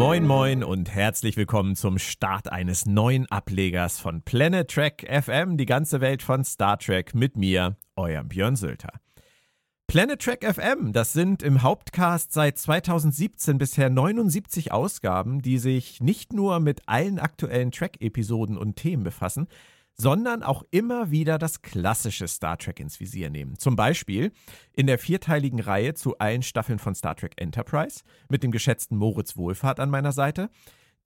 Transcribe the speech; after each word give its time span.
Moin 0.00 0.26
Moin 0.26 0.64
und 0.64 0.88
herzlich 0.94 1.36
willkommen 1.36 1.76
zum 1.76 1.98
Start 1.98 2.50
eines 2.50 2.86
neuen 2.86 3.30
Ablegers 3.30 4.00
von 4.00 4.22
Planet 4.22 4.66
Trek 4.66 5.06
FM, 5.06 5.58
die 5.58 5.66
ganze 5.66 6.00
Welt 6.00 6.22
von 6.22 6.42
Star 6.42 6.78
Trek 6.78 7.14
mit 7.14 7.36
mir, 7.36 7.76
eurem 7.96 8.30
Björn 8.30 8.56
Sülter. 8.56 8.94
Planet 9.88 10.18
Trek 10.18 10.42
FM, 10.42 10.94
das 10.94 11.12
sind 11.12 11.42
im 11.42 11.60
Hauptcast 11.60 12.32
seit 12.32 12.56
2017 12.56 13.58
bisher 13.58 13.90
79 13.90 14.72
Ausgaben, 14.72 15.42
die 15.42 15.58
sich 15.58 16.00
nicht 16.00 16.32
nur 16.32 16.60
mit 16.60 16.80
allen 16.86 17.18
aktuellen 17.18 17.70
Track-Episoden 17.70 18.56
und 18.56 18.76
Themen 18.76 19.04
befassen, 19.04 19.48
sondern 19.94 20.42
auch 20.42 20.64
immer 20.70 21.10
wieder 21.10 21.38
das 21.38 21.62
klassische 21.62 22.26
Star 22.28 22.58
Trek 22.58 22.80
ins 22.80 23.00
Visier 23.00 23.30
nehmen. 23.30 23.58
Zum 23.58 23.76
Beispiel 23.76 24.32
in 24.72 24.86
der 24.86 24.98
vierteiligen 24.98 25.60
Reihe 25.60 25.94
zu 25.94 26.18
allen 26.18 26.42
Staffeln 26.42 26.78
von 26.78 26.94
Star 26.94 27.16
Trek 27.16 27.34
Enterprise 27.36 28.02
mit 28.28 28.42
dem 28.42 28.50
geschätzten 28.50 28.96
Moritz 28.96 29.36
Wohlfahrt 29.36 29.80
an 29.80 29.90
meiner 29.90 30.12
Seite, 30.12 30.48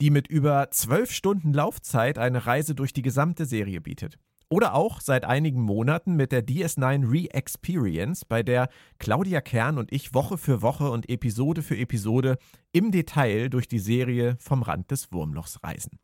die 0.01 0.11
mit 0.11 0.29
über 0.29 0.71
zwölf 0.71 1.11
Stunden 1.11 1.53
Laufzeit 1.53 2.19
eine 2.19 2.47
Reise 2.47 2.75
durch 2.75 2.93
die 2.93 3.03
gesamte 3.03 3.47
Serie 3.47 3.81
bietet. 3.81 4.19
Oder 4.51 4.75
auch 4.75 5.01
seit 5.01 5.25
einigen 5.25 5.63
Monaten 5.63 6.17
mit 6.17 6.31
der 6.31 6.47
DS9 6.47 7.11
Re-Experience, 7.11 8.25
bei 8.25 8.43
der 8.43 8.69
Claudia 8.99 9.41
Kern 9.41 9.79
und 9.79 9.93
ich 9.93 10.15
Woche 10.15 10.39
für 10.39 10.63
Woche 10.63 10.91
und 10.91 11.09
Episode 11.09 11.63
für 11.63 11.77
Episode 11.77 12.39
im 12.71 12.93
Detail 12.93 13.49
durch 13.49 13.69
die 13.69 13.79
Serie 13.79 14.37
vom 14.39 14.63
Rand 14.63 14.91
des 14.91 15.11
Wurmlochs 15.13 15.63
reisen. 15.63 15.99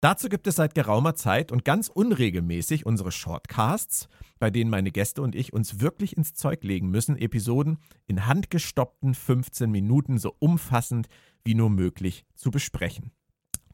Dazu 0.00 0.28
gibt 0.28 0.46
es 0.46 0.56
seit 0.56 0.74
geraumer 0.74 1.14
Zeit 1.14 1.50
und 1.50 1.64
ganz 1.64 1.88
unregelmäßig 1.88 2.84
unsere 2.84 3.10
Shortcasts, 3.10 4.08
bei 4.38 4.50
denen 4.50 4.70
meine 4.70 4.90
Gäste 4.90 5.22
und 5.22 5.34
ich 5.34 5.52
uns 5.52 5.80
wirklich 5.80 6.16
ins 6.16 6.34
Zeug 6.34 6.62
legen 6.64 6.90
müssen, 6.90 7.16
Episoden 7.16 7.78
in 8.06 8.26
handgestoppten 8.26 9.14
15 9.14 9.70
Minuten 9.70 10.18
so 10.18 10.36
umfassend 10.38 11.08
wie 11.44 11.54
nur 11.54 11.70
möglich 11.70 12.26
zu 12.34 12.50
besprechen. 12.50 13.12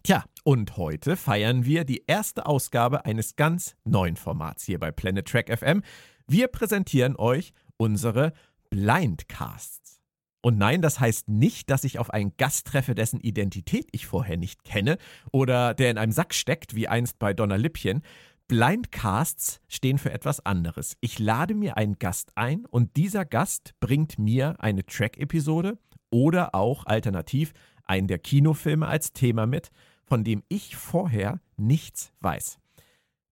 Tja, 0.04 0.24
und 0.44 0.76
heute 0.76 1.16
feiern 1.16 1.64
wir 1.64 1.84
die 1.84 2.04
erste 2.06 2.46
Ausgabe 2.46 3.04
eines 3.04 3.36
ganz 3.36 3.76
neuen 3.84 4.16
Formats 4.16 4.64
hier 4.64 4.78
bei 4.78 4.90
Planet 4.90 5.26
Track 5.26 5.56
FM. 5.56 5.82
Wir 6.26 6.48
präsentieren 6.48 7.16
euch 7.16 7.52
unsere 7.76 8.32
Blindcasts. 8.70 9.81
Und 10.42 10.58
nein, 10.58 10.82
das 10.82 10.98
heißt 10.98 11.28
nicht, 11.28 11.70
dass 11.70 11.84
ich 11.84 11.98
auf 11.98 12.10
einen 12.10 12.36
Gast 12.36 12.66
treffe, 12.66 12.94
dessen 12.94 13.20
Identität 13.20 13.88
ich 13.92 14.06
vorher 14.06 14.36
nicht 14.36 14.64
kenne 14.64 14.98
oder 15.30 15.72
der 15.72 15.90
in 15.90 15.98
einem 15.98 16.12
Sack 16.12 16.34
steckt, 16.34 16.74
wie 16.74 16.88
einst 16.88 17.18
bei 17.20 17.32
Donner 17.32 17.58
Lippchen. 17.58 18.02
Blindcasts 18.48 19.60
stehen 19.68 19.98
für 19.98 20.12
etwas 20.12 20.44
anderes. 20.44 20.96
Ich 21.00 21.20
lade 21.20 21.54
mir 21.54 21.76
einen 21.76 21.98
Gast 21.98 22.32
ein 22.34 22.66
und 22.66 22.96
dieser 22.96 23.24
Gast 23.24 23.74
bringt 23.78 24.18
mir 24.18 24.56
eine 24.58 24.84
Track-Episode 24.84 25.78
oder 26.10 26.54
auch 26.54 26.86
alternativ 26.86 27.52
einen 27.84 28.08
der 28.08 28.18
Kinofilme 28.18 28.86
als 28.86 29.12
Thema 29.12 29.46
mit, 29.46 29.70
von 30.04 30.24
dem 30.24 30.42
ich 30.48 30.76
vorher 30.76 31.40
nichts 31.56 32.12
weiß. 32.20 32.58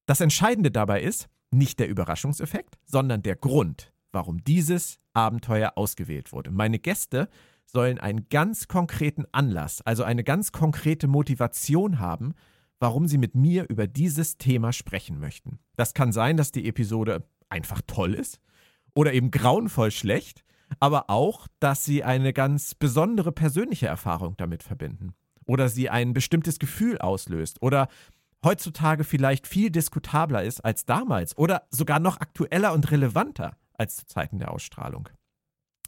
Das 0.07 0.21
Entscheidende 0.21 0.71
dabei 0.71 1.03
ist 1.03 1.29
nicht 1.51 1.81
der 1.81 1.89
Überraschungseffekt, 1.89 2.79
sondern 2.85 3.23
der 3.23 3.37
Grund, 3.37 3.90
warum 4.13 4.43
dieses 4.45 4.99
Abenteuer 5.13 5.73
ausgewählt 5.77 6.33
wurde. 6.33 6.51
Meine 6.51 6.79
Gäste 6.79 7.29
sollen 7.67 7.99
einen 7.99 8.29
ganz 8.29 8.69
konkreten 8.69 9.25
Anlass, 9.33 9.81
also 9.83 10.03
eine 10.03 10.25
ganz 10.25 10.53
konkrete 10.53 11.07
Motivation 11.07 11.99
haben, 12.01 12.35
warum 12.81 13.07
sie 13.07 13.19
mit 13.19 13.35
mir 13.35 13.69
über 13.69 13.87
dieses 13.87 14.39
Thema 14.39 14.73
sprechen 14.73 15.21
möchten. 15.21 15.59
Das 15.77 15.95
kann 15.95 16.13
sein, 16.13 16.37
dass 16.37 16.51
die 16.51 16.67
Episode 16.67 17.29
einfach 17.49 17.81
toll 17.87 18.15
ist 18.15 18.41
oder 18.95 19.13
eben 19.13 19.31
grauenvoll 19.31 19.91
schlecht, 19.91 20.45
aber 20.79 21.11
auch, 21.11 21.47
dass 21.59 21.85
sie 21.85 22.05
eine 22.05 22.33
ganz 22.33 22.75
besondere 22.75 23.33
persönliche 23.33 23.87
Erfahrung 23.87 24.37
damit 24.37 24.63
verbinden 24.63 25.15
oder 25.47 25.69
sie 25.69 25.91
ein 25.91 26.13
bestimmtes 26.13 26.59
Gefühl 26.59 26.99
auslöst 26.99 27.61
oder 27.61 27.89
heutzutage 28.45 29.05
vielleicht 29.05 29.47
viel 29.47 29.71
diskutabler 29.71 30.43
ist 30.43 30.65
als 30.65 30.87
damals 30.87 31.37
oder 31.37 31.67
sogar 31.71 32.01
noch 32.01 32.21
aktueller 32.21 32.73
und 32.73 32.91
relevanter 32.91 33.57
als 33.81 33.97
zu 33.97 34.07
Zeiten 34.07 34.39
der 34.39 34.53
Ausstrahlung. 34.53 35.09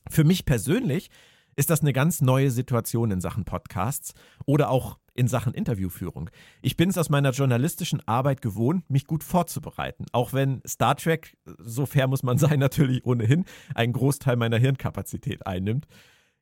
Für 0.08 0.24
mich 0.24 0.44
persönlich 0.44 1.10
ist 1.54 1.70
das 1.70 1.82
eine 1.82 1.92
ganz 1.92 2.22
neue 2.22 2.50
Situation 2.50 3.10
in 3.10 3.20
Sachen 3.20 3.44
Podcasts 3.44 4.14
oder 4.46 4.70
auch 4.70 4.98
in 5.14 5.28
Sachen 5.28 5.52
Interviewführung. 5.52 6.30
Ich 6.62 6.78
bin 6.78 6.88
es 6.88 6.96
aus 6.96 7.10
meiner 7.10 7.32
journalistischen 7.32 8.00
Arbeit 8.08 8.40
gewohnt, 8.40 8.88
mich 8.88 9.06
gut 9.06 9.22
vorzubereiten, 9.22 10.06
auch 10.12 10.32
wenn 10.32 10.62
Star 10.66 10.96
Trek, 10.96 11.36
so 11.58 11.84
fair 11.84 12.08
muss 12.08 12.22
man 12.22 12.38
sein, 12.38 12.58
natürlich 12.58 13.04
ohnehin 13.04 13.44
einen 13.74 13.92
Großteil 13.92 14.36
meiner 14.36 14.56
Hirnkapazität 14.56 15.46
einnimmt. 15.46 15.86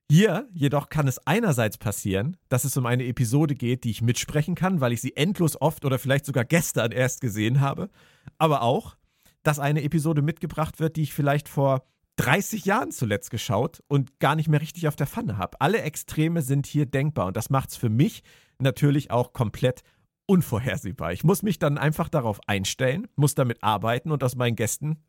Hier 0.09 0.49
jedoch 0.53 0.89
kann 0.89 1.07
es 1.07 1.25
einerseits 1.27 1.79
passieren, 1.79 2.37
dass 2.49 2.65
es 2.65 2.77
um 2.77 2.87
eine 2.87 3.07
Episode 3.07 3.55
geht, 3.55 3.85
die 3.85 3.91
ich 3.91 4.03
mitsprechen 4.03 4.57
kann, 4.57 4.81
weil 4.81 4.93
ich 4.93 5.01
sie 5.01 5.17
endlos 5.17 5.61
oft 5.61 5.85
oder 5.85 5.99
vielleicht 5.99 6.27
sogar 6.27 6.45
gestern 6.45 6.93
erst 6.93 7.21
gesehen 7.21 7.61
habe, 7.61 7.91
aber 8.39 8.63
auch, 8.63 8.97
dass 9.43 9.59
eine 9.59 9.83
Episode 9.83 10.23
mitgebracht 10.23 10.81
wird, 10.81 10.97
die 10.97 11.03
ich 11.03 11.15
vielleicht 11.15 11.49
vor 11.49 11.85
30 12.17 12.67
Jahren 12.67 12.93
zuletzt 12.93 13.31
geschaut 13.31 13.83
und 13.89 14.21
gar 14.21 14.37
nicht 14.37 14.49
mehr 14.49 14.61
richtig 14.61 14.89
auf 14.89 14.97
der 14.97 15.07
Pfanne 15.07 15.39
habe. 15.39 15.61
Alle 15.61 15.81
Extreme 15.83 16.43
sind 16.43 16.67
hier 16.67 16.87
denkbar 16.87 17.27
und 17.27 17.37
das 17.37 17.49
macht 17.49 17.71
es 17.71 17.77
für 17.77 17.89
mich 17.89 18.23
natürlich 18.59 19.11
auch 19.11 19.33
komplett 19.33 19.83
unvorhersehbar. 20.27 21.13
Ich 21.13 21.25
muss 21.25 21.43
mich 21.43 21.59
dann 21.59 21.79
einfach 21.79 22.09
darauf 22.09 22.39
einstellen, 22.47 23.09
muss 23.17 23.35
damit 23.35 23.65
arbeiten 23.65 24.13
und 24.13 24.23
aus 24.23 24.37
meinen 24.37 24.55
Gästen 24.55 25.03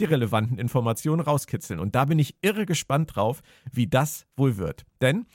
die 0.00 0.04
relevanten 0.04 0.58
Informationen 0.58 1.20
rauskitzeln. 1.20 1.78
Und 1.78 1.94
da 1.94 2.06
bin 2.06 2.18
ich 2.18 2.36
irre 2.42 2.66
gespannt 2.66 3.14
drauf, 3.14 3.42
wie 3.70 3.86
das 3.86 4.26
wohl 4.36 4.56
wird. 4.56 4.84
Denn, 5.00 5.26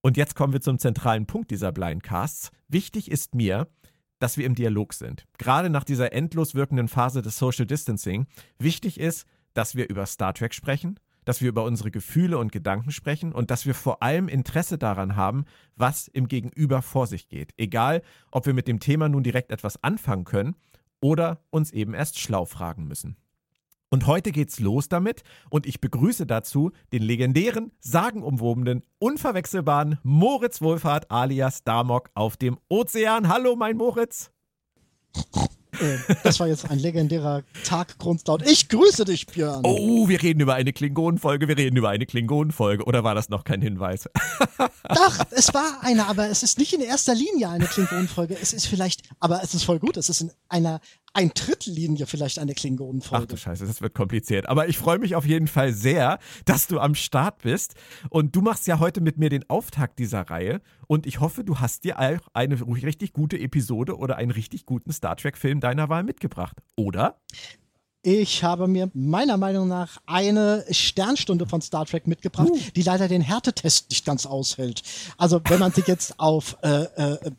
und 0.00 0.16
jetzt 0.16 0.34
kommen 0.34 0.52
wir 0.52 0.60
zum 0.60 0.78
zentralen 0.78 1.26
Punkt 1.26 1.50
dieser 1.50 1.72
Blindcasts, 1.72 2.50
wichtig 2.68 3.10
ist 3.10 3.34
mir, 3.34 3.68
dass 4.18 4.36
wir 4.36 4.46
im 4.46 4.54
Dialog 4.54 4.94
sind. 4.94 5.26
Gerade 5.38 5.70
nach 5.70 5.84
dieser 5.84 6.12
endlos 6.12 6.54
wirkenden 6.54 6.88
Phase 6.88 7.22
des 7.22 7.38
Social 7.38 7.66
Distancing. 7.66 8.26
Wichtig 8.58 8.98
ist, 8.98 9.26
dass 9.54 9.74
wir 9.74 9.88
über 9.88 10.06
Star 10.06 10.34
Trek 10.34 10.54
sprechen, 10.54 10.98
dass 11.24 11.40
wir 11.40 11.48
über 11.48 11.64
unsere 11.64 11.90
Gefühle 11.90 12.38
und 12.38 12.52
Gedanken 12.52 12.90
sprechen 12.90 13.32
und 13.32 13.50
dass 13.50 13.66
wir 13.66 13.74
vor 13.74 14.02
allem 14.02 14.28
Interesse 14.28 14.78
daran 14.78 15.16
haben, 15.16 15.44
was 15.76 16.08
im 16.08 16.28
Gegenüber 16.28 16.82
vor 16.82 17.06
sich 17.06 17.28
geht. 17.28 17.52
Egal, 17.56 18.02
ob 18.30 18.46
wir 18.46 18.54
mit 18.54 18.68
dem 18.68 18.80
Thema 18.80 19.08
nun 19.08 19.22
direkt 19.22 19.50
etwas 19.50 19.82
anfangen 19.82 20.24
können 20.24 20.56
oder 21.00 21.42
uns 21.50 21.70
eben 21.72 21.94
erst 21.94 22.18
schlau 22.18 22.44
fragen 22.44 22.86
müssen. 22.86 23.16
Und 23.94 24.08
heute 24.08 24.32
geht's 24.32 24.58
los 24.58 24.88
damit 24.88 25.22
und 25.50 25.66
ich 25.66 25.80
begrüße 25.80 26.26
dazu 26.26 26.72
den 26.92 27.04
legendären, 27.04 27.70
sagenumwobenen, 27.78 28.82
unverwechselbaren 28.98 30.00
Moritz 30.02 30.60
Wohlfahrt 30.60 31.12
alias 31.12 31.62
Damok 31.62 32.10
auf 32.14 32.36
dem 32.36 32.58
Ozean. 32.68 33.28
Hallo, 33.28 33.54
mein 33.54 33.76
Moritz. 33.76 34.32
Äh, 35.80 35.98
das 36.24 36.40
war 36.40 36.48
jetzt 36.48 36.68
ein 36.68 36.80
legendärer 36.80 37.44
Taggrundlaut. 37.64 38.42
Ich 38.50 38.68
grüße 38.68 39.04
dich, 39.04 39.26
Björn. 39.26 39.60
Oh, 39.62 40.08
wir 40.08 40.20
reden 40.20 40.40
über 40.40 40.54
eine 40.54 40.72
Klingonenfolge, 40.72 41.46
wir 41.46 41.56
reden 41.56 41.76
über 41.76 41.90
eine 41.90 42.06
Klingonenfolge. 42.06 42.82
Oder 42.84 43.04
war 43.04 43.14
das 43.14 43.28
noch 43.28 43.44
kein 43.44 43.62
Hinweis? 43.62 44.08
Doch, 44.88 45.18
es 45.30 45.54
war 45.54 45.82
eine, 45.82 46.06
aber 46.06 46.28
es 46.28 46.42
ist 46.42 46.58
nicht 46.58 46.72
in 46.72 46.80
erster 46.80 47.14
Linie 47.14 47.48
eine 47.48 47.66
Klingonenfolge. 47.66 48.36
Es 48.40 48.52
ist 48.52 48.66
vielleicht, 48.66 49.02
aber 49.20 49.40
es 49.44 49.54
ist 49.54 49.62
voll 49.62 49.78
gut, 49.78 49.96
es 49.96 50.08
ist 50.08 50.20
in 50.20 50.32
einer 50.48 50.80
ein 51.14 51.30
Drittellinie 51.32 52.06
vielleicht 52.06 52.38
eine 52.38 52.54
Klingonenfolge. 52.54 53.24
Ach 53.24 53.28
du 53.28 53.36
Scheiße, 53.36 53.66
das 53.66 53.80
wird 53.80 53.94
kompliziert. 53.94 54.48
Aber 54.48 54.68
ich 54.68 54.76
freue 54.76 54.98
mich 54.98 55.14
auf 55.14 55.24
jeden 55.24 55.46
Fall 55.46 55.72
sehr, 55.72 56.18
dass 56.44 56.66
du 56.66 56.80
am 56.80 56.94
Start 56.94 57.42
bist. 57.42 57.74
Und 58.10 58.36
du 58.36 58.42
machst 58.42 58.66
ja 58.66 58.80
heute 58.80 59.00
mit 59.00 59.16
mir 59.16 59.30
den 59.30 59.48
Auftakt 59.48 59.98
dieser 59.98 60.22
Reihe. 60.22 60.60
Und 60.86 61.06
ich 61.06 61.20
hoffe, 61.20 61.44
du 61.44 61.60
hast 61.60 61.84
dir 61.84 61.98
auch 61.98 62.28
eine 62.34 62.60
richtig 62.60 63.12
gute 63.12 63.38
Episode 63.38 63.96
oder 63.96 64.16
einen 64.16 64.32
richtig 64.32 64.66
guten 64.66 64.92
Star 64.92 65.16
Trek-Film 65.16 65.60
deiner 65.60 65.88
Wahl 65.88 66.02
mitgebracht, 66.02 66.56
oder? 66.76 67.20
Ich 68.06 68.44
habe 68.44 68.68
mir 68.68 68.90
meiner 68.92 69.38
Meinung 69.38 69.66
nach 69.66 69.96
eine 70.04 70.62
Sternstunde 70.68 71.46
von 71.46 71.62
Star 71.62 71.86
Trek 71.86 72.06
mitgebracht, 72.06 72.50
uh. 72.50 72.58
die 72.76 72.82
leider 72.82 73.08
den 73.08 73.22
Härtetest 73.22 73.88
nicht 73.88 74.04
ganz 74.04 74.26
aushält. 74.26 74.82
Also 75.16 75.40
wenn 75.48 75.58
man 75.58 75.72
sich 75.72 75.86
jetzt 75.86 76.20
auf 76.20 76.58
äh, 76.62 76.82
äh, 76.82 77.30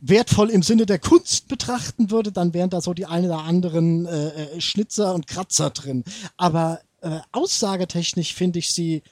wertvoll 0.00 0.50
im 0.50 0.62
Sinne 0.62 0.86
der 0.86 0.98
Kunst 0.98 1.48
betrachten 1.48 2.10
würde, 2.10 2.32
dann 2.32 2.54
wären 2.54 2.70
da 2.70 2.80
so 2.80 2.94
die 2.94 3.06
ein 3.06 3.24
oder 3.24 3.40
anderen 3.40 4.06
äh, 4.06 4.28
äh, 4.28 4.60
Schnitzer 4.60 5.14
und 5.14 5.26
Kratzer 5.26 5.70
drin. 5.70 6.04
Aber 6.36 6.80
äh, 7.00 7.20
aussagetechnisch 7.32 8.34
finde 8.34 8.58
ich 8.60 8.72
sie 8.72 9.02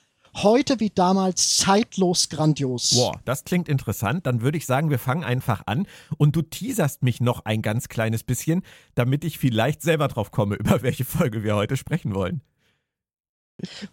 heute 0.43 0.81
wie 0.81 0.91
damals 0.91 1.57
zeitlos 1.57 2.29
grandios. 2.29 2.91
Boah, 2.95 3.21
das 3.25 3.45
klingt 3.45 3.69
interessant. 3.69 4.27
Dann 4.27 4.43
würde 4.43 4.59
ich 4.59 4.67
sagen, 4.67 4.91
wir 4.91 4.99
fangen 4.99 5.25
einfach 5.25 5.63
an 5.67 5.87
und 6.19 6.37
du 6.37 6.43
teaserst 6.43 7.03
mich 7.03 7.21
noch 7.21 7.45
ein 7.45 7.63
ganz 7.63 7.89
kleines 7.89 8.23
bisschen, 8.23 8.63
damit 8.95 9.25
ich 9.25 9.39
vielleicht 9.39 9.83
selber 9.83 10.09
drauf 10.09 10.31
komme, 10.31 10.55
über 10.61 10.83
welche 10.83 11.05
Folge 11.05 11.43
wir 11.43 11.57
heute 11.57 11.77
sprechen 11.77 12.15
wollen. 12.15 12.43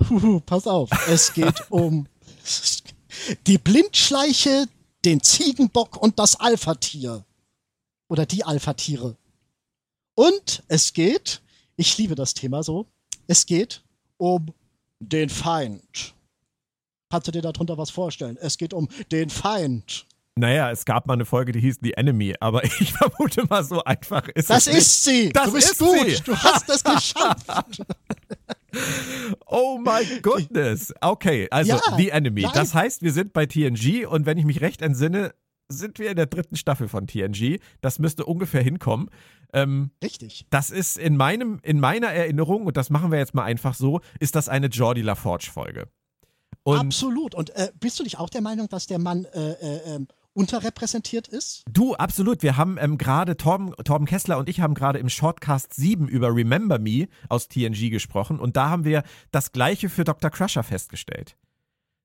Huhu, 0.09 0.41
pass 0.41 0.67
auf, 0.67 0.89
es 1.07 1.33
geht 1.33 1.71
um 1.71 2.07
die 3.47 3.57
Blindschleiche 3.57 4.65
den 5.05 5.21
Ziegenbock 5.21 5.97
und 5.97 6.19
das 6.19 6.39
Alpha-Tier. 6.39 7.25
Oder 8.07 8.25
die 8.25 8.43
Alpha-Tiere. 8.43 9.17
Und 10.15 10.63
es 10.67 10.93
geht, 10.93 11.41
ich 11.75 11.97
liebe 11.97 12.15
das 12.15 12.33
Thema 12.33 12.63
so, 12.63 12.87
es 13.27 13.45
geht 13.45 13.83
um 14.17 14.53
den 14.99 15.29
Feind. 15.29 16.13
Kannst 17.09 17.27
du 17.27 17.31
dir 17.31 17.41
darunter 17.41 17.77
was 17.77 17.89
vorstellen? 17.89 18.37
Es 18.37 18.57
geht 18.57 18.73
um 18.73 18.87
den 19.11 19.29
Feind. 19.29 20.05
Naja, 20.35 20.71
es 20.71 20.85
gab 20.85 21.05
mal 21.05 21.13
eine 21.13 21.25
Folge, 21.25 21.51
die 21.51 21.59
hieß 21.61 21.77
The 21.81 21.93
Enemy, 21.93 22.35
aber 22.39 22.63
ich 22.79 22.93
vermute 22.93 23.45
mal, 23.45 23.63
so 23.63 23.83
einfach 23.83 24.27
ist 24.29 24.49
das 24.49 24.67
es. 24.67 24.73
Das 24.73 24.75
ist 24.75 25.03
sie! 25.03 25.29
Das 25.29 25.45
du 25.45 25.53
bist 25.53 25.71
ist 25.71 25.79
gut! 25.79 26.09
Sie. 26.09 26.23
Du 26.23 26.35
hast 26.35 26.69
es 26.69 26.83
geschafft! 26.83 27.83
Oh 29.45 29.77
my 29.79 30.03
goodness. 30.21 30.93
Okay, 31.01 31.47
also 31.51 31.73
Ja, 31.73 31.81
The 31.97 32.09
Enemy. 32.09 32.41
nein. 32.43 32.51
Das 32.53 32.73
heißt, 32.73 33.01
wir 33.01 33.11
sind 33.13 33.33
bei 33.33 33.45
TNG 33.45 34.05
und 34.07 34.25
wenn 34.25 34.37
ich 34.37 34.45
mich 34.45 34.61
recht 34.61 34.81
entsinne, 34.81 35.33
sind 35.69 35.99
wir 35.99 36.09
in 36.09 36.15
der 36.17 36.25
dritten 36.25 36.55
Staffel 36.55 36.87
von 36.87 37.07
TNG. 37.07 37.59
Das 37.81 37.99
müsste 37.99 38.25
ungefähr 38.25 38.61
hinkommen. 38.61 39.09
Ähm, 39.53 39.91
Richtig. 40.03 40.45
das 40.49 40.71
ist 40.71 40.97
in 40.97 41.15
meinem, 41.15 41.59
in 41.63 41.79
meiner 41.79 42.07
Erinnerung, 42.07 42.65
und 42.65 42.75
das 42.77 42.89
machen 42.89 43.11
wir 43.11 43.19
jetzt 43.19 43.33
mal 43.35 43.43
einfach 43.43 43.75
so, 43.75 44.01
ist 44.19 44.35
das 44.35 44.49
eine 44.49 44.67
Jordi 44.67 45.01
LaForge-Folge. 45.01 45.87
Absolut. 46.65 47.35
Und 47.35 47.49
äh, 47.55 47.71
bist 47.79 47.99
du 47.99 48.03
nicht 48.03 48.19
auch 48.19 48.29
der 48.29 48.41
Meinung, 48.41 48.69
dass 48.69 48.87
der 48.87 48.99
Mann 48.99 49.25
äh, 49.25 49.51
äh, 49.51 49.95
ähm, 49.95 50.07
unterrepräsentiert 50.33 51.27
ist? 51.27 51.63
Du, 51.71 51.95
absolut. 51.95 52.43
Wir 52.43 52.57
haben 52.57 52.77
ähm, 52.79 52.97
gerade, 52.97 53.37
Torben, 53.37 53.73
Torben 53.83 54.07
Kessler 54.07 54.37
und 54.37 54.49
ich 54.49 54.59
haben 54.61 54.73
gerade 54.73 54.99
im 54.99 55.09
Shortcast 55.09 55.73
7 55.73 56.07
über 56.07 56.33
Remember 56.35 56.79
Me 56.79 57.07
aus 57.29 57.47
TNG 57.47 57.89
gesprochen 57.89 58.39
und 58.39 58.57
da 58.57 58.69
haben 58.69 58.85
wir 58.85 59.03
das 59.31 59.51
gleiche 59.51 59.89
für 59.89 60.03
Dr. 60.03 60.29
Crusher 60.29 60.63
festgestellt. 60.63 61.37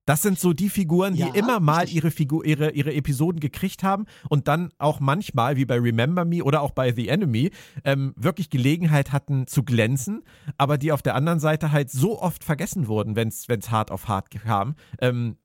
Das 0.08 0.22
sind 0.22 0.38
so 0.38 0.54
die 0.54 0.70
Figuren, 0.70 1.12
die 1.12 1.20
Ja, 1.20 1.34
immer 1.34 1.60
mal 1.60 1.80
richtig. 1.80 1.96
ihre, 1.96 2.10
Figur, 2.10 2.42
ihre, 2.46 2.70
ihre 2.70 2.94
Episoden 2.94 3.40
gekriegt 3.40 3.82
haben 3.82 4.06
und 4.30 4.48
dann 4.48 4.70
auch 4.78 5.00
manchmal, 5.00 5.56
wie 5.56 5.66
bei 5.66 5.78
Remember 5.78 6.25
Me 6.25 6.42
oder 6.42 6.62
auch 6.62 6.70
bei 6.70 6.94
The 6.94 7.08
Enemy, 7.08 7.50
ähm, 7.84 8.14
wirklich 8.16 8.48
Gelegenheit 8.48 9.12
hatten 9.12 9.46
zu 9.46 9.64
glänzen, 9.64 10.22
aber 10.56 10.78
die 10.78 10.92
auf 10.92 11.02
der 11.02 11.14
anderen 11.14 11.40
Seite 11.40 11.72
halt 11.72 11.90
so 11.90 12.22
oft 12.22 12.42
vergessen 12.42 12.88
wurden, 12.88 13.16
wenn 13.16 13.28
es 13.28 13.70
hart 13.70 13.90
auf 13.90 14.08
hart 14.08 14.30
kam. 14.30 14.76
Ähm, 14.98 15.36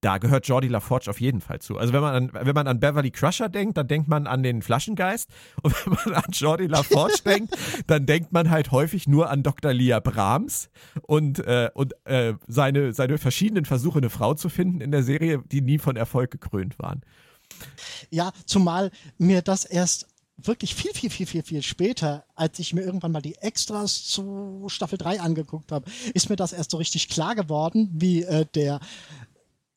da 0.00 0.18
gehört 0.18 0.46
Jordi 0.46 0.68
LaForge 0.68 1.10
auf 1.10 1.20
jeden 1.20 1.40
Fall 1.40 1.60
zu. 1.60 1.78
Also 1.78 1.92
wenn 1.92 2.00
man, 2.00 2.14
an, 2.14 2.30
wenn 2.32 2.54
man 2.54 2.66
an 2.66 2.80
Beverly 2.80 3.10
Crusher 3.10 3.48
denkt, 3.48 3.76
dann 3.78 3.88
denkt 3.88 4.08
man 4.08 4.26
an 4.26 4.42
den 4.42 4.62
Flaschengeist. 4.62 5.30
Und 5.62 5.74
wenn 5.86 5.94
man 6.04 6.24
an 6.24 6.30
Jordi 6.32 6.66
LaForge 6.66 7.20
denkt, 7.24 7.56
dann 7.86 8.06
denkt 8.06 8.32
man 8.32 8.50
halt 8.50 8.70
häufig 8.70 9.08
nur 9.08 9.30
an 9.30 9.42
Dr. 9.42 9.72
Leah 9.72 10.00
Brahms 10.00 10.68
und, 11.02 11.38
äh, 11.40 11.70
und 11.74 11.94
äh, 12.04 12.34
seine, 12.46 12.92
seine 12.92 13.18
verschiedenen 13.18 13.64
Versuche, 13.64 13.98
eine 13.98 14.10
Frau 14.10 14.34
zu 14.34 14.48
finden 14.48 14.80
in 14.80 14.90
der 14.90 15.02
Serie, 15.02 15.42
die 15.50 15.60
nie 15.60 15.78
von 15.78 15.96
Erfolg 15.96 16.30
gekrönt 16.30 16.78
waren. 16.78 17.02
Ja, 18.10 18.32
zumal 18.44 18.90
mir 19.18 19.42
das 19.42 19.64
erst 19.64 20.06
wirklich 20.36 20.74
viel, 20.74 20.92
viel, 20.92 21.10
viel, 21.10 21.26
viel, 21.26 21.42
viel 21.42 21.62
später, 21.62 22.24
als 22.34 22.58
ich 22.58 22.74
mir 22.74 22.82
irgendwann 22.82 23.12
mal 23.12 23.22
die 23.22 23.36
Extras 23.36 24.04
zu 24.04 24.66
Staffel 24.68 24.98
3 24.98 25.20
angeguckt 25.20 25.72
habe, 25.72 25.90
ist 26.12 26.28
mir 26.28 26.36
das 26.36 26.52
erst 26.52 26.72
so 26.72 26.76
richtig 26.76 27.08
klar 27.08 27.34
geworden, 27.34 27.88
wie 27.92 28.22
äh, 28.22 28.44
der 28.54 28.80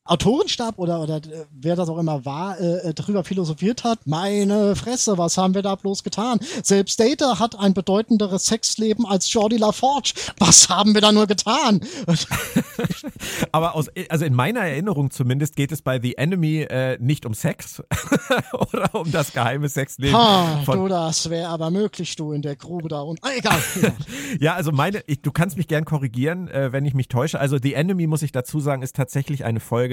Autorenstab 0.04 0.78
oder, 0.78 1.00
oder 1.00 1.16
äh, 1.16 1.46
wer 1.52 1.76
das 1.76 1.88
auch 1.88 1.98
immer 1.98 2.24
war, 2.24 2.58
äh, 2.58 2.88
äh, 2.88 2.94
darüber 2.94 3.22
philosophiert 3.22 3.84
hat. 3.84 4.06
Meine 4.06 4.74
Fresse, 4.74 5.18
was 5.18 5.36
haben 5.36 5.54
wir 5.54 5.62
da 5.62 5.74
bloß 5.74 6.02
getan? 6.02 6.40
Selbst 6.62 6.98
Data 6.98 7.38
hat 7.38 7.58
ein 7.58 7.74
bedeutenderes 7.74 8.46
Sexleben 8.46 9.06
als 9.06 9.32
Jordi 9.32 9.56
LaForge. 9.56 10.12
Was 10.38 10.68
haben 10.68 10.94
wir 10.94 11.00
da 11.00 11.12
nur 11.12 11.26
getan? 11.26 11.80
Aber 13.52 13.74
aus, 13.74 13.86
also 14.08 14.24
in 14.24 14.34
meiner 14.34 14.60
Erinnerung 14.60 15.10
zumindest 15.10 15.54
geht 15.56 15.70
es 15.70 15.82
bei 15.82 16.00
The 16.00 16.16
Enemy 16.16 16.62
äh, 16.62 16.98
nicht 16.98 17.26
um 17.26 17.34
Sex 17.34 17.82
oder 18.72 18.94
um 18.94 19.12
das 19.12 19.32
geheime 19.32 19.68
Sexleben 19.68 20.16
Ha, 20.16 20.62
von 20.64 20.78
du, 20.78 20.88
das 20.88 21.30
wäre 21.30 21.48
aber 21.48 21.70
möglich, 21.70 22.16
du 22.16 22.32
in 22.32 22.42
der 22.42 22.56
Grube 22.56 22.88
da 22.88 23.00
unten. 23.02 23.24
Ah, 23.24 23.30
egal. 23.36 23.58
Ja. 23.80 23.90
Ja, 24.38 24.54
also 24.54 24.70
meine, 24.70 25.02
ich, 25.06 25.22
du 25.22 25.32
kannst 25.32 25.56
mich 25.56 25.66
gern 25.66 25.84
korrigieren, 25.84 26.48
äh, 26.48 26.72
wenn 26.72 26.84
ich 26.84 26.94
mich 26.94 27.08
täusche. 27.08 27.40
Also 27.40 27.58
The 27.60 27.74
Enemy, 27.74 28.06
muss 28.06 28.22
ich 28.22 28.30
dazu 28.32 28.60
sagen, 28.60 28.82
ist 28.82 28.94
tatsächlich 28.94 29.44
eine 29.44 29.60
Folge, 29.60 29.89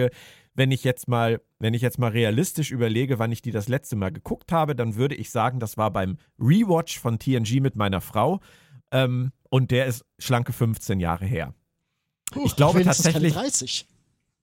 wenn 0.53 0.71
ich 0.71 0.83
jetzt 0.83 1.07
mal, 1.07 1.41
wenn 1.59 1.73
ich 1.73 1.81
jetzt 1.81 1.99
mal 1.99 2.11
realistisch 2.11 2.71
überlege, 2.71 3.19
wann 3.19 3.31
ich 3.31 3.41
die 3.41 3.51
das 3.51 3.67
letzte 3.67 3.95
Mal 3.95 4.11
geguckt 4.11 4.51
habe, 4.51 4.75
dann 4.75 4.95
würde 4.95 5.15
ich 5.15 5.29
sagen, 5.29 5.59
das 5.59 5.77
war 5.77 5.91
beim 5.91 6.17
Rewatch 6.39 6.99
von 6.99 7.19
TNG 7.19 7.59
mit 7.61 7.75
meiner 7.75 8.01
Frau. 8.01 8.39
Ähm, 8.91 9.31
und 9.49 9.71
der 9.71 9.85
ist 9.85 10.03
schlanke 10.19 10.53
15 10.53 10.99
Jahre 10.99 11.25
her. 11.25 11.53
Ich 12.43 12.55
glaube 12.55 12.83
tatsächlich- 12.83 13.33
30. 13.33 13.87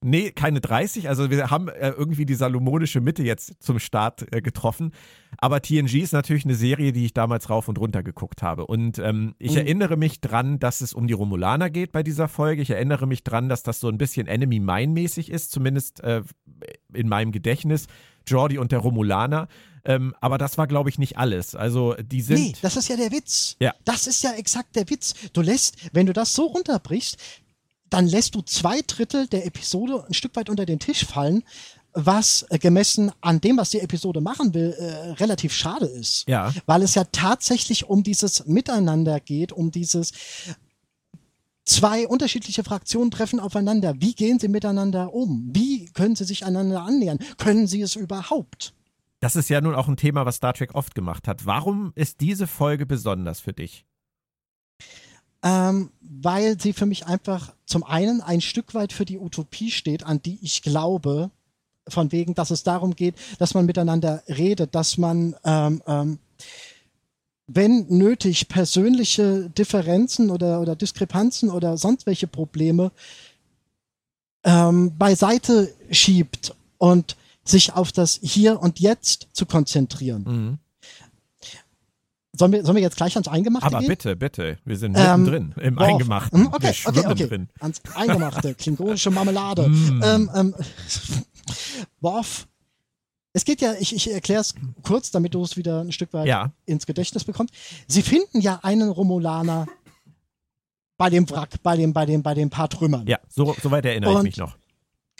Nee, 0.07 0.33
keine 0.33 0.61
30. 0.61 1.09
Also 1.09 1.31
wir 1.31 1.51
haben 1.51 1.69
äh, 1.69 1.89
irgendwie 1.91 2.27
die 2.27 2.35
salomonische 2.35 3.01
Mitte 3.01 3.23
jetzt 3.23 3.63
zum 3.63 3.79
Start 3.79 4.27
äh, 4.35 4.43
getroffen. 4.43 4.93
Aber 5.39 5.63
TNG 5.63 5.95
ist 6.03 6.13
natürlich 6.13 6.45
eine 6.45 6.55
Serie, 6.55 6.93
die 6.93 7.07
ich 7.07 7.15
damals 7.15 7.49
rauf 7.49 7.69
und 7.69 7.79
runter 7.79 8.03
geguckt 8.03 8.43
habe. 8.43 8.67
Und 8.67 8.99
ähm, 8.99 9.35
ich 9.39 9.53
Mhm. 9.53 9.57
erinnere 9.59 9.97
mich 9.97 10.21
dran, 10.21 10.59
dass 10.59 10.83
es 10.83 10.93
um 10.93 11.07
die 11.07 11.15
Romulaner 11.15 11.71
geht 11.71 11.91
bei 11.93 12.03
dieser 12.03 12.29
Folge. 12.29 12.61
Ich 12.61 12.71
erinnere 12.71 13.07
mich 13.07 13.25
dran, 13.25 13.49
dass 13.49 13.63
das 13.63 13.81
so 13.81 13.89
ein 13.89 13.97
bisschen 13.97 14.27
Enemy 14.27 14.61
Mine 14.61 14.93
mäßig 14.93 15.31
ist, 15.31 15.51
zumindest 15.53 16.01
äh, 16.01 16.23
in 16.93 17.09
meinem 17.09 17.33
Gedächtnis. 17.33 17.87
Jordi 18.27 18.59
und 18.59 18.73
der 18.73 18.79
Romulaner. 18.79 19.49
Ähm, 19.87 20.15
aber 20.21 20.39
das 20.39 20.57
war, 20.57 20.67
glaube 20.67 20.89
ich, 20.89 20.99
nicht 20.99 21.19
alles. 21.19 21.55
Also 21.55 21.95
die 22.03 22.23
sind. 22.23 22.39
Nee, 22.41 22.53
das 22.63 22.77
ist 22.77 22.89
ja 22.89 22.97
der 22.97 23.13
Witz. 23.13 23.57
Ja. 23.61 23.75
Das 23.85 24.07
ist 24.07 24.23
ja 24.23 24.33
exakt 24.33 24.77
der 24.77 24.89
Witz. 24.89 25.15
Du 25.35 25.43
lässt, 25.43 25.77
wenn 25.93 26.07
du 26.07 26.13
das 26.15 26.33
so 26.35 26.45
runterbrichst, 26.47 27.19
dann 27.95 28.09
lässt 28.09 28.35
du 28.35 28.43
zwei 28.43 28.81
Drittel 28.85 29.29
der 29.29 29.47
Episode 29.47 30.05
ein 30.09 30.15
Stück 30.15 30.35
weit 30.35 30.51
unter 30.51 30.67
den 30.67 30.81
Tisch 30.81 31.05
fallen, 31.05 31.45
was 31.93 32.45
äh, 32.51 32.59
gemessen 32.59 33.13
an 33.21 33.41
dem, 33.41 33.57
was 33.57 33.71
die 33.71 33.79
Episode 33.79 34.21
machen 34.21 34.53
will, 34.53 34.75
äh, 34.77 35.13
relativ 35.13 35.53
schade 35.53 35.87
ist. 35.87 36.29
Ja. 36.29 36.53
Weil 36.67 36.83
es 36.83 36.97
ja 36.97 37.05
tatsächlich 37.05 37.89
um 37.89 38.03
dieses 38.03 38.47
Miteinander 38.47 39.21
geht, 39.21 39.53
um 39.53 39.71
dieses 39.71 40.13
zwei 41.65 42.09
unterschiedliche 42.09 42.65
Fraktionen 42.65 43.13
treffen 43.13 43.39
aufeinander. 43.39 43.95
Wie 44.01 44.15
gehen 44.15 44.41
sie 44.41 44.49
miteinander 44.49 45.15
um? 45.15 45.51
Wie 45.53 45.87
können 45.93 46.17
sie 46.17 46.25
sich 46.25 46.45
einander 46.45 46.83
annähern? 46.83 47.19
Können 47.39 47.69
sie 47.69 47.81
es 47.81 47.95
überhaupt? 47.95 48.75
Das 49.21 49.37
ist 49.37 49.51
ja 49.51 49.61
nun 49.61 49.77
auch 49.77 49.87
ein 49.87 49.97
Thema, 49.97 50.27
was 50.27 50.37
Star 50.37 50.53
Trek 50.53 50.75
oft 50.75 50.97
gemacht 50.97 51.29
hat. 51.29 51.47
Warum 51.47 51.93
ist 51.95 52.21
diese 52.21 52.49
Folge 52.49 52.87
besonders 52.87 53.39
für 53.39 53.53
dich? 53.53 53.87
Ähm, 55.45 55.91
weil 56.01 56.59
sie 56.59 56.73
für 56.73 56.87
mich 56.87 57.07
einfach 57.07 57.53
zum 57.67 57.85
einen 57.85 58.23
ein 58.23 58.41
Stück 58.41 58.75
weit 58.75 58.93
für 58.93 59.05
die 59.05 59.19
Utopie 59.19 59.71
steht, 59.71 60.05
an 60.05 60.23
die 60.23 60.39
ich 60.41 60.63
glaube, 60.63 61.31
von 61.87 62.13
wegen, 62.13 62.35
dass 62.35 62.51
es 62.51 62.63
darum 62.63 62.97
geht, 62.97 63.15
dass 63.39 63.55
man 63.55 63.67
miteinander 63.67 64.23
redet, 64.27 64.75
dass 64.75 64.97
man, 64.97 65.37
ähm, 65.45 65.83
ähm, 65.87 66.19
wenn 67.47 67.87
nötig, 67.89 68.49
persönliche 68.49 69.51
Differenzen 69.51 70.31
oder, 70.31 70.61
oder 70.63 70.77
Diskrepanzen 70.77 71.51
oder 71.51 71.77
sonst 71.77 72.07
welche 72.07 72.27
Probleme 72.27 72.91
ähm, 74.45 74.97
beiseite 74.97 75.75
schiebt 75.91 76.55
und 76.79 77.17
sich 77.45 77.75
auf 77.75 77.93
das 77.93 78.19
Hier 78.23 78.61
und 78.61 78.81
Jetzt 78.81 79.29
zu 79.33 79.45
konzentrieren. 79.45 80.25
Mhm. 80.27 80.59
Sollen 82.37 82.51
wir, 82.53 82.65
sollen 82.65 82.77
wir 82.77 82.83
jetzt 82.83 82.97
gleich 82.97 83.15
ans 83.15 83.29
Eingemachte 83.29 83.67
Aber 83.67 83.79
gehen? 83.79 83.89
bitte, 83.89 84.17
bitte. 84.17 84.59
Wir 84.65 84.77
sind 84.77 84.97
Ähm, 84.99 85.23
mittendrin 85.23 85.55
im 85.63 85.77
Worf. 85.77 85.89
Eingemachten. 85.89 86.41
Hm, 86.41 86.47
Okay, 86.53 86.75
Wir 86.83 86.89
okay, 86.89 87.07
okay. 87.07 87.27
drin. 87.29 87.49
Ans 87.61 87.81
Eingemachte, 87.95 88.55
klingonische 88.57 89.11
Marmelade. 89.11 89.69
Mm. 89.69 90.03
Ähm, 90.03 90.31
ähm, 90.35 90.55
Worf. 92.01 92.47
Es 93.33 93.45
geht 93.45 93.61
ja, 93.61 93.75
ich, 93.79 93.95
ich 93.95 94.11
erkläre 94.13 94.41
es 94.41 94.55
kurz, 94.83 95.11
damit 95.11 95.35
du 95.35 95.43
es 95.43 95.57
wieder 95.57 95.81
ein 95.81 95.93
Stück 95.93 96.13
weit 96.13 96.27
Ja. 96.27 96.53
ins 96.67 96.87
Gedächtnis 96.87 97.25
bekommst. 97.25 97.55
Sie 97.89 98.03
finden 98.03 98.41
ja 98.41 98.61
einen 98.63 98.89
Romulaner 98.91 99.67
bei 100.97 101.11
dem 101.11 101.29
Wrack, 101.29 101.61
bei 101.63 101.77
dem, 101.77 101.93
bei 101.93 102.07
dem, 102.07 102.23
bei 102.23 102.35
dem 102.35 102.51
paar 102.51 102.69
Trümmern. 102.69 103.07
Ja, 103.09 103.19
so, 103.29 103.55
soweit 103.61 103.85
erinnere 103.85 104.11
ich 104.13 104.17
Und- 104.19 104.23
mich 104.25 104.37
noch. 104.37 104.57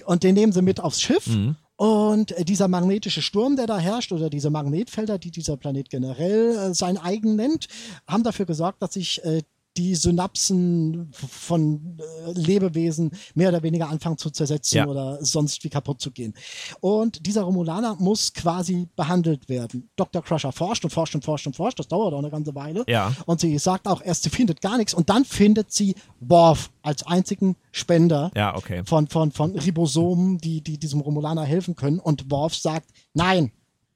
Und 0.05 0.23
den 0.25 0.35
nehmen 0.35 0.53
sie 0.53 0.63
mit 0.63 0.81
aufs 0.81 1.01
Schiff. 1.01 1.27
Mhm. 1.29 1.57
Und 1.77 2.33
äh, 2.33 2.45
dieser 2.45 2.69
magnetische 2.69 3.23
Sturm, 3.23 3.57
der 3.57 3.67
da 3.67 3.79
herrscht, 3.79 4.13
oder 4.13 4.31
diese 4.31 4.51
Magnetfelder, 4.51 5.19
die 5.19 5.31
dieser 5.31 5.57
Planet 5.57 5.91
generell 5.91 6.57
äh, 6.57 6.75
sein 6.75 6.99
eigen 6.99 7.35
nennt, 7.37 7.67
haben 8.07 8.23
dafür 8.23 8.47
gesorgt, 8.47 8.81
dass 8.81 8.95
sich 8.95 9.25
äh, 9.25 9.43
die 9.77 9.95
Synapsen 9.95 11.11
von 11.13 11.99
äh, 11.99 12.33
Lebewesen 12.33 13.11
mehr 13.35 13.49
oder 13.49 13.63
weniger 13.63 13.89
anfangen 13.89 14.19
zu 14.19 14.31
zersetzen 14.31 14.79
Ja. 14.79 14.87
oder 14.87 15.25
sonst 15.25 15.63
wie 15.65 15.69
kaputt 15.69 16.01
zu 16.01 16.11
gehen. 16.11 16.35
Und 16.81 17.27
dieser 17.27 17.43
Romulaner 17.43 17.97
muss 17.99 18.33
quasi 18.33 18.89
behandelt 18.97 19.49
werden. 19.49 19.91
Dr. 19.97 20.23
Crusher 20.23 20.53
forscht 20.53 20.85
und 20.85 20.91
forscht 20.91 21.15
und 21.15 21.25
forscht 21.25 21.47
und 21.47 21.57
forscht, 21.57 21.79
das 21.79 21.89
dauert 21.89 22.15
auch 22.15 22.19
eine 22.19 22.31
ganze 22.31 22.55
Weile. 22.55 22.85
Ja. 22.89 23.13
Und 23.27 23.41
sie 23.41 23.59
sagt 23.59 23.87
auch 23.89 24.01
erst, 24.03 24.23
sie 24.23 24.31
findet 24.31 24.61
gar 24.61 24.77
nichts 24.77 24.95
und 24.95 25.11
dann 25.11 25.25
findet 25.25 25.73
sie 25.73 25.95
Worf 26.21 26.71
als 26.83 27.05
einzigen 27.07 27.57
Spender 27.73 28.31
Ja, 28.37 28.57
okay. 28.57 28.83
von, 28.85 29.09
von, 29.09 29.33
von 29.33 29.57
Ribosomen, 29.59 30.39
die, 30.39 30.61
die 30.61 30.79
diesem 30.79 31.01
Romulaner 31.01 31.43
helfen 31.45 31.75
können. 31.75 31.99
Und 31.99 32.31
Worf 32.31 32.55
sagt, 32.55 32.91
nein, 33.13 33.51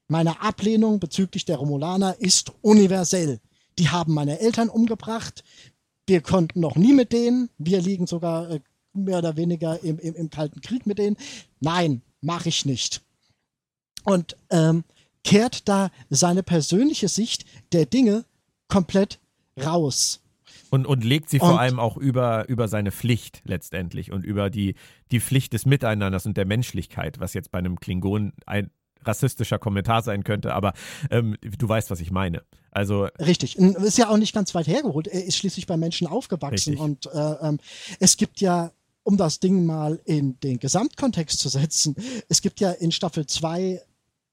meine 0.09 0.41
Ablehnung 0.41 0.99
bezüglich 1.01 1.45
der 1.45 1.59
Romulaner 1.59 2.17
ist 2.19 2.53
universell. 2.63 3.41
Die 3.79 3.89
haben 3.91 4.15
meine 4.15 4.41
Eltern 4.41 4.69
umgebracht. 4.69 5.45
Wir 6.07 6.21
konnten 6.21 6.61
noch 6.61 6.77
nie 6.77 6.93
mit 6.93 7.13
denen. 7.13 7.51
Wir 7.59 7.81
liegen 7.81 8.07
sogar 8.07 8.51
äh, 8.51 8.61
mehr 8.93 9.19
oder 9.19 9.37
weniger 9.37 9.83
im, 9.83 9.99
im, 9.99 10.15
im 10.15 10.31
Kalten 10.31 10.61
Krieg 10.61 10.87
mit 10.87 10.99
denen. 10.99 11.17
Nein, 11.61 12.03
mache 12.21 12.49
ich 12.49 12.67
nicht. 12.67 13.03
Und 14.05 14.37
ähm, 14.51 14.85
kehrt 15.25 15.69
da 15.69 15.91
seine 16.11 16.43
persönliche 16.43 17.09
Sicht 17.09 17.45
der 17.73 17.87
Dinge 17.87 18.25
komplett 18.69 19.19
raus. 19.63 20.21
Und, 20.71 20.87
und 20.87 21.05
legt 21.05 21.31
sie 21.31 21.41
und, 21.41 21.49
vor 21.49 21.61
allem 21.61 21.79
auch 21.79 21.97
über, 21.97 22.49
über 22.49 22.69
seine 22.69 22.93
Pflicht 22.93 23.43
letztendlich 23.45 24.13
und 24.13 24.25
über 24.25 24.51
die, 24.51 24.75
die 25.11 25.21
Pflicht 25.21 25.53
des 25.53 25.67
Miteinanders 25.67 26.27
und 26.27 26.37
der 26.37 26.47
Menschlichkeit, 26.47 27.21
was 27.21 27.35
jetzt 27.35 27.51
bei 27.51 27.59
einem 27.59 27.81
Klingon 27.81 28.33
ein 28.47 28.71
rassistischer 29.09 29.59
Kommentar 29.59 30.03
sein 30.03 30.23
könnte, 30.23 30.55
aber 30.55 30.75
ähm, 31.11 31.37
du 31.41 31.69
weißt, 31.69 31.91
was 31.91 32.01
ich 32.01 32.11
meine. 32.11 32.43
Also 32.71 33.09
Richtig. 33.19 33.59
Ist 33.59 33.99
ja 33.99 34.09
auch 34.09 34.19
nicht 34.19 34.35
ganz 34.35 34.55
weit 34.55 34.69
hergeholt. 34.69 35.09
Er 35.09 35.25
ist 35.25 35.37
schließlich 35.37 35.67
bei 35.67 35.77
Menschen 35.77 36.07
aufgewachsen 36.07 36.79
richtig. 36.79 36.81
und 36.81 37.07
äh, 37.07 37.49
ähm, 37.49 37.59
es 37.99 38.17
gibt 38.17 38.41
ja 38.41 38.71
um 39.09 39.17
das 39.17 39.41
Ding 39.41 39.65
mal 39.65 39.99
in 40.05 40.39
den 40.41 40.59
Gesamtkontext 40.59 41.39
zu 41.39 41.49
setzen. 41.49 41.97
Es 42.29 42.43
gibt 42.43 42.61
ja 42.61 42.73
in 42.73 42.93
Staffel 42.93 43.25
2 43.25 43.81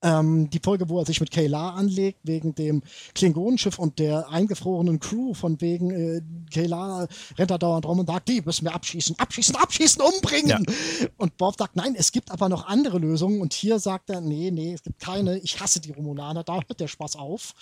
ähm, 0.02 0.50
die 0.50 0.60
Folge, 0.60 0.90
wo 0.90 1.00
er 1.00 1.06
sich 1.06 1.20
mit 1.20 1.32
Kayla 1.32 1.72
anlegt, 1.72 2.20
wegen 2.24 2.54
dem 2.54 2.84
Klingonenschiff 3.14 3.80
und 3.80 4.00
der 4.00 4.30
eingefrorenen 4.30 5.00
Crew, 5.00 5.34
von 5.34 5.60
wegen 5.62 5.92
äh, 5.92 6.22
Kayla 6.52 7.08
rennt 7.38 7.52
da 7.52 7.58
dauernd 7.58 7.86
rum 7.86 8.00
und 8.00 8.08
sagt, 8.08 8.28
die 8.28 8.42
müssen 8.42 8.66
wir 8.66 8.76
abschießen, 8.76 9.18
abschießen, 9.18 9.56
abschießen, 9.56 10.02
umbringen. 10.02 10.66
Ja. 10.66 11.10
Und 11.18 11.34
Worf 11.40 11.56
sagt, 11.58 11.76
nein, 11.76 11.96
es 11.98 12.12
gibt 12.12 12.32
aber 12.32 12.50
noch 12.50 12.68
andere 12.68 13.00
Lösungen. 13.00 13.42
Und 13.42 13.54
hier 13.54 13.80
sagt 13.80 14.10
er, 14.10 14.22
nee, 14.22 14.52
nee, 14.52 14.74
es 14.74 14.84
gibt 14.84 15.00
keine, 15.00 15.40
ich 15.40 15.60
hasse 15.60 15.80
die 15.80 15.92
Romulaner, 15.92 16.44
da 16.44 16.56
hört 16.56 16.80
der 16.80 16.88
Spaß 16.88 17.16
auf. 17.16 17.54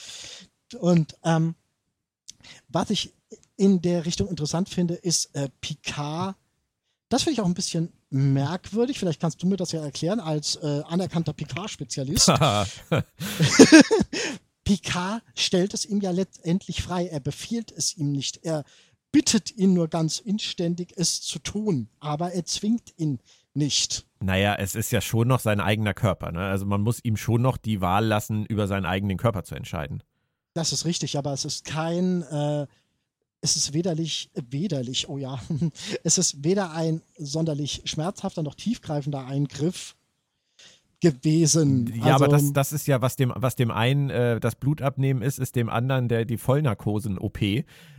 Und 0.79 1.15
ähm, 1.23 1.55
was 2.67 2.89
ich 2.89 3.13
in 3.55 3.81
der 3.81 4.05
Richtung 4.05 4.27
interessant 4.27 4.69
finde, 4.69 4.95
ist 4.95 5.33
äh, 5.35 5.49
Picard. 5.61 6.35
Das 7.09 7.23
finde 7.23 7.33
ich 7.33 7.41
auch 7.41 7.45
ein 7.45 7.53
bisschen 7.53 7.93
merkwürdig. 8.13 8.99
Vielleicht 8.99 9.19
kannst 9.19 9.41
du 9.43 9.47
mir 9.47 9.57
das 9.57 9.71
ja 9.71 9.83
erklären 9.83 10.19
als 10.19 10.55
äh, 10.57 10.81
anerkannter 10.87 11.33
Picard-Spezialist. 11.33 12.27
Picard 14.63 15.21
stellt 15.35 15.73
es 15.73 15.85
ihm 15.85 16.01
ja 16.01 16.11
letztendlich 16.11 16.81
frei. 16.81 17.07
Er 17.07 17.19
befiehlt 17.19 17.71
es 17.71 17.97
ihm 17.97 18.11
nicht. 18.11 18.43
Er 18.43 18.63
bittet 19.11 19.55
ihn 19.55 19.73
nur 19.73 19.87
ganz 19.87 20.19
inständig, 20.19 20.93
es 20.95 21.21
zu 21.21 21.39
tun, 21.39 21.89
aber 21.99 22.33
er 22.33 22.45
zwingt 22.45 22.93
ihn 22.97 23.19
nicht. 23.53 24.05
Naja, 24.19 24.55
es 24.55 24.73
ist 24.75 24.91
ja 24.91 25.01
schon 25.01 25.27
noch 25.27 25.39
sein 25.39 25.59
eigener 25.59 25.93
Körper. 25.93 26.31
Ne? 26.31 26.39
Also 26.39 26.65
man 26.65 26.81
muss 26.81 27.03
ihm 27.03 27.17
schon 27.17 27.41
noch 27.41 27.57
die 27.57 27.81
Wahl 27.81 28.05
lassen, 28.05 28.45
über 28.45 28.67
seinen 28.67 28.85
eigenen 28.85 29.17
Körper 29.17 29.43
zu 29.43 29.55
entscheiden. 29.55 30.01
Das 30.53 30.71
ist 30.71 30.85
richtig, 30.85 31.17
aber 31.17 31.33
es 31.33 31.45
ist 31.45 31.65
kein 31.65 32.21
äh, 32.23 32.67
es 33.43 33.57
ist 33.57 33.73
wederlich, 33.73 34.31
wederlich, 34.49 35.09
oh 35.09 35.17
ja, 35.17 35.39
es 36.03 36.17
ist 36.17 36.43
weder 36.45 36.71
ein 36.71 37.01
sonderlich 37.17 37.81
schmerzhafter 37.83 38.41
noch 38.41 38.55
tiefgreifender 38.55 39.27
Eingriff 39.27 39.95
gewesen. 41.01 41.93
Ja, 41.93 42.13
also, 42.13 42.25
aber 42.25 42.27
das, 42.29 42.53
das 42.53 42.71
ist 42.71 42.87
ja, 42.87 43.01
was 43.01 43.17
dem, 43.17 43.33
was 43.35 43.57
dem 43.57 43.69
einen 43.69 44.09
äh, 44.09 44.39
das 44.39 44.55
Blut 44.55 44.81
abnehmen 44.81 45.21
ist, 45.21 45.39
ist 45.39 45.57
dem 45.57 45.69
anderen 45.69 46.07
der 46.07 46.23
die 46.23 46.37
Vollnarkosen-OP. 46.37 47.39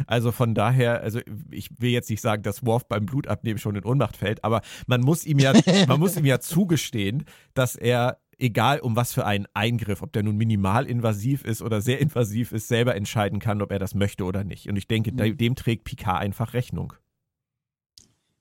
Also 0.07 0.33
von 0.33 0.55
daher, 0.55 1.03
also 1.03 1.21
ich 1.51 1.69
will 1.79 1.91
jetzt 1.91 2.09
nicht 2.09 2.23
sagen, 2.23 2.43
dass 2.43 2.65
Worf 2.65 2.89
beim 2.89 3.05
Blutabnehmen 3.05 3.59
schon 3.59 3.77
in 3.77 3.85
Ohnmacht 3.85 4.17
fällt, 4.17 4.43
aber 4.43 4.63
man 4.87 5.03
muss 5.03 5.27
ihm 5.27 5.39
ja, 5.39 5.53
man 5.87 6.01
muss 6.01 6.17
ihm 6.17 6.25
ja 6.25 6.41
zugestehen, 6.41 7.25
dass 7.53 7.77
er 7.77 8.19
egal 8.39 8.81
um 8.81 8.97
was 8.97 9.13
für 9.13 9.27
einen 9.27 9.47
Eingriff, 9.55 10.03
ob 10.03 10.13
der 10.13 10.23
nun 10.23 10.37
minimal 10.37 10.87
invasiv 10.87 11.45
ist 11.45 11.63
oder 11.63 11.81
sehr 11.81 12.01
invasiv 12.01 12.53
ist, 12.53 12.69
selber 12.69 12.95
entscheiden 12.95 13.39
kann, 13.39 13.63
ob 13.63 13.71
er 13.71 13.79
das 13.79 13.95
möchte 13.95 14.25
oder 14.25 14.45
nicht. 14.45 14.69
Und 14.69 14.77
ich 14.77 14.89
denke, 14.89 15.13
mhm. 15.13 15.37
dem 15.37 15.55
trägt 15.55 15.85
Picard 15.85 16.21
einfach 16.21 16.55
Rechnung. 16.55 16.93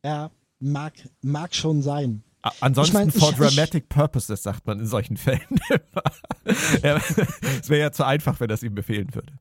Ja, 0.04 0.32
mag, 0.60 0.94
mag 1.22 1.56
schon 1.56 1.82
sein. 1.82 2.24
Ansonsten 2.60 2.98
ich 2.98 3.06
mein, 3.06 3.12
for 3.12 3.30
ich, 3.30 3.38
dramatic 3.38 3.84
ich, 3.84 3.90
purposes, 3.90 4.44
sagt 4.44 4.68
man 4.68 4.80
in 4.80 4.86
solchen 4.86 5.16
Fällen 5.18 5.42
immer. 5.70 6.04
es 6.44 7.70
wäre 7.70 7.82
ja 7.82 7.92
zu 7.92 8.06
einfach, 8.06 8.40
wenn 8.40 8.50
das 8.50 8.64
ihm 8.64 8.76
befehlen 8.76 9.14
würde. 9.16 9.40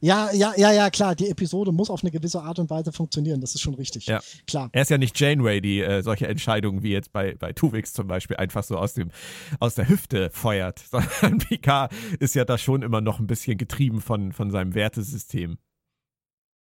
Ja, 0.00 0.30
ja, 0.32 0.52
ja, 0.56 0.72
ja, 0.72 0.90
klar. 0.90 1.14
Die 1.14 1.28
Episode 1.28 1.72
muss 1.72 1.88
auf 1.90 2.02
eine 2.02 2.10
gewisse 2.10 2.42
Art 2.42 2.58
und 2.58 2.68
Weise 2.70 2.92
funktionieren. 2.92 3.40
Das 3.40 3.54
ist 3.54 3.62
schon 3.62 3.74
richtig. 3.74 4.06
Ja. 4.06 4.20
Klar. 4.46 4.68
Er 4.72 4.82
ist 4.82 4.90
ja 4.90 4.98
nicht 4.98 5.18
Janeway, 5.18 5.60
die 5.60 5.80
äh, 5.80 6.02
solche 6.02 6.28
Entscheidungen 6.28 6.82
wie 6.82 6.90
jetzt 6.90 7.12
bei, 7.12 7.34
bei 7.34 7.52
Tuvix 7.52 7.92
zum 7.92 8.06
Beispiel 8.06 8.36
einfach 8.36 8.62
so 8.62 8.76
aus, 8.76 8.94
dem, 8.94 9.10
aus 9.58 9.74
der 9.74 9.88
Hüfte 9.88 10.30
feuert, 10.30 10.78
sondern 10.90 11.38
Picard 11.38 11.92
ist 12.20 12.34
ja 12.34 12.44
da 12.44 12.58
schon 12.58 12.82
immer 12.82 13.00
noch 13.00 13.18
ein 13.18 13.26
bisschen 13.26 13.56
getrieben 13.56 14.00
von, 14.00 14.32
von 14.32 14.50
seinem 14.50 14.74
Wertesystem. 14.74 15.58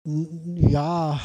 Ja, 0.06 1.20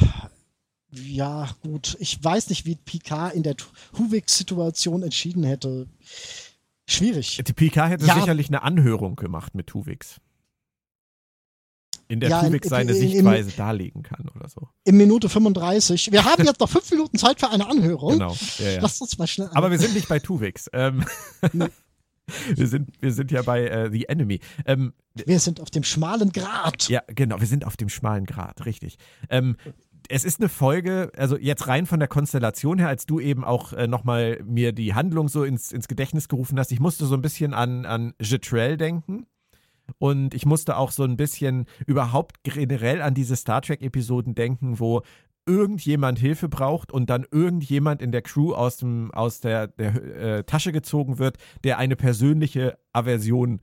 ja, 0.91 1.49
gut. 1.61 1.95
Ich 1.99 2.23
weiß 2.23 2.49
nicht, 2.49 2.65
wie 2.65 2.75
Picard 2.75 3.35
in 3.35 3.43
der 3.43 3.55
Tuvix-Situation 3.95 5.03
entschieden 5.03 5.43
hätte. 5.43 5.87
Schwierig. 6.87 7.41
Die 7.45 7.53
Picard 7.53 7.91
hätte 7.91 8.05
ja. 8.07 8.15
sicherlich 8.15 8.47
eine 8.47 8.63
Anhörung 8.63 9.15
gemacht 9.15 9.53
mit 9.53 9.67
Tuvix 9.67 10.19
in 12.11 12.19
der 12.19 12.29
ja, 12.29 12.43
Tuvix 12.43 12.67
seine 12.67 12.91
in, 12.91 12.97
Sichtweise 12.97 13.49
in, 13.49 13.55
darlegen 13.55 14.03
kann 14.03 14.27
oder 14.35 14.49
so. 14.49 14.67
In 14.83 14.97
Minute 14.97 15.29
35. 15.29 16.11
Wir 16.11 16.25
haben 16.25 16.43
jetzt 16.43 16.59
noch 16.59 16.69
fünf 16.69 16.91
Minuten 16.91 17.17
Zeit 17.17 17.39
für 17.39 17.49
eine 17.49 17.69
Anhörung. 17.69 18.13
Genau. 18.13 18.35
Ja, 18.57 18.69
ja. 18.69 18.81
Lass 18.81 18.99
uns 18.99 19.17
mal 19.17 19.27
schnell. 19.27 19.47
An. 19.47 19.55
Aber 19.55 19.71
wir 19.71 19.79
sind 19.79 19.93
nicht 19.93 20.09
bei 20.09 20.19
Tuvix. 20.19 20.69
Ähm, 20.73 21.05
wir, 22.55 22.67
sind, 22.67 22.89
wir 22.99 23.13
sind 23.13 23.31
ja 23.31 23.41
bei 23.43 23.65
äh, 23.65 23.89
The 23.89 24.09
Enemy. 24.09 24.41
Ähm, 24.65 24.93
wir 25.13 25.39
sind 25.39 25.61
auf 25.61 25.69
dem 25.69 25.83
schmalen 25.83 26.33
Grat. 26.33 26.89
Ja, 26.89 27.01
genau. 27.07 27.39
Wir 27.39 27.47
sind 27.47 27.65
auf 27.65 27.77
dem 27.77 27.87
schmalen 27.87 28.25
Grat, 28.25 28.65
richtig. 28.65 28.97
Ähm, 29.29 29.55
es 30.09 30.25
ist 30.25 30.41
eine 30.41 30.49
Folge, 30.49 31.13
also 31.15 31.37
jetzt 31.37 31.67
rein 31.67 31.85
von 31.85 31.99
der 31.99 32.09
Konstellation 32.09 32.77
her, 32.77 32.89
als 32.89 33.05
du 33.05 33.21
eben 33.21 33.45
auch 33.45 33.71
äh, 33.71 33.87
nochmal 33.87 34.41
mir 34.43 34.73
die 34.73 34.93
Handlung 34.93 35.29
so 35.29 35.45
ins, 35.45 35.71
ins 35.71 35.87
Gedächtnis 35.87 36.27
gerufen 36.27 36.59
hast, 36.59 36.73
ich 36.73 36.81
musste 36.81 37.05
so 37.05 37.15
ein 37.15 37.21
bisschen 37.21 37.53
an, 37.53 37.85
an 37.85 38.13
Jetrell 38.19 38.75
denken. 38.75 39.27
Und 40.01 40.33
ich 40.33 40.47
musste 40.47 40.77
auch 40.77 40.89
so 40.89 41.03
ein 41.03 41.15
bisschen 41.15 41.67
überhaupt 41.85 42.41
generell 42.41 43.03
an 43.03 43.13
diese 43.13 43.35
Star 43.35 43.61
Trek-Episoden 43.61 44.33
denken, 44.33 44.79
wo 44.79 45.03
irgendjemand 45.45 46.17
Hilfe 46.17 46.49
braucht 46.49 46.91
und 46.91 47.11
dann 47.11 47.23
irgendjemand 47.29 48.01
in 48.01 48.11
der 48.11 48.23
Crew 48.23 48.55
aus, 48.55 48.77
dem, 48.77 49.11
aus 49.11 49.41
der, 49.41 49.67
der 49.67 49.95
äh, 50.39 50.43
Tasche 50.43 50.71
gezogen 50.71 51.19
wird, 51.19 51.37
der 51.63 51.77
eine 51.77 51.95
persönliche 51.95 52.79
Aversion 52.93 53.61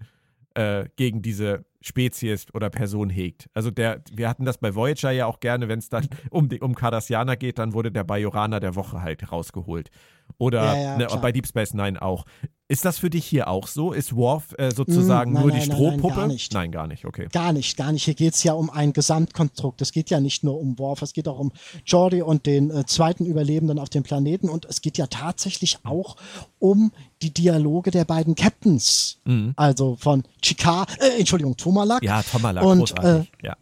äh, 0.54 0.84
gegen 0.94 1.22
diese 1.22 1.64
Spezies 1.80 2.46
oder 2.54 2.70
Person 2.70 3.10
hegt. 3.10 3.50
Also 3.52 3.72
der, 3.72 4.04
wir 4.12 4.28
hatten 4.28 4.44
das 4.44 4.58
bei 4.58 4.76
Voyager 4.76 5.10
ja 5.10 5.26
auch 5.26 5.40
gerne, 5.40 5.66
wenn 5.66 5.80
es 5.80 5.88
dann 5.88 6.06
um, 6.30 6.48
die, 6.48 6.60
um 6.60 6.76
Cardassianer 6.76 7.36
geht, 7.36 7.58
dann 7.58 7.72
wurde 7.72 7.90
der 7.90 8.04
Bajoraner 8.04 8.60
der 8.60 8.76
Woche 8.76 9.02
halt 9.02 9.32
rausgeholt. 9.32 9.90
Oder 10.38 10.76
ja, 10.76 10.98
ja, 10.98 10.98
ne, 10.98 11.20
bei 11.20 11.32
Deep 11.32 11.48
Space 11.48 11.74
Nine 11.74 12.00
auch. 12.00 12.26
Ist 12.70 12.84
das 12.84 12.98
für 12.98 13.08
dich 13.08 13.24
hier 13.24 13.48
auch 13.48 13.66
so? 13.66 13.92
Ist 13.92 14.14
Worf 14.14 14.54
äh, 14.58 14.70
sozusagen 14.70 15.30
mm, 15.30 15.34
nein, 15.34 15.42
nur 15.42 15.50
nein, 15.52 15.60
die 15.60 15.66
Strohpuppe? 15.66 16.08
Nein, 16.08 16.16
gar 16.16 16.26
nicht. 16.28 16.52
Nein, 16.52 16.72
gar 16.72 16.86
nicht, 16.86 17.04
okay. 17.06 17.28
Gar 17.32 17.52
nicht, 17.54 17.76
gar 17.78 17.92
nicht. 17.92 18.04
Hier 18.04 18.12
geht 18.12 18.34
es 18.34 18.42
ja 18.42 18.52
um 18.52 18.68
ein 18.68 18.92
Gesamtkonstrukt. 18.92 19.80
Es 19.80 19.90
geht 19.90 20.10
ja 20.10 20.20
nicht 20.20 20.44
nur 20.44 20.60
um 20.60 20.78
Worf, 20.78 21.00
es 21.00 21.14
geht 21.14 21.28
auch 21.28 21.38
um 21.38 21.50
Jordi 21.86 22.20
und 22.20 22.44
den 22.44 22.70
äh, 22.70 22.84
zweiten 22.84 23.24
Überlebenden 23.24 23.78
auf 23.78 23.88
dem 23.88 24.02
Planeten 24.02 24.50
und 24.50 24.66
es 24.66 24.82
geht 24.82 24.98
ja 24.98 25.06
tatsächlich 25.06 25.78
auch 25.84 26.16
um 26.58 26.92
die 27.22 27.32
Dialoge 27.32 27.90
der 27.90 28.04
beiden 28.04 28.34
Captains. 28.34 29.18
Mhm. 29.24 29.54
Also 29.56 29.96
von 29.96 30.24
Chikar, 30.42 30.86
äh, 31.00 31.18
Entschuldigung, 31.18 31.56
Tomalak. 31.56 32.02
Ja, 32.02 32.22
Tomalak, 32.22 32.62
und, 32.62 32.80
großartig. 32.80 33.32
Äh, 33.42 33.46
ja. 33.46 33.56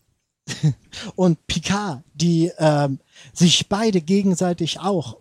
und 1.15 1.47
Picard, 1.47 2.03
die 2.15 2.51
ähm, 2.59 2.99
sich 3.33 3.69
beide 3.69 4.01
gegenseitig 4.01 4.81
auch, 4.81 5.19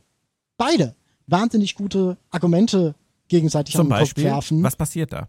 beide 0.58 0.96
wahnsinnig 1.28 1.76
gute 1.76 2.18
Argumente 2.32 2.96
gegenseitig 3.28 3.76
Zum 3.76 3.90
Beispiel, 3.90 4.26
Kopf 4.26 4.34
werfen. 4.34 4.64
Was 4.64 4.76
passiert 4.76 5.14
da? 5.14 5.26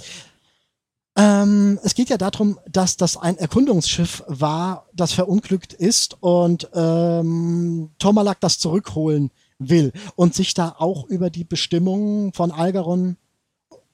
Ähm, 1.18 1.78
es 1.82 1.94
geht 1.94 2.10
ja 2.10 2.18
darum, 2.18 2.58
dass 2.70 2.98
das 2.98 3.16
ein 3.16 3.38
Erkundungsschiff 3.38 4.22
war, 4.26 4.86
das 4.92 5.12
verunglückt 5.12 5.72
ist 5.72 6.22
und 6.22 6.68
ähm, 6.74 7.90
Tomalak 7.98 8.38
das 8.40 8.58
zurückholen 8.58 9.30
will 9.58 9.92
und 10.14 10.34
sich 10.34 10.52
da 10.52 10.74
auch 10.78 11.06
über 11.06 11.30
die 11.30 11.44
Bestimmungen 11.44 12.34
von 12.34 12.50
Algaron 12.50 13.16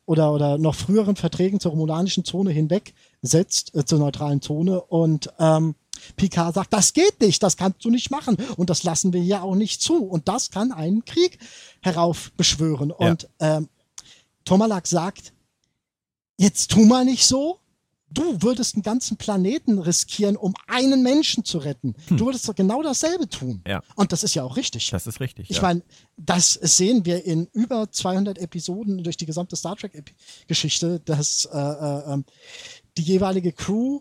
oder, 0.05 0.33
oder 0.33 0.59
noch 0.59 0.75
früheren 0.75 1.15
Verträgen 1.15 1.61
zur 1.61 1.71
romulanischen 1.71 2.25
Zone 2.25 2.51
hinweg 2.51 2.93
setzt, 3.23 3.73
äh, 3.77 3.85
zur 3.85 4.01
neutralen 4.01 4.43
Zone 4.43 4.81
und 4.81 5.33
ähm, 5.39 5.77
Picard 6.17 6.55
sagt, 6.55 6.73
das 6.73 6.93
geht 6.93 7.21
nicht, 7.21 7.41
das 7.45 7.57
kannst 7.57 7.85
du 7.85 7.91
nicht 7.91 8.11
machen 8.11 8.37
und 8.57 8.69
das 8.69 8.83
lassen 8.83 9.13
wir 9.13 9.21
hier 9.21 9.45
auch 9.45 9.55
nicht 9.55 9.81
zu 9.81 10.05
und 10.05 10.27
das 10.27 10.51
kann 10.51 10.73
einen 10.73 11.05
Krieg 11.05 11.39
heraufbeschwören 11.83 12.93
ja. 12.99 13.11
und 13.11 13.29
ähm, 13.39 13.69
Tomalak 14.45 14.87
sagt, 14.87 15.33
jetzt 16.39 16.71
tu 16.71 16.85
mal 16.85 17.05
nicht 17.05 17.27
so. 17.27 17.59
Du 18.11 18.43
würdest 18.43 18.75
einen 18.75 18.83
ganzen 18.83 19.17
Planeten 19.17 19.79
riskieren, 19.79 20.37
um 20.37 20.53
einen 20.67 21.03
Menschen 21.03 21.47
zu 21.47 21.57
retten. 21.57 21.95
Hm. 22.09 22.19
Du 22.19 22.27
würdest 22.27 22.47
doch 22.47 22.55
genau 22.55 22.83
dasselbe 22.83 23.27
tun. 23.27 23.63
Ja. 23.67 23.83
Und 23.95 24.13
das 24.13 24.23
ist 24.23 24.35
ja 24.35 24.43
auch 24.43 24.57
richtig. 24.59 24.91
Das 24.91 25.07
ist 25.07 25.21
richtig. 25.21 25.49
Ich 25.49 25.57
ja. 25.57 25.63
meine, 25.63 25.83
das 26.19 26.53
sehen 26.53 27.07
wir 27.07 27.25
in 27.25 27.47
über 27.55 27.91
200 27.91 28.37
Episoden 28.37 29.03
durch 29.03 29.17
die 29.17 29.25
gesamte 29.25 29.57
Star 29.57 29.77
Trek-Geschichte, 29.77 31.01
dass 31.01 31.47
äh, 31.47 31.59
äh, 31.59 32.13
ähm, 32.13 32.25
die 32.99 33.03
jeweilige 33.03 33.53
Crew 33.53 34.01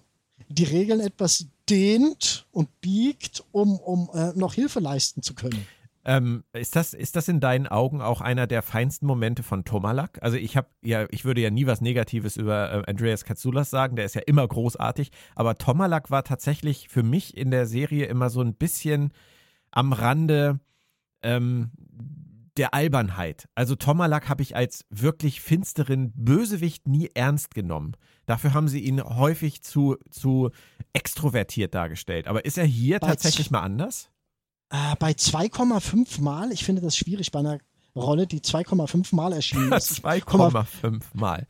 die 0.50 0.66
Regeln 0.66 1.00
etwas 1.00 1.46
dehnt 1.70 2.46
und 2.52 2.82
biegt, 2.82 3.44
um, 3.52 3.80
um 3.80 4.10
äh, 4.14 4.34
noch 4.34 4.54
Hilfe 4.54 4.82
leisten 4.82 5.22
zu 5.22 5.34
können. 5.34 5.66
Ähm, 6.04 6.44
ist, 6.54 6.76
das, 6.76 6.94
ist 6.94 7.16
das 7.16 7.28
in 7.28 7.40
deinen 7.40 7.68
Augen 7.68 8.02
auch 8.02 8.22
einer 8.22 8.48
der 8.48 8.62
feinsten 8.62 9.06
Momente 9.06 9.44
von 9.44 9.66
Tomalak? 9.66 10.18
Also 10.22 10.38
ich 10.38 10.58
habe 10.58 10.68
ja, 10.82 11.06
ich 11.12 11.26
würde 11.26 11.42
ja 11.42 11.52
nie 11.52 11.68
was 11.68 11.82
Negatives 11.82 12.38
über 12.38 12.74
äh, 12.74 12.84
Andreas 12.90 13.24
Katsoulas 13.24 13.70
sagen, 13.70 13.96
der 13.96 14.06
ist 14.06 14.16
ja 14.16 14.22
immer 14.26 14.48
großartig, 14.48 15.12
aber 15.36 15.58
Tomalak 15.58 16.10
war 16.10 16.24
tatsächlich 16.24 16.90
für 16.90 17.04
mich 17.04 17.38
in 17.38 17.52
der 17.52 17.68
Serie 17.68 18.06
immer 18.06 18.30
so 18.30 18.42
ein 18.42 18.56
bisschen 18.56 19.12
am 19.70 19.94
Rande 19.94 20.60
ähm, 21.22 21.72
der 22.58 22.74
Albernheit. 22.74 23.48
Also 23.56 23.76
Tomalak 23.76 24.28
habe 24.28 24.42
ich 24.42 24.56
als 24.56 24.86
wirklich 24.90 25.42
finsteren 25.42 26.12
Bösewicht 26.14 26.88
nie 26.88 27.10
ernst 27.14 27.54
genommen. 27.54 27.96
Dafür 28.26 28.54
haben 28.54 28.68
sie 28.68 28.82
ihn 28.82 29.02
häufig 29.04 29.64
zu, 29.64 29.98
zu 30.10 30.52
extrovertiert 30.94 31.74
dargestellt. 31.74 32.28
Aber 32.28 32.46
ist 32.46 32.58
er 32.58 32.66
hier 32.66 33.00
Bei 33.00 33.08
tatsächlich 33.08 33.52
mal 33.52 33.62
anders? 33.62 34.11
Äh, 34.72 34.96
bei 35.00 35.12
2,5 35.12 36.22
Mal, 36.22 36.52
ich 36.52 36.64
finde 36.64 36.82
das 36.82 36.96
schwierig 36.98 37.32
bei 37.32 37.40
einer 37.40 37.60
Rolle, 37.94 38.26
die 38.26 38.40
2,5 38.40 39.14
Mal 39.14 39.34
erschienen 39.34 39.70
ist. 39.74 40.06
2,5 40.06 41.02
Mal. 41.14 41.46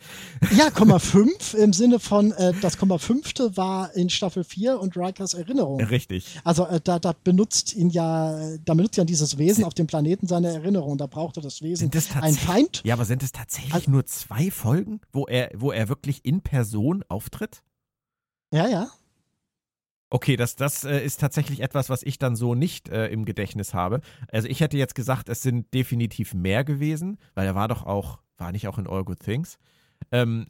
Ja, 0.58 0.70
0,5 0.70 1.56
im 1.56 1.72
Sinne 1.72 2.00
von, 2.00 2.32
äh, 2.32 2.52
das 2.62 2.80
0,5. 2.80 3.56
war 3.58 3.94
in 3.96 4.10
Staffel 4.10 4.44
4 4.44 4.80
und 4.80 4.98
Rikers 4.98 5.36
Erinnerung. 5.36 5.80
Richtig. 5.82 6.40
Also 6.44 6.66
äh, 6.66 6.82
da, 6.84 6.98
da 6.98 7.14
benutzt 7.24 7.76
ihn 7.76 7.92
ja, 7.92 8.58
da 8.66 8.74
benutzt 8.74 8.98
ja 8.98 9.04
dieses 9.04 9.38
Wesen 9.38 9.64
auf 9.66 9.76
dem 9.76 9.86
Planeten 9.86 10.26
seine 10.26 10.48
Erinnerung. 10.52 10.98
Da 10.98 11.06
brauchte 11.06 11.42
das 11.42 11.62
Wesen 11.62 11.92
das 11.92 12.10
ein 12.16 12.34
Feind. 12.34 12.82
Ja, 12.84 12.96
aber 12.96 13.06
sind 13.06 13.22
es 13.22 13.32
tatsächlich 13.32 13.76
Also- 13.76 13.92
nur 13.92 14.08
zwei 14.08 14.50
Folgen, 14.50 15.00
wo 15.14 15.28
er, 15.28 15.52
wo 15.56 15.72
er 15.72 15.90
wirklich 15.90 16.26
in 16.26 16.42
Person 16.42 17.04
auftritt? 17.08 17.62
Ja, 18.52 18.68
ja. 18.68 18.90
Okay, 20.14 20.36
das, 20.36 20.56
das 20.58 20.84
äh, 20.84 21.00
ist 21.04 21.20
tatsächlich 21.22 21.62
etwas, 21.62 21.90
was 21.90 22.04
ich 22.04 22.20
dann 22.20 22.36
so 22.36 22.54
nicht 22.54 22.90
äh, 22.90 23.08
im 23.08 23.24
Gedächtnis 23.26 23.74
habe. 23.74 24.02
Also 24.32 24.48
ich 24.50 24.60
hätte 24.60 24.78
jetzt 24.78 24.94
gesagt, 24.94 25.30
es 25.30 25.42
sind 25.42 25.74
definitiv 25.74 26.34
mehr 26.34 26.64
gewesen, 26.66 27.18
weil 27.34 27.48
er 27.48 27.56
war 27.56 27.68
doch 27.70 27.86
auch, 27.86 28.20
war 28.38 28.52
nicht 28.52 28.68
auch 28.68 28.78
in 28.78 28.88
All 28.88 29.06
Good 29.06 29.20
Things. 29.22 29.58
Ähm, 30.12 30.48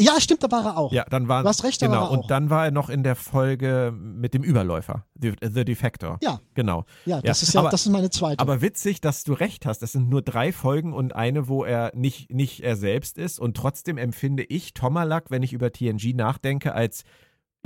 Ja, 0.00 0.20
stimmt, 0.20 0.42
da 0.42 0.50
war 0.50 0.64
er 0.64 0.76
auch. 0.76 0.92
ja, 0.92 1.04
dann 1.08 1.28
war 1.28 1.42
Du 1.44 1.48
hast 1.48 1.62
recht, 1.62 1.80
da 1.82 1.86
genau. 1.86 2.00
war 2.00 2.06
er 2.08 2.10
auch. 2.10 2.22
Und 2.22 2.30
dann 2.32 2.50
war 2.50 2.64
er 2.64 2.70
noch 2.72 2.88
in 2.88 3.02
der 3.04 3.14
Folge 3.14 3.92
mit 3.96 4.34
dem 4.34 4.42
Überläufer, 4.42 5.06
The, 5.20 5.34
The 5.40 5.64
Defector. 5.64 6.18
Ja. 6.22 6.40
Genau. 6.54 6.84
Ja, 7.04 7.20
das 7.22 7.42
ist 7.44 7.54
ja, 7.54 7.60
aber- 7.60 7.70
das 7.70 7.86
ist 7.86 7.92
meine 7.92 8.10
zweite. 8.10 8.40
Aber 8.40 8.60
witzig, 8.60 9.00
dass 9.00 9.22
du 9.24 9.34
recht 9.34 9.66
hast. 9.66 9.82
Es 9.84 9.92
sind 9.92 10.08
nur 10.08 10.22
drei 10.22 10.50
Folgen 10.52 10.92
und 10.94 11.14
eine, 11.14 11.46
wo 11.46 11.62
er 11.64 11.92
nicht, 11.94 12.32
nicht 12.32 12.60
er 12.64 12.74
selbst 12.76 13.18
ist. 13.18 13.38
Und 13.38 13.56
trotzdem 13.56 13.98
empfinde 13.98 14.42
ich 14.44 14.74
Tomalak, 14.74 15.30
wenn 15.30 15.42
ich 15.44 15.52
über 15.52 15.70
TNG 15.72 16.12
nachdenke, 16.14 16.74
als, 16.74 17.04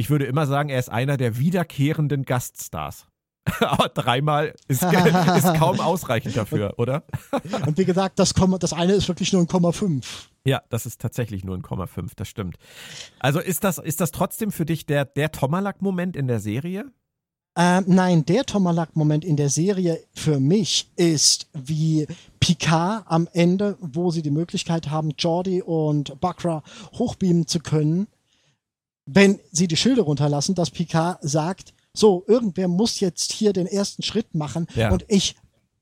ich 0.03 0.11
würde 0.11 0.25
immer 0.25 0.47
sagen, 0.47 0.69
er 0.69 0.81
ist 0.81 0.91
einer 0.91 1.17
der 1.17 1.39
wiederkehrenden 1.39 2.25
Gaststars. 2.25 3.07
Aber 3.61 3.89
dreimal 3.89 4.53
ist, 4.67 4.83
ist 5.37 5.55
kaum 5.55 5.79
ausreichend 5.79 6.37
dafür, 6.37 6.75
oder? 6.77 7.05
Und 7.67 7.79
wie 7.79 7.85
gesagt, 7.85 8.19
das, 8.19 8.35
Komma, 8.35 8.59
das 8.59 8.73
eine 8.73 8.95
ist 8.95 9.07
wirklich 9.07 9.33
nur 9.33 9.43
ein 9.43 9.47
Komma 9.47 9.71
5. 9.71 10.31
Ja, 10.45 10.61
das 10.71 10.87
ist 10.87 11.01
tatsächlich 11.01 11.45
nur 11.45 11.57
ein 11.57 11.63
Komma 11.63 11.87
5, 11.87 12.17
das 12.17 12.27
stimmt. 12.27 12.57
Also 13.21 13.39
ist 13.39 13.63
das, 13.63 13.79
ist 13.79 14.01
das 14.01 14.11
trotzdem 14.11 14.51
für 14.51 14.67
dich 14.67 14.87
der, 14.87 15.05
der 15.05 15.31
Tomalak-Moment 15.31 16.17
in 16.17 16.27
der 16.27 16.41
Serie? 16.41 16.91
Ähm, 17.55 17.85
nein, 17.87 18.25
der 18.25 18.45
Tomalak-Moment 18.45 19.25
in 19.25 19.37
der 19.37 19.51
Serie 19.51 20.01
für 20.13 20.41
mich 20.41 20.91
ist 20.97 21.49
wie 21.53 22.09
Picard 22.41 23.05
am 23.07 23.29
Ende, 23.33 23.77
wo 23.81 24.11
sie 24.11 24.23
die 24.23 24.33
Möglichkeit 24.33 24.91
haben, 24.91 25.13
Jordi 25.17 25.63
und 25.63 26.21
Bakra 26.21 26.65
hochbeamen 26.95 27.47
zu 27.47 27.61
können, 27.61 28.09
wenn 29.07 29.41
sie 29.51 29.67
die 29.69 29.77
Schilde 29.77 30.03
runterlassen, 30.03 30.55
dass 30.55 30.71
Picard 30.71 31.19
sagt, 31.23 31.75
so, 31.95 32.25
irgendwer 32.27 32.69
muss 32.69 33.01
jetzt 33.01 33.33
hier 33.33 33.53
den 33.53 33.67
ersten 33.67 34.03
Schritt 34.03 34.35
machen 34.35 34.67
Ja. 34.75 34.91
und 34.91 35.05
ich 35.09 35.35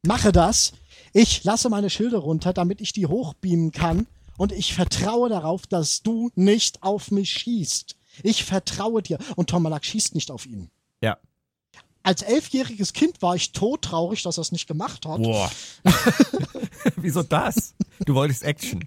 mache 0.02 0.32
das. 0.32 0.72
Ich 1.12 1.44
lasse 1.44 1.68
meine 1.68 1.90
Schilde 1.90 2.16
runter, 2.16 2.52
damit 2.52 2.80
ich 2.80 2.92
die 2.92 3.06
hochbeamen 3.06 3.72
kann 3.72 4.06
und 4.36 4.52
ich 4.52 4.74
vertraue 4.74 5.28
darauf, 5.28 5.66
dass 5.66 6.02
du 6.02 6.30
nicht 6.34 6.82
auf 6.82 7.10
mich 7.10 7.30
schießt. 7.32 7.96
Ich 8.22 8.44
vertraue 8.44 9.02
dir. 9.02 9.18
Und 9.36 9.50
Tomalak 9.50 9.84
schießt 9.84 10.14
nicht 10.14 10.30
auf 10.30 10.46
ihn 10.46 10.70
Ja. 11.00 11.18
als 12.02 12.22
elfjähriges 12.22 12.92
Kind 12.92 13.22
war 13.22 13.36
ich 13.36 13.52
todtraurig, 13.52 14.22
dass 14.22 14.38
er 14.38 14.42
es 14.42 14.52
nicht 14.52 14.66
gemacht 14.66 15.04
hat. 15.06 15.22
Boah. 15.22 15.50
Wieso 16.96 17.22
das? 17.22 17.74
Du 18.06 18.14
wolltest 18.14 18.42
Action. 18.42 18.84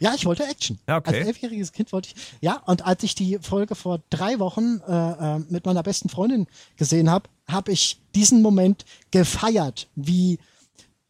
Ja, 0.00 0.14
ich 0.14 0.26
wollte 0.26 0.44
Action. 0.44 0.78
Ja, 0.88 0.96
okay. 0.98 1.16
Als 1.16 1.26
elfjähriges 1.26 1.72
Kind 1.72 1.92
wollte 1.92 2.10
ich. 2.14 2.14
Ja, 2.40 2.56
und 2.66 2.84
als 2.84 3.02
ich 3.02 3.14
die 3.14 3.38
Folge 3.40 3.74
vor 3.74 4.00
drei 4.10 4.38
Wochen 4.38 4.80
äh, 4.86 4.92
äh, 5.36 5.38
mit 5.48 5.66
meiner 5.66 5.82
besten 5.82 6.08
Freundin 6.08 6.46
gesehen 6.76 7.10
habe, 7.10 7.28
habe 7.46 7.72
ich 7.72 8.00
diesen 8.14 8.42
Moment 8.42 8.84
gefeiert, 9.10 9.88
wie 9.94 10.38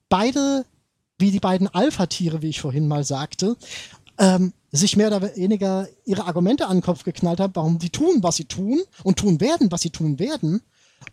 beide, 0.09 0.65
wie 1.19 1.31
die 1.31 1.41
beiden 1.41 1.69
Alpha-Tiere, 1.69 2.43
wie 2.43 2.51
ich 2.51 2.61
vorhin 2.61 2.89
mal 2.89 3.05
sagte, 3.05 3.57
ähm, 4.19 4.53
sich 4.71 4.97
mehr 4.97 5.09
oder 5.09 5.37
weniger 5.37 5.89
ihre 6.05 6.27
Argumente 6.27 6.67
an 6.67 6.79
den 6.79 6.83
Kopf 6.83 7.05
geknallt 7.05 7.41
haben, 7.41 7.55
warum 7.55 7.79
die 7.79 7.91
tun, 7.91 8.23
was 8.23 8.37
sie 8.37 8.47
tun 8.47 8.81
und 9.03 9.19
tun 9.19 9.41
werden, 9.41 9.71
was 9.71 9.83
sie 9.83 9.91
tun 9.91 10.19
werden. 10.19 10.63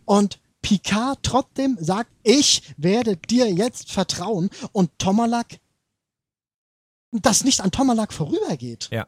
Und 0.05 0.39
Picard 0.61 1.19
trotzdem 1.23 1.77
sagt, 1.79 2.11
ich 2.23 2.63
werde 2.77 3.17
dir 3.17 3.51
jetzt 3.51 3.91
vertrauen 3.91 4.49
und 4.71 4.91
Tomalak 4.99 5.59
das 7.11 7.43
nicht 7.43 7.61
an 7.61 7.71
Tomalak 7.71 8.13
vorübergeht. 8.13 8.89
Ja. 8.91 9.07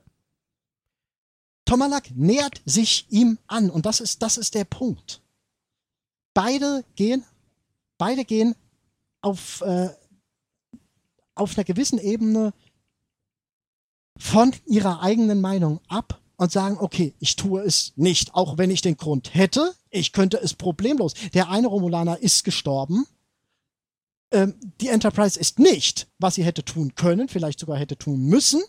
Tomalak 1.65 2.11
nähert 2.15 2.61
sich 2.65 3.05
ihm 3.09 3.37
an 3.47 3.69
und 3.69 3.85
das 3.85 3.99
ist, 3.99 4.21
das 4.21 4.37
ist 4.37 4.55
der 4.55 4.65
Punkt. 4.65 5.21
Beide 6.33 6.83
gehen, 6.95 7.23
beide 7.97 8.25
gehen 8.25 8.55
auf, 9.21 9.61
äh, 9.61 9.89
auf 11.35 11.57
einer 11.57 11.63
gewissen 11.63 11.99
Ebene 11.99 12.53
von 14.17 14.53
ihrer 14.65 15.01
eigenen 15.01 15.41
Meinung 15.41 15.79
ab 15.87 16.19
und 16.37 16.51
sagen, 16.51 16.77
okay, 16.79 17.13
ich 17.19 17.35
tue 17.35 17.61
es 17.61 17.93
nicht, 17.95 18.33
auch 18.33 18.57
wenn 18.57 18.71
ich 18.71 18.81
den 18.81 18.97
Grund 18.97 19.33
hätte, 19.33 19.75
ich 19.89 20.11
könnte 20.11 20.37
es 20.41 20.53
problemlos. 20.53 21.13
Der 21.33 21.49
eine 21.49 21.67
Romulaner 21.67 22.17
ist 22.19 22.43
gestorben, 22.43 23.05
ähm, 24.31 24.55
die 24.79 24.89
Enterprise 24.89 25.39
ist 25.39 25.59
nicht, 25.59 26.07
was 26.19 26.35
sie 26.35 26.43
hätte 26.43 26.63
tun 26.63 26.95
können, 26.95 27.27
vielleicht 27.27 27.59
sogar 27.59 27.77
hätte 27.77 27.97
tun 27.97 28.21
müssen, 28.21 28.61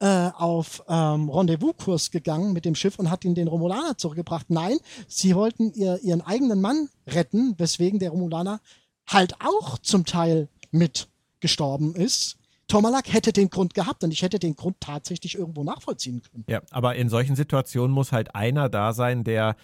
äh, 0.00 0.30
auf 0.34 0.82
ähm, 0.88 1.28
Rendezvous-Kurs 1.28 2.10
gegangen 2.10 2.52
mit 2.52 2.64
dem 2.64 2.74
Schiff 2.74 2.98
und 2.98 3.10
hat 3.10 3.24
ihn 3.24 3.34
den 3.34 3.48
Romulaner 3.48 3.98
zurückgebracht. 3.98 4.50
Nein, 4.50 4.78
sie 5.06 5.34
wollten 5.34 5.72
ihr, 5.72 6.00
ihren 6.02 6.20
eigenen 6.20 6.60
Mann 6.60 6.88
retten, 7.06 7.54
weswegen 7.58 7.98
der 7.98 8.10
Romulaner 8.10 8.60
halt 9.06 9.34
auch 9.40 9.78
zum 9.78 10.04
Teil 10.04 10.48
mit 10.70 11.08
gestorben 11.40 11.94
ist. 11.94 12.36
Tomalak 12.68 13.12
hätte 13.12 13.32
den 13.32 13.48
Grund 13.48 13.72
gehabt 13.72 14.04
und 14.04 14.12
ich 14.12 14.22
hätte 14.22 14.38
den 14.38 14.54
Grund 14.54 14.76
tatsächlich 14.80 15.36
irgendwo 15.36 15.64
nachvollziehen 15.64 16.22
können. 16.22 16.44
Ja, 16.48 16.60
aber 16.70 16.96
in 16.96 17.08
solchen 17.08 17.34
Situationen 17.34 17.92
muss 17.92 18.12
halt 18.12 18.34
einer 18.34 18.68
da 18.68 18.92
sein, 18.92 19.24
der 19.24 19.56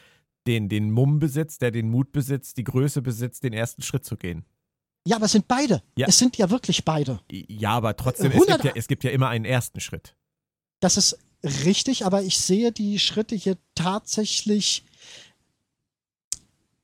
den, 0.46 0.68
den 0.68 0.90
Mumm 0.90 1.18
besitzt, 1.18 1.62
der 1.62 1.70
den 1.70 1.90
Mut 1.90 2.12
besitzt, 2.12 2.56
die 2.56 2.64
Größe 2.64 3.02
besitzt, 3.02 3.44
den 3.44 3.52
ersten 3.52 3.82
Schritt 3.82 4.04
zu 4.04 4.16
gehen. 4.16 4.44
Ja, 5.06 5.16
aber 5.16 5.26
es 5.26 5.32
sind 5.32 5.46
beide. 5.48 5.82
Ja. 5.96 6.06
Es 6.08 6.18
sind 6.18 6.36
ja 6.38 6.48
wirklich 6.50 6.84
beide. 6.84 7.20
Ja, 7.30 7.72
aber 7.72 7.96
trotzdem, 7.96 8.28
es 8.28 8.34
100 8.34 8.62
gibt 8.62 8.74
ja, 8.74 8.80
es 8.80 8.88
gibt 8.88 9.04
ja 9.04 9.10
immer 9.10 9.28
einen 9.28 9.44
ersten 9.44 9.80
Schritt. 9.80 10.16
Das 10.80 10.96
ist 10.96 11.18
richtig, 11.42 12.06
aber 12.06 12.22
ich 12.22 12.38
sehe 12.38 12.72
die 12.72 12.98
Schritte 12.98 13.34
hier 13.34 13.58
tatsächlich. 13.74 14.84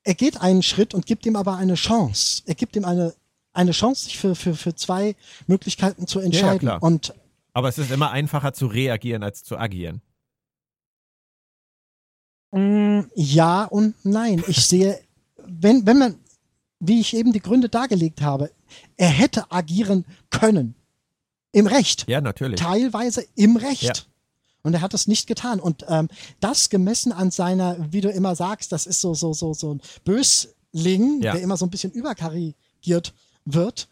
Er 0.02 0.14
geht 0.14 0.40
einen 0.40 0.62
Schritt 0.62 0.92
und 0.92 1.06
gibt 1.06 1.24
ihm 1.24 1.36
aber 1.36 1.56
eine 1.56 1.74
Chance. 1.74 2.42
Er 2.46 2.54
gibt 2.54 2.76
ihm 2.76 2.84
eine, 2.84 3.14
eine 3.52 3.72
Chance, 3.72 4.04
sich 4.04 4.18
für, 4.18 4.34
für, 4.34 4.54
für 4.54 4.74
zwei 4.74 5.16
Möglichkeiten 5.46 6.06
zu 6.06 6.20
entscheiden. 6.20 6.60
klar. 6.60 6.82
und 6.82 7.14
Aber 7.54 7.68
es 7.68 7.78
ist 7.78 7.90
immer 7.90 8.10
einfacher 8.10 8.52
zu 8.52 8.66
reagieren 8.66 9.22
als 9.22 9.44
zu 9.44 9.56
agieren. 9.56 10.02
Mm, 12.52 13.02
Ja 13.14 13.64
und 13.64 13.94
nein. 14.04 14.42
Ich 14.46 14.66
sehe, 14.66 15.00
wenn, 15.38 15.86
wenn 15.86 15.98
man, 15.98 16.19
wie 16.80 17.00
ich 17.00 17.14
eben 17.14 17.32
die 17.32 17.40
Gründe 17.40 17.68
dargelegt 17.68 18.22
habe, 18.22 18.50
er 18.96 19.08
hätte 19.08 19.50
agieren 19.52 20.04
können. 20.30 20.74
Im 21.52 21.66
Recht. 21.66 22.08
Ja, 22.08 22.20
natürlich. 22.20 22.60
Teilweise 22.60 23.24
im 23.34 23.56
Recht. 23.56 23.82
Ja. 23.82 23.92
Und 24.62 24.74
er 24.74 24.80
hat 24.82 24.94
es 24.94 25.06
nicht 25.06 25.26
getan. 25.26 25.58
Und 25.60 25.84
ähm, 25.88 26.08
das 26.38 26.68
gemessen 26.70 27.12
an 27.12 27.30
seiner, 27.30 27.76
wie 27.92 28.00
du 28.00 28.10
immer 28.10 28.36
sagst, 28.36 28.72
das 28.72 28.86
ist 28.86 29.00
so, 29.00 29.14
so, 29.14 29.32
so, 29.32 29.52
so 29.54 29.74
ein 29.74 29.80
Bösling, 30.04 31.22
Ja. 31.22 31.32
der 31.32 31.42
immer 31.42 31.56
so 31.56 31.66
ein 31.66 31.70
bisschen 31.70 31.90
überkarikiert 31.92 33.14
wird. 33.44 33.88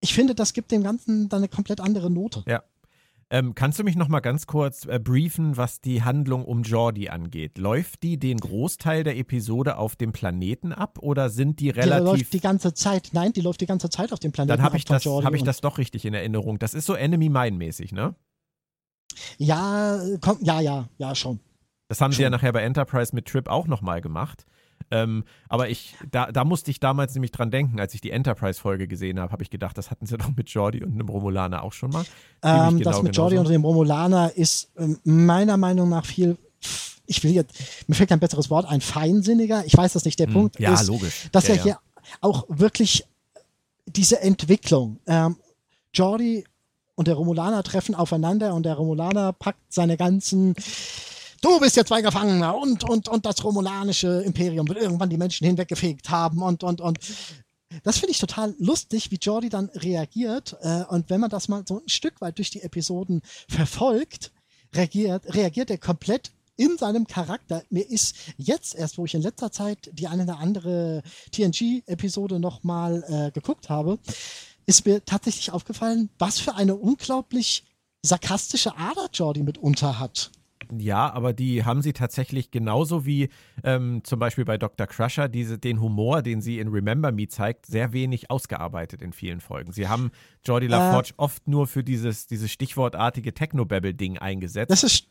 Ich 0.00 0.14
finde, 0.14 0.34
das 0.34 0.52
gibt 0.52 0.70
dem 0.70 0.82
Ganzen 0.84 1.28
dann 1.28 1.38
eine 1.38 1.48
komplett 1.48 1.80
andere 1.80 2.10
Note. 2.10 2.44
Ja. 2.46 2.62
Ähm, 3.30 3.54
kannst 3.54 3.78
du 3.78 3.84
mich 3.84 3.94
noch 3.94 4.08
mal 4.08 4.20
ganz 4.20 4.46
kurz 4.46 4.86
äh, 4.86 4.98
briefen, 4.98 5.58
was 5.58 5.82
die 5.82 6.02
Handlung 6.02 6.44
um 6.44 6.62
Jordi 6.62 7.10
angeht? 7.10 7.58
Läuft 7.58 8.02
die 8.02 8.18
den 8.18 8.38
Großteil 8.38 9.04
der 9.04 9.18
Episode 9.18 9.76
auf 9.76 9.96
dem 9.96 10.12
Planeten 10.12 10.72
ab 10.72 10.98
oder 11.02 11.28
sind 11.28 11.60
die 11.60 11.72
Die 11.72 11.80
läuft 11.80 11.90
relativ 11.90 12.30
die 12.30 12.40
ganze 12.40 12.72
Zeit, 12.72 13.10
nein, 13.12 13.34
die 13.34 13.42
läuft 13.42 13.60
die 13.60 13.66
ganze 13.66 13.90
Zeit 13.90 14.12
auf 14.12 14.18
dem 14.18 14.32
Planeten. 14.32 14.56
Dann 14.56 14.64
habe 14.64 14.78
ich, 14.78 14.84
ab, 14.84 14.96
das, 14.96 15.04
Jordi 15.04 15.26
hab 15.26 15.34
ich 15.34 15.42
das 15.42 15.60
doch 15.60 15.76
richtig 15.76 16.06
in 16.06 16.14
Erinnerung. 16.14 16.58
Das 16.58 16.72
ist 16.72 16.86
so 16.86 16.94
Enemy 16.94 17.28
Mine 17.28 17.56
mäßig, 17.58 17.92
ne? 17.92 18.14
Ja, 19.36 20.00
komm, 20.20 20.38
ja, 20.40 20.60
ja, 20.60 20.88
ja, 20.96 21.14
schon. 21.14 21.40
Das 21.88 22.00
haben 22.00 22.12
sie 22.12 22.22
ja 22.22 22.26
Schon. 22.26 22.32
nachher 22.32 22.52
bei 22.52 22.62
Enterprise 22.62 23.14
mit 23.14 23.26
Trip 23.26 23.48
auch 23.48 23.66
nochmal 23.66 24.00
gemacht. 24.00 24.44
Ähm, 24.90 25.24
aber 25.48 25.68
ich, 25.68 25.94
da, 26.10 26.32
da 26.32 26.44
musste 26.44 26.70
ich 26.70 26.80
damals 26.80 27.14
nämlich 27.14 27.30
dran 27.30 27.50
denken, 27.50 27.80
als 27.80 27.94
ich 27.94 28.00
die 28.00 28.10
Enterprise-Folge 28.10 28.88
gesehen 28.88 29.20
habe, 29.20 29.32
habe 29.32 29.42
ich 29.42 29.50
gedacht, 29.50 29.76
das 29.76 29.90
hatten 29.90 30.06
sie 30.06 30.16
doch 30.18 30.30
mit 30.36 30.48
Jordi 30.50 30.82
und 30.82 30.92
einem 30.92 31.08
Romulaner 31.08 31.62
auch 31.62 31.72
schon 31.72 31.90
mal. 31.90 32.04
Ähm, 32.42 32.78
genau 32.78 32.90
das 32.90 33.02
mit 33.02 33.16
Jordi 33.16 33.38
und 33.38 33.48
dem 33.48 33.64
Romulaner 33.64 34.32
ist 34.34 34.70
ähm, 34.78 34.98
meiner 35.04 35.56
Meinung 35.56 35.88
nach 35.88 36.04
viel 36.04 36.36
ich 37.08 37.24
will 37.24 37.32
jetzt, 37.32 37.88
mir 37.88 37.94
fällt 37.94 38.10
kein 38.10 38.20
besseres 38.20 38.50
Wort 38.50 38.66
ein, 38.66 38.82
feinsinniger. 38.82 39.64
Ich 39.64 39.74
weiß 39.74 39.94
das 39.94 40.04
nicht. 40.04 40.18
Der 40.18 40.26
hm, 40.26 40.34
Punkt 40.34 40.60
ja, 40.60 40.74
ist, 40.74 40.88
logisch. 40.88 41.28
dass 41.32 41.48
ja, 41.48 41.54
er 41.54 41.62
hier 41.62 41.78
auch 42.20 42.44
wirklich 42.48 43.06
diese 43.86 44.20
Entwicklung, 44.20 44.98
ähm, 45.06 45.36
Jordi 45.94 46.44
und 46.94 47.08
der 47.08 47.14
Romulaner 47.14 47.62
treffen 47.62 47.94
aufeinander 47.94 48.54
und 48.54 48.64
der 48.64 48.74
Romulaner 48.74 49.32
packt 49.32 49.72
seine 49.72 49.96
ganzen 49.96 50.54
Du 51.40 51.60
bist 51.60 51.76
jetzt 51.76 51.90
mein 51.90 52.02
Gefangener 52.02 52.56
und, 52.56 52.88
und, 52.88 53.08
und 53.08 53.24
das 53.24 53.44
romulanische 53.44 54.22
Imperium 54.22 54.66
wird 54.68 54.78
irgendwann 54.78 55.10
die 55.10 55.16
Menschen 55.16 55.46
hinweggefegt 55.46 56.10
haben 56.10 56.42
und, 56.42 56.64
und, 56.64 56.80
und. 56.80 56.98
Das 57.84 57.98
finde 57.98 58.12
ich 58.12 58.18
total 58.18 58.54
lustig, 58.58 59.10
wie 59.10 59.18
Jordi 59.20 59.48
dann 59.48 59.66
reagiert. 59.74 60.56
Äh, 60.62 60.84
und 60.88 61.10
wenn 61.10 61.20
man 61.20 61.30
das 61.30 61.48
mal 61.48 61.64
so 61.66 61.80
ein 61.80 61.88
Stück 61.88 62.20
weit 62.20 62.38
durch 62.38 62.50
die 62.50 62.62
Episoden 62.62 63.22
verfolgt, 63.48 64.32
reagiert, 64.74 65.34
reagiert 65.34 65.70
er 65.70 65.78
komplett 65.78 66.32
in 66.56 66.76
seinem 66.76 67.06
Charakter. 67.06 67.62
Mir 67.70 67.88
ist 67.88 68.16
jetzt 68.36 68.74
erst, 68.74 68.98
wo 68.98 69.04
ich 69.04 69.14
in 69.14 69.22
letzter 69.22 69.52
Zeit 69.52 69.90
die 69.92 70.08
eine 70.08 70.24
oder 70.24 70.38
andere 70.38 71.02
TNG-Episode 71.30 72.40
nochmal 72.40 73.04
äh, 73.06 73.30
geguckt 73.30 73.68
habe, 73.68 73.98
ist 74.66 74.84
mir 74.84 75.04
tatsächlich 75.04 75.52
aufgefallen, 75.52 76.10
was 76.18 76.40
für 76.40 76.56
eine 76.56 76.74
unglaublich 76.74 77.64
sarkastische 78.02 78.76
Ader 78.76 79.08
Jordi 79.12 79.42
mitunter 79.42 80.00
hat. 80.00 80.32
Ja, 80.76 81.12
aber 81.12 81.32
die 81.32 81.64
haben 81.64 81.82
sie 81.82 81.92
tatsächlich 81.92 82.50
genauso 82.50 83.06
wie 83.06 83.28
ähm, 83.64 84.00
zum 84.04 84.18
Beispiel 84.18 84.44
bei 84.44 84.58
Dr. 84.58 84.86
Crusher, 84.86 85.28
diese, 85.28 85.58
den 85.58 85.80
Humor, 85.80 86.22
den 86.22 86.40
sie 86.40 86.58
in 86.58 86.68
Remember 86.68 87.12
Me 87.12 87.28
zeigt, 87.28 87.66
sehr 87.66 87.92
wenig 87.92 88.30
ausgearbeitet 88.30 89.02
in 89.02 89.12
vielen 89.12 89.40
Folgen. 89.40 89.72
Sie 89.72 89.88
haben 89.88 90.10
Jordi 90.44 90.66
LaForge 90.66 91.10
äh, 91.10 91.14
oft 91.18 91.46
nur 91.48 91.66
für 91.66 91.84
dieses, 91.84 92.26
dieses 92.26 92.50
stichwortartige 92.50 93.34
Technobabble-Ding 93.34 94.18
eingesetzt. 94.18 94.70
Das 94.70 94.82
ist. 94.82 95.08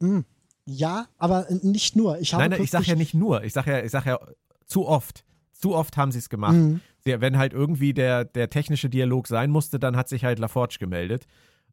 Mh. 0.00 0.08
Hm. 0.08 0.24
Ja, 0.68 1.06
aber 1.16 1.46
nicht 1.62 1.94
nur. 1.94 2.18
Ich 2.18 2.34
habe 2.34 2.42
nein, 2.42 2.50
nein, 2.50 2.62
ich 2.62 2.72
sage 2.72 2.86
ja 2.86 2.96
nicht 2.96 3.14
nur. 3.14 3.44
Ich 3.44 3.52
sage 3.52 3.70
ja, 3.70 3.84
ich 3.84 3.90
sag 3.92 4.04
ja 4.04 4.18
zu 4.66 4.86
oft. 4.86 5.24
Zu 5.52 5.74
oft 5.74 5.96
haben 5.96 6.12
sie 6.12 6.18
es 6.18 6.28
gemacht. 6.28 6.54
Mhm. 6.54 6.80
Wenn 7.04 7.38
halt 7.38 7.52
irgendwie 7.52 7.94
der, 7.94 8.24
der 8.24 8.50
technische 8.50 8.90
Dialog 8.90 9.28
sein 9.28 9.50
musste, 9.50 9.78
dann 9.78 9.96
hat 9.96 10.08
sich 10.08 10.24
halt 10.24 10.40
LaForge 10.40 10.76
gemeldet. 10.80 11.26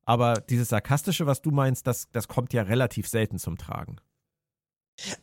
Aber 0.06 0.36
dieses 0.36 0.70
Sarkastische, 0.70 1.26
was 1.26 1.42
du 1.42 1.52
meinst, 1.52 1.88
das, 1.88 2.10
das 2.12 2.28
kommt 2.28 2.54
ja 2.54 2.64
relativ 2.64 3.08
selten 3.08 3.40
zum 3.40 3.58
Tragen. 3.58 3.98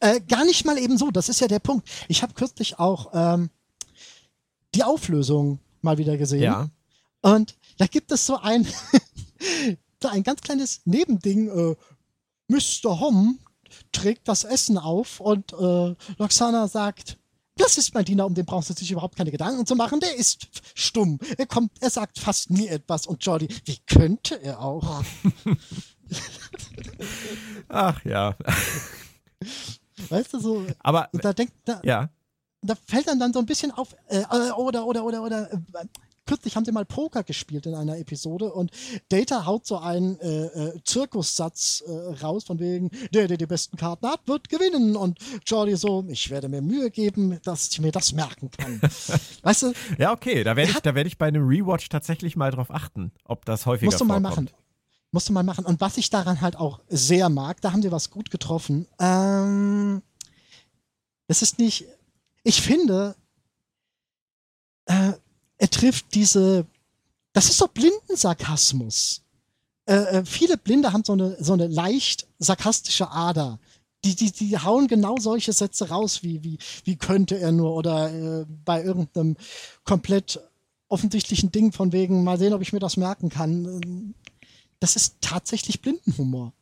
Äh, 0.00 0.20
gar 0.20 0.44
nicht 0.44 0.64
mal 0.64 0.78
eben 0.78 0.98
so. 0.98 1.10
Das 1.10 1.28
ist 1.28 1.40
ja 1.40 1.48
der 1.48 1.58
Punkt. 1.58 1.88
Ich 2.08 2.22
habe 2.22 2.34
kürzlich 2.34 2.78
auch 2.78 3.10
ähm, 3.12 3.50
die 4.74 4.82
Auflösung 4.82 5.60
mal 5.82 5.98
wieder 5.98 6.16
gesehen. 6.16 6.42
Ja. 6.42 6.70
Und 7.22 7.56
da 7.78 7.86
gibt 7.86 8.10
es 8.12 8.26
so 8.26 8.36
ein, 8.38 8.66
so 10.02 10.08
ein 10.08 10.22
ganz 10.22 10.40
kleines 10.40 10.80
Nebending. 10.86 11.48
Äh, 11.48 11.76
Mr. 12.48 13.00
Hom 13.00 13.38
trägt 13.92 14.26
das 14.26 14.44
Essen 14.44 14.78
auf 14.78 15.20
und 15.20 15.52
äh, 15.52 15.94
Roxana 16.18 16.66
sagt, 16.66 17.18
das 17.56 17.78
ist 17.78 17.94
mein 17.94 18.04
Diener, 18.04 18.26
um 18.26 18.34
den 18.34 18.46
brauchst 18.46 18.70
du 18.70 18.74
sich 18.74 18.90
überhaupt 18.90 19.16
keine 19.16 19.30
Gedanken 19.30 19.66
zu 19.66 19.76
machen. 19.76 20.00
Der 20.00 20.16
ist 20.16 20.48
stumm. 20.74 21.18
Er 21.36 21.46
kommt, 21.46 21.72
er 21.80 21.90
sagt 21.90 22.18
fast 22.18 22.50
nie 22.50 22.68
etwas. 22.68 23.06
Und 23.06 23.24
Jordi, 23.24 23.48
wie 23.64 23.78
könnte 23.86 24.42
er 24.42 24.60
auch? 24.60 25.02
Ach 27.68 28.04
ja. 28.04 28.36
Weißt 30.08 30.34
du 30.34 30.40
so? 30.40 30.66
Aber 30.80 31.08
da 31.12 31.32
denkt, 31.32 31.52
da, 31.64 31.80
ja. 31.84 32.08
da 32.62 32.74
fällt 32.86 33.08
dann 33.08 33.20
dann 33.20 33.32
so 33.32 33.38
ein 33.38 33.46
bisschen 33.46 33.70
auf, 33.70 33.94
äh, 34.08 34.24
oder 34.56 34.86
oder 34.86 35.04
oder 35.04 35.22
oder 35.22 35.52
äh, 35.52 35.58
kürzlich 36.30 36.54
haben 36.54 36.64
sie 36.64 36.70
mal 36.70 36.84
Poker 36.84 37.24
gespielt 37.24 37.66
in 37.66 37.74
einer 37.74 37.98
Episode 37.98 38.52
und 38.52 38.70
Data 39.08 39.46
haut 39.46 39.66
so 39.66 39.78
einen 39.78 40.16
äh, 40.20 40.44
äh, 40.44 40.80
Zirkussatz 40.84 41.82
äh, 41.84 41.90
raus 42.22 42.44
von 42.44 42.60
wegen, 42.60 42.88
der, 43.12 43.26
der 43.26 43.36
die 43.36 43.46
besten 43.46 43.76
Karten 43.76 44.06
hat, 44.06 44.20
wird 44.28 44.48
gewinnen. 44.48 44.94
Und 44.94 45.18
Jordi 45.44 45.74
so, 45.74 46.04
ich 46.06 46.30
werde 46.30 46.48
mir 46.48 46.62
Mühe 46.62 46.92
geben, 46.92 47.40
dass 47.42 47.68
ich 47.72 47.80
mir 47.80 47.90
das 47.90 48.12
merken 48.12 48.48
kann. 48.52 48.80
weißt 49.42 49.62
du? 49.62 49.72
Ja, 49.98 50.12
okay, 50.12 50.44
da 50.44 50.54
werde 50.54 50.70
ich, 50.70 50.84
werd 50.84 51.06
ich 51.08 51.18
bei 51.18 51.26
einem 51.26 51.48
Rewatch 51.48 51.88
tatsächlich 51.88 52.36
mal 52.36 52.52
drauf 52.52 52.70
achten, 52.70 53.10
ob 53.24 53.44
das 53.44 53.66
häufiger 53.66 53.86
Musst 53.86 54.00
du 54.00 54.04
vorkommt. 54.04 54.22
mal 54.22 54.30
machen. 54.30 54.50
Musst 55.10 55.28
du 55.28 55.32
mal 55.32 55.42
machen. 55.42 55.66
Und 55.66 55.80
was 55.80 55.96
ich 55.96 56.10
daran 56.10 56.40
halt 56.42 56.54
auch 56.54 56.78
sehr 56.88 57.28
mag, 57.28 57.60
da 57.60 57.72
haben 57.72 57.82
sie 57.82 57.90
was 57.90 58.10
gut 58.10 58.30
getroffen. 58.30 58.86
Ähm, 59.00 60.00
es 61.26 61.42
ist 61.42 61.58
nicht, 61.58 61.86
ich 62.44 62.62
finde, 62.62 63.16
äh, 64.86 65.14
er 65.61 65.68
trifft 65.68 66.14
diese, 66.14 66.66
das 67.35 67.51
ist 67.51 67.59
so 67.59 67.68
Blindensarkasmus. 67.68 69.23
Äh, 69.85 69.94
äh, 69.94 70.25
viele 70.25 70.57
Blinde 70.57 70.92
haben 70.92 71.05
so 71.05 71.12
eine, 71.12 71.37
so 71.38 71.53
eine 71.53 71.66
leicht 71.66 72.27
sarkastische 72.38 73.11
Ader. 73.11 73.61
Die, 74.03 74.16
die, 74.16 74.33
die 74.33 74.59
hauen 74.59 74.88
genau 74.88 75.18
solche 75.18 75.53
Sätze 75.53 75.90
raus, 75.90 76.23
wie, 76.23 76.42
wie, 76.42 76.59
wie 76.85 76.96
könnte 76.96 77.38
er 77.38 77.53
nur 77.53 77.75
oder 77.75 78.11
äh, 78.11 78.46
bei 78.64 78.83
irgendeinem 78.83 79.37
komplett 79.85 80.40
offensichtlichen 80.88 81.53
Ding 81.53 81.73
von 81.73 81.92
wegen, 81.92 82.25
mal 82.25 82.38
sehen, 82.38 82.55
ob 82.55 82.62
ich 82.62 82.73
mir 82.73 82.81
das 82.81 82.96
merken 82.96 83.29
kann. 83.29 84.14
Das 84.81 84.96
ist 84.96 85.16
tatsächlich 85.20 85.83
Blindenhumor. 85.83 86.55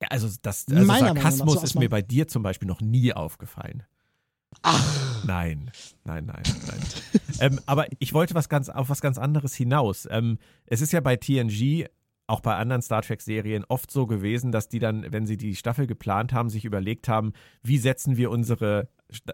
Ja, 0.00 0.08
also 0.08 0.28
das 0.40 0.66
also 0.68 0.86
Sarkasmus 0.86 1.52
so 1.52 1.60
ist 1.60 1.74
mir 1.74 1.90
bei 1.90 2.00
dir 2.00 2.26
zum 2.26 2.42
Beispiel 2.42 2.66
noch 2.66 2.80
nie 2.80 3.12
aufgefallen. 3.12 3.82
Ach. 4.62 5.24
Nein, 5.24 5.70
nein, 6.04 6.26
nein, 6.26 6.42
nein. 6.66 6.80
ähm, 7.40 7.60
aber 7.66 7.86
ich 7.98 8.14
wollte 8.14 8.34
was 8.34 8.48
ganz, 8.48 8.68
auf 8.68 8.88
was 8.88 9.00
ganz 9.00 9.18
anderes 9.18 9.54
hinaus. 9.54 10.08
Ähm, 10.10 10.38
es 10.66 10.80
ist 10.80 10.92
ja 10.92 11.00
bei 11.00 11.16
TNG, 11.16 11.86
auch 12.26 12.40
bei 12.40 12.56
anderen 12.56 12.82
Star 12.82 13.02
Trek-Serien, 13.02 13.64
oft 13.68 13.90
so 13.90 14.06
gewesen, 14.06 14.52
dass 14.52 14.68
die 14.68 14.78
dann, 14.78 15.06
wenn 15.10 15.26
sie 15.26 15.36
die 15.36 15.54
Staffel 15.56 15.86
geplant 15.86 16.32
haben, 16.32 16.50
sich 16.50 16.64
überlegt 16.64 17.08
haben, 17.08 17.32
wie 17.62 17.78
setzen 17.78 18.16
wir 18.16 18.30
unsere 18.30 18.88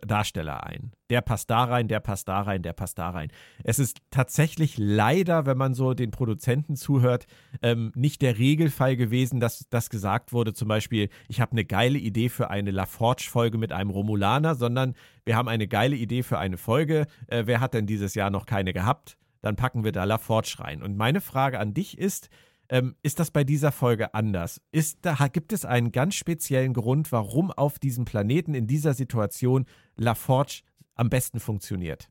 Darsteller 0.06 0.64
ein. 0.64 0.92
Der 1.10 1.20
passt 1.20 1.50
da 1.50 1.64
rein, 1.64 1.88
der 1.88 1.98
passt 1.98 2.28
da 2.28 2.42
rein, 2.42 2.62
der 2.62 2.72
passt 2.72 2.98
da 2.98 3.10
rein. 3.10 3.30
Es 3.64 3.80
ist 3.80 3.98
tatsächlich 4.10 4.78
leider, 4.78 5.46
wenn 5.46 5.58
man 5.58 5.74
so 5.74 5.94
den 5.94 6.12
Produzenten 6.12 6.76
zuhört, 6.76 7.26
ähm, 7.60 7.90
nicht 7.96 8.22
der 8.22 8.38
Regelfall 8.38 8.96
gewesen, 8.96 9.40
dass 9.40 9.66
das 9.70 9.90
gesagt 9.90 10.32
wurde, 10.32 10.54
zum 10.54 10.68
Beispiel, 10.68 11.08
ich 11.28 11.40
habe 11.40 11.52
eine 11.52 11.64
geile 11.64 11.98
Idee 11.98 12.28
für 12.28 12.50
eine 12.50 12.70
LaForge-Folge 12.70 13.58
mit 13.58 13.72
einem 13.72 13.90
Romulaner, 13.90 14.54
sondern 14.54 14.94
wir 15.24 15.36
haben 15.36 15.48
eine 15.48 15.66
geile 15.66 15.96
Idee 15.96 16.22
für 16.22 16.38
eine 16.38 16.56
Folge. 16.56 17.06
Äh, 17.26 17.42
wer 17.46 17.60
hat 17.60 17.74
denn 17.74 17.86
dieses 17.86 18.14
Jahr 18.14 18.30
noch 18.30 18.46
keine 18.46 18.72
gehabt? 18.72 19.16
Dann 19.42 19.56
packen 19.56 19.82
wir 19.82 19.92
da 19.92 20.04
LaForge 20.04 20.56
rein. 20.60 20.82
Und 20.82 20.96
meine 20.96 21.20
Frage 21.20 21.58
an 21.58 21.74
dich 21.74 21.98
ist, 21.98 22.30
ähm, 22.68 22.96
ist 23.02 23.18
das 23.18 23.30
bei 23.30 23.44
dieser 23.44 23.72
Folge 23.72 24.14
anders? 24.14 24.60
Ist 24.72 24.98
da, 25.02 25.14
gibt 25.28 25.52
es 25.52 25.64
einen 25.64 25.92
ganz 25.92 26.14
speziellen 26.14 26.74
Grund, 26.74 27.12
warum 27.12 27.50
auf 27.50 27.78
diesem 27.78 28.04
Planeten 28.04 28.54
in 28.54 28.66
dieser 28.66 28.94
Situation 28.94 29.66
LaForge 29.96 30.62
am 30.94 31.10
besten 31.10 31.40
funktioniert? 31.40 32.08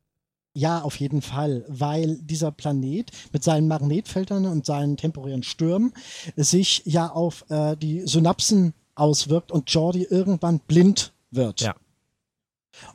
Ja, 0.56 0.82
auf 0.82 0.96
jeden 1.00 1.20
Fall, 1.20 1.64
weil 1.66 2.18
dieser 2.20 2.52
Planet 2.52 3.10
mit 3.32 3.42
seinen 3.42 3.66
Magnetfeldern 3.66 4.46
und 4.46 4.64
seinen 4.64 4.96
temporären 4.96 5.42
Stürmen 5.42 5.92
sich 6.36 6.82
ja 6.84 7.08
auf 7.08 7.44
äh, 7.50 7.76
die 7.76 8.06
Synapsen 8.06 8.72
auswirkt 8.94 9.50
und 9.50 9.68
Jordi 9.70 10.04
irgendwann 10.04 10.60
blind 10.60 11.12
wird. 11.32 11.62
Ja. 11.62 11.74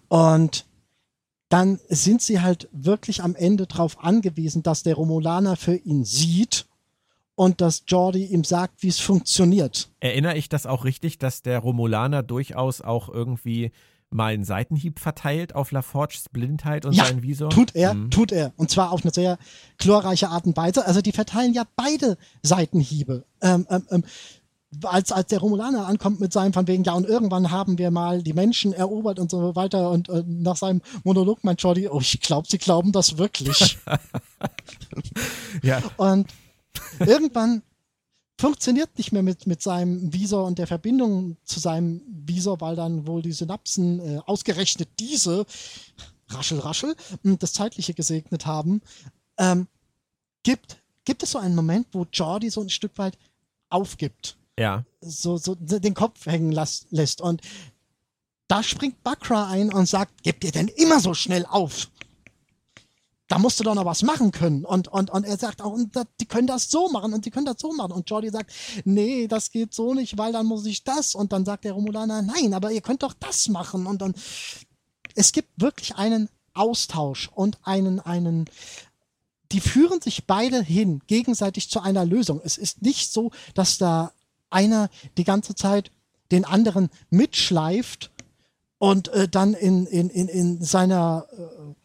Und 0.07 0.65
dann 1.49 1.79
sind 1.89 2.21
sie 2.21 2.39
halt 2.39 2.69
wirklich 2.71 3.23
am 3.23 3.35
Ende 3.35 3.67
darauf 3.67 4.01
angewiesen, 4.03 4.63
dass 4.63 4.83
der 4.83 4.95
Romulaner 4.95 5.57
für 5.57 5.75
ihn 5.75 6.05
sieht 6.05 6.68
und 7.39 7.61
dass 7.61 7.83
Jordi 7.87 8.25
ihm 8.25 8.43
sagt, 8.43 8.83
wie 8.83 8.89
es 8.89 8.99
funktioniert. 8.99 9.89
Erinnere 10.01 10.35
ich 10.35 10.49
das 10.49 10.65
auch 10.65 10.83
richtig, 10.83 11.19
dass 11.19 11.41
der 11.41 11.59
Romulaner 11.59 12.21
durchaus 12.21 12.81
auch 12.81 13.07
irgendwie 13.07 13.71
mal 14.09 14.33
einen 14.33 14.43
Seitenhieb 14.43 14.99
verteilt 14.99 15.55
auf 15.55 15.71
LaForges 15.71 16.27
Blindheit 16.33 16.85
und 16.85 16.91
ja, 16.91 17.05
seinen 17.05 17.23
Visor? 17.23 17.49
tut 17.49 17.73
er, 17.75 17.93
mhm. 17.93 18.11
tut 18.11 18.33
er. 18.33 18.51
Und 18.57 18.69
zwar 18.69 18.91
auf 18.91 19.05
eine 19.05 19.13
sehr 19.13 19.37
chlorreiche 19.77 20.27
Art 20.27 20.47
und 20.47 20.57
Weise. 20.57 20.85
Also 20.85 20.99
die 20.99 21.13
verteilen 21.13 21.53
ja 21.53 21.63
beide 21.77 22.17
Seitenhiebe. 22.43 23.23
Ähm, 23.41 23.65
ähm, 23.69 23.87
ähm, 23.89 24.03
als, 24.83 25.13
als 25.13 25.27
der 25.27 25.39
Romulaner 25.39 25.87
ankommt 25.87 26.19
mit 26.19 26.33
seinem 26.33 26.51
von 26.51 26.67
wegen, 26.67 26.83
ja, 26.83 26.91
und 26.91 27.07
irgendwann 27.07 27.51
haben 27.51 27.77
wir 27.77 27.89
mal 27.89 28.21
die 28.21 28.33
Menschen 28.33 28.73
erobert 28.73 29.17
und 29.17 29.31
so 29.31 29.55
weiter 29.55 29.91
und 29.91 30.09
äh, 30.09 30.25
nach 30.27 30.57
seinem 30.57 30.81
Monolog 31.05 31.45
meint 31.45 31.61
Jordi, 31.61 31.87
oh, 31.87 32.01
ich 32.01 32.19
glaube, 32.19 32.49
sie 32.49 32.57
glauben 32.57 32.91
das 32.91 33.17
wirklich. 33.17 33.77
ja. 35.63 35.81
Und 35.95 36.27
Irgendwann 36.99 37.61
funktioniert 38.39 38.97
nicht 38.97 39.11
mehr 39.11 39.23
mit, 39.23 39.47
mit 39.47 39.61
seinem 39.61 40.13
Visor 40.13 40.45
und 40.45 40.59
der 40.59 40.67
Verbindung 40.67 41.37
zu 41.43 41.59
seinem 41.59 42.01
Visor, 42.07 42.61
weil 42.61 42.75
dann 42.75 43.05
wohl 43.05 43.21
die 43.21 43.33
Synapsen 43.33 43.99
äh, 43.99 44.19
ausgerechnet 44.25 44.89
diese, 44.97 45.45
raschel, 46.29 46.59
raschel, 46.59 46.95
das 47.23 47.53
Zeitliche 47.53 47.93
gesegnet 47.93 48.45
haben. 48.45 48.81
Ähm, 49.37 49.67
gibt, 50.43 50.77
gibt 51.03 51.23
es 51.23 51.31
so 51.31 51.37
einen 51.37 51.55
Moment, 51.55 51.87
wo 51.91 52.05
Jordi 52.11 52.49
so 52.49 52.61
ein 52.61 52.69
Stück 52.69 52.97
weit 52.97 53.17
aufgibt? 53.69 54.37
Ja. 54.57 54.85
So, 55.01 55.37
so 55.37 55.55
den 55.55 55.93
Kopf 55.93 56.25
hängen 56.25 56.51
las, 56.51 56.85
lässt. 56.91 57.21
Und 57.21 57.41
da 58.47 58.63
springt 58.63 59.03
Bakra 59.03 59.49
ein 59.49 59.71
und 59.71 59.87
sagt, 59.87 60.23
gebt 60.23 60.43
ihr 60.43 60.51
denn 60.51 60.69
immer 60.69 60.99
so 60.99 61.13
schnell 61.13 61.45
auf? 61.45 61.89
Da 63.29 63.37
musst 63.37 63.59
du 63.59 63.63
doch 63.63 63.75
noch 63.75 63.85
was 63.85 64.01
machen 64.01 64.31
können. 64.31 64.65
Und, 64.65 64.87
und, 64.87 65.11
und 65.11 65.23
er 65.23 65.37
sagt 65.37 65.61
auch, 65.61 65.71
und 65.71 65.93
die 66.19 66.25
können 66.25 66.47
das 66.47 66.71
so 66.71 66.89
machen 66.89 67.13
und 67.13 67.25
die 67.25 67.31
können 67.31 67.45
das 67.45 67.59
so 67.59 67.71
machen. 67.71 67.91
Und 67.91 68.09
Jordi 68.09 68.31
sagt, 68.31 68.51
nee, 68.85 69.27
das 69.27 69.51
geht 69.51 69.73
so 69.73 69.93
nicht, 69.93 70.17
weil 70.17 70.33
dann 70.33 70.47
muss 70.47 70.65
ich 70.65 70.83
das. 70.83 71.13
Und 71.13 71.31
dann 71.31 71.45
sagt 71.45 71.63
der 71.63 71.73
Romulaner, 71.73 72.23
nein, 72.23 72.55
aber 72.55 72.71
ihr 72.71 72.81
könnt 72.81 73.03
doch 73.03 73.13
das 73.13 73.47
machen. 73.47 73.85
Und 73.85 74.01
dann, 74.01 74.15
es 75.13 75.31
gibt 75.31 75.49
wirklich 75.61 75.95
einen 75.95 76.27
Austausch 76.55 77.29
und 77.33 77.59
einen, 77.61 77.99
einen, 77.99 78.45
die 79.51 79.61
führen 79.61 80.01
sich 80.01 80.25
beide 80.25 80.63
hin, 80.63 81.01
gegenseitig 81.05 81.69
zu 81.69 81.81
einer 81.81 82.05
Lösung. 82.05 82.41
Es 82.43 82.57
ist 82.57 82.81
nicht 82.81 83.13
so, 83.13 83.29
dass 83.53 83.77
da 83.77 84.11
einer 84.49 84.89
die 85.17 85.23
ganze 85.23 85.53
Zeit 85.53 85.91
den 86.31 86.45
anderen 86.45 86.89
mitschleift 87.11 88.09
und 88.79 89.09
äh, 89.09 89.27
dann 89.27 89.53
in, 89.53 89.85
in, 89.85 90.09
in, 90.09 90.27
in 90.27 90.63
seiner 90.63 91.27
äh, 91.31 91.75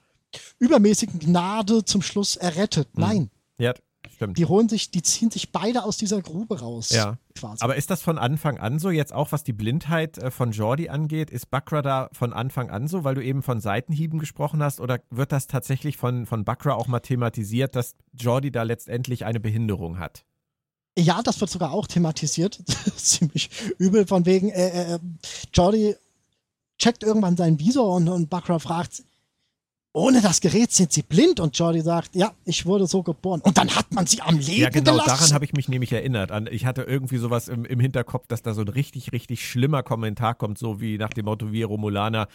übermäßigen 0.59 1.19
Gnade 1.19 1.85
zum 1.85 2.03
Schluss 2.03 2.37
errettet. 2.37 2.89
Mhm. 2.95 3.01
Nein. 3.01 3.31
Ja, 3.59 3.75
stimmt. 4.13 4.39
Die 4.39 4.47
holen 4.47 4.69
sich, 4.69 4.91
die 4.91 5.03
ziehen 5.03 5.31
sich 5.31 5.53
beide 5.53 5.85
aus 5.85 5.97
dieser 5.97 6.21
Grube 6.23 6.61
raus. 6.61 6.91
Ja. 6.91 7.19
Quasi. 7.35 7.63
Aber 7.63 7.77
ist 7.77 7.91
das 7.91 8.03
von 8.03 8.19
Anfang 8.19 8.59
an 8.59 8.79
so, 8.79 8.91
jetzt 8.91 9.13
auch 9.13 9.33
was 9.33 9.45
die 9.45 9.53
Blindheit 9.53 10.19
äh, 10.19 10.31
von 10.31 10.53
Jordi 10.53 10.89
angeht? 10.89 11.31
Ist 11.31 11.51
Bakra 11.51 11.83
da 11.83 12.09
von 12.13 12.33
Anfang 12.33 12.71
an 12.71 12.87
so, 12.87 13.05
weil 13.05 13.15
du 13.15 13.25
eben 13.25 13.43
von 13.43 13.61
Seitenhieben 13.61 14.19
gesprochen 14.19 14.63
hast? 14.63 14.81
Oder 14.81 15.01
wird 15.11 15.33
das 15.33 15.47
tatsächlich 15.47 15.97
von, 15.97 16.27
von 16.27 16.45
Bakra 16.45 16.75
auch 16.75 16.87
mal 16.87 17.01
thematisiert, 17.01 17.75
dass 17.75 17.97
Jordi 18.13 18.51
da 18.51 18.63
letztendlich 18.63 19.25
eine 19.25 19.41
Behinderung 19.41 19.99
hat? 19.99 20.25
Ja, 20.97 21.23
das 21.23 21.41
wird 21.41 21.51
sogar 21.51 21.73
auch 21.73 21.89
thematisiert. 21.89 22.63
Ziemlich 22.97 23.51
übel, 23.79 24.07
von 24.07 24.27
wegen, 24.27 24.51
äh, 24.51 24.95
äh, 24.95 24.99
Jordi 25.53 25.97
checkt 26.79 27.03
irgendwann 27.03 27.37
seinen 27.37 27.59
Visor 27.59 27.95
und, 27.97 28.09
und 28.09 28.31
Bakra 28.31 28.59
fragt, 28.59 29.03
ohne 29.95 30.21
das 30.21 30.41
Gerät 30.41 30.73
sind 30.73 30.93
sie 30.93 31.03
blind 31.03 31.39
und 31.39 31.57
Jordi 31.57 31.81
sagt, 31.81 32.17
ja, 32.17 32.33
ich 32.45 32.67
wurde 32.67 32.87
so 32.89 33.03
geboren. 33.05 33.41
Und 33.43 33.57
dann 33.57 33.75
hat 33.75 33.93
man 33.93 34.07
sie 34.07 34.21
am 34.21 34.37
Leben 34.39 34.61
Ja, 34.63 34.69
genau, 34.69 34.93
gelassen. 34.93 35.09
daran 35.09 35.33
habe 35.33 35.45
ich 35.45 35.53
mich 35.53 35.69
nämlich 35.69 35.93
erinnert. 35.93 36.33
An, 36.33 36.49
ich 36.51 36.67
hatte 36.67 36.83
irgendwie 36.83 37.17
sowas 37.17 37.47
im, 37.47 37.65
im 37.65 37.79
Hinterkopf, 37.79 38.27
dass 38.27 38.43
da 38.43 38.55
so 38.55 38.63
ein 38.63 38.69
richtig, 38.69 39.13
richtig 39.13 39.49
schlimmer 39.49 39.85
Kommentar 39.85 40.35
kommt, 40.35 40.59
so 40.59 40.81
wie 40.81 40.99
nach 40.99 41.11
dem 41.11 41.27
Motto, 41.27 41.53
wir 41.53 41.67
Romulaner, 41.67 42.27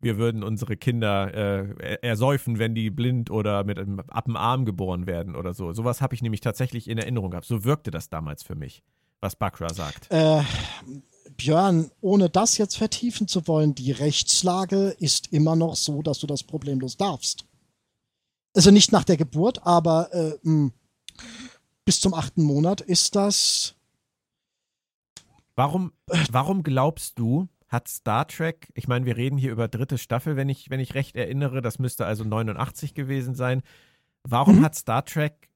wir 0.00 0.18
würden 0.18 0.42
unsere 0.42 0.76
Kinder 0.76 1.32
äh, 1.32 1.98
ersäufen, 2.02 2.58
wenn 2.58 2.74
die 2.74 2.90
blind 2.90 3.30
oder 3.30 3.62
mit 3.62 3.78
einem 3.78 4.00
ab 4.00 4.24
dem 4.24 4.36
Arm 4.36 4.64
geboren 4.64 5.06
werden 5.06 5.36
oder 5.36 5.54
so. 5.54 5.72
Sowas 5.72 6.00
habe 6.00 6.16
ich 6.16 6.20
nämlich 6.20 6.40
tatsächlich 6.40 6.90
in 6.90 6.98
Erinnerung 6.98 7.30
gehabt. 7.30 7.46
So 7.46 7.64
wirkte 7.64 7.92
das 7.92 8.10
damals 8.10 8.42
für 8.42 8.56
mich, 8.56 8.82
was 9.20 9.36
Bakra 9.36 9.72
sagt. 9.72 10.10
Äh, 10.10 10.42
Björn, 11.36 11.90
ohne 12.00 12.30
das 12.30 12.58
jetzt 12.58 12.76
vertiefen 12.76 13.28
zu 13.28 13.46
wollen, 13.46 13.74
die 13.74 13.92
Rechtslage 13.92 14.96
ist 14.98 15.32
immer 15.32 15.56
noch 15.56 15.76
so, 15.76 16.02
dass 16.02 16.18
du 16.18 16.26
das 16.26 16.42
problemlos 16.42 16.96
darfst. 16.96 17.44
Also 18.54 18.70
nicht 18.70 18.92
nach 18.92 19.04
der 19.04 19.16
Geburt, 19.16 19.66
aber 19.66 20.12
äh, 20.12 20.38
mh, 20.42 20.70
bis 21.84 22.00
zum 22.00 22.14
achten 22.14 22.42
Monat 22.42 22.80
ist 22.80 23.16
das. 23.16 23.74
Warum, 25.56 25.92
warum 26.30 26.62
glaubst 26.62 27.18
du, 27.18 27.48
hat 27.68 27.88
Star 27.88 28.26
Trek, 28.26 28.68
ich 28.74 28.88
meine, 28.88 29.04
wir 29.04 29.16
reden 29.16 29.36
hier 29.36 29.52
über 29.52 29.68
dritte 29.68 29.98
Staffel, 29.98 30.36
wenn 30.36 30.48
ich, 30.48 30.70
wenn 30.70 30.80
ich 30.80 30.94
recht 30.94 31.16
erinnere, 31.16 31.60
das 31.60 31.78
müsste 31.78 32.06
also 32.06 32.24
89 32.24 32.94
gewesen 32.94 33.34
sein. 33.34 33.62
Warum 34.22 34.60
mhm. 34.60 34.64
hat 34.64 34.76
Star 34.76 35.04
Trek 35.04 35.50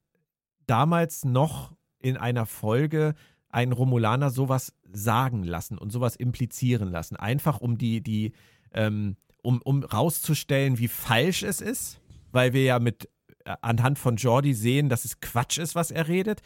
damals 0.66 1.24
noch 1.24 1.72
in 1.98 2.16
einer 2.16 2.46
Folge 2.46 3.14
einen 3.50 3.72
Romulaner 3.72 4.30
sowas 4.30 4.72
sagen 4.92 5.42
lassen 5.42 5.78
und 5.78 5.90
sowas 5.90 6.16
implizieren 6.16 6.90
lassen. 6.90 7.16
Einfach 7.16 7.60
um 7.60 7.78
die, 7.78 8.02
die, 8.02 8.32
ähm, 8.72 9.16
um, 9.42 9.62
um 9.62 9.82
rauszustellen, 9.82 10.78
wie 10.78 10.88
falsch 10.88 11.42
es 11.42 11.60
ist, 11.60 12.00
weil 12.32 12.52
wir 12.52 12.64
ja 12.64 12.78
mit 12.78 13.08
äh, 13.44 13.56
anhand 13.62 13.98
von 13.98 14.16
Jordi 14.16 14.54
sehen, 14.54 14.88
dass 14.88 15.04
es 15.04 15.20
Quatsch 15.20 15.58
ist, 15.58 15.74
was 15.74 15.90
er 15.90 16.08
redet. 16.08 16.42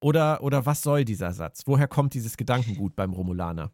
Oder, 0.00 0.42
oder 0.42 0.64
was 0.64 0.82
soll 0.82 1.04
dieser 1.04 1.32
Satz? 1.32 1.62
Woher 1.66 1.88
kommt 1.88 2.14
dieses 2.14 2.36
Gedankengut 2.36 2.94
beim 2.94 3.12
Romulaner? 3.12 3.72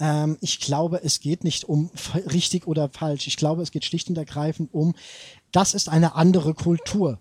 Ähm, 0.00 0.36
ich 0.40 0.58
glaube, 0.58 1.00
es 1.04 1.20
geht 1.20 1.44
nicht 1.44 1.64
um 1.64 1.90
richtig 2.32 2.66
oder 2.66 2.88
falsch. 2.88 3.28
Ich 3.28 3.36
glaube, 3.36 3.62
es 3.62 3.70
geht 3.70 3.84
schlicht 3.84 4.08
und 4.08 4.18
ergreifend 4.18 4.74
um, 4.74 4.94
das 5.52 5.74
ist 5.74 5.88
eine 5.88 6.16
andere 6.16 6.54
Kultur 6.54 7.20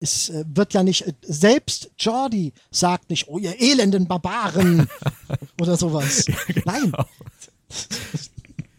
es 0.00 0.30
äh, 0.30 0.44
wird 0.48 0.74
ja 0.74 0.82
nicht, 0.82 1.06
äh, 1.06 1.12
selbst 1.22 1.90
Jordi 1.98 2.52
sagt 2.70 3.10
nicht, 3.10 3.28
oh 3.28 3.38
ihr 3.38 3.60
elenden 3.60 4.08
Barbaren 4.08 4.88
oder 5.60 5.76
sowas. 5.76 6.24
genau. 6.46 6.62
Nein. 6.64 6.92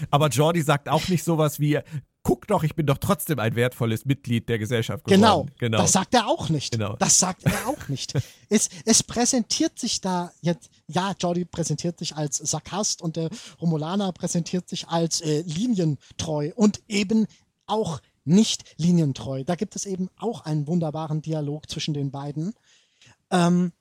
Aber 0.09 0.27
Jordi 0.27 0.61
sagt 0.61 0.89
auch 0.89 1.07
nicht 1.07 1.23
sowas 1.23 1.59
wie, 1.59 1.79
guck 2.23 2.47
doch, 2.47 2.63
ich 2.63 2.75
bin 2.75 2.85
doch 2.85 2.97
trotzdem 2.97 3.39
ein 3.39 3.55
wertvolles 3.55 4.05
Mitglied 4.05 4.49
der 4.49 4.59
Gesellschaft 4.59 5.05
geworden. 5.05 5.21
Genau, 5.21 5.45
genau. 5.57 5.77
das 5.77 5.91
sagt 5.91 6.13
er 6.13 6.27
auch 6.27 6.49
nicht. 6.49 6.71
Genau. 6.71 6.95
Das 6.97 7.19
sagt 7.19 7.45
er 7.45 7.67
auch 7.67 7.87
nicht. 7.87 8.13
es, 8.49 8.69
es 8.85 9.03
präsentiert 9.03 9.79
sich 9.79 10.01
da 10.01 10.31
jetzt, 10.41 10.69
ja, 10.87 11.13
Jordi 11.19 11.45
präsentiert 11.45 11.99
sich 11.99 12.15
als 12.15 12.37
Sarkast 12.37 13.01
und 13.01 13.15
der 13.15 13.29
Romulaner 13.61 14.11
präsentiert 14.11 14.67
sich 14.67 14.87
als 14.87 15.21
äh, 15.21 15.41
linientreu 15.41 16.51
und 16.55 16.81
eben 16.87 17.27
auch 17.67 18.01
nicht 18.23 18.75
linientreu. 18.77 19.43
Da 19.43 19.55
gibt 19.55 19.75
es 19.75 19.85
eben 19.85 20.09
auch 20.17 20.41
einen 20.41 20.67
wunderbaren 20.67 21.21
Dialog 21.21 21.69
zwischen 21.69 21.93
den 21.93 22.11
beiden, 22.11 22.53
ähm, 23.29 23.71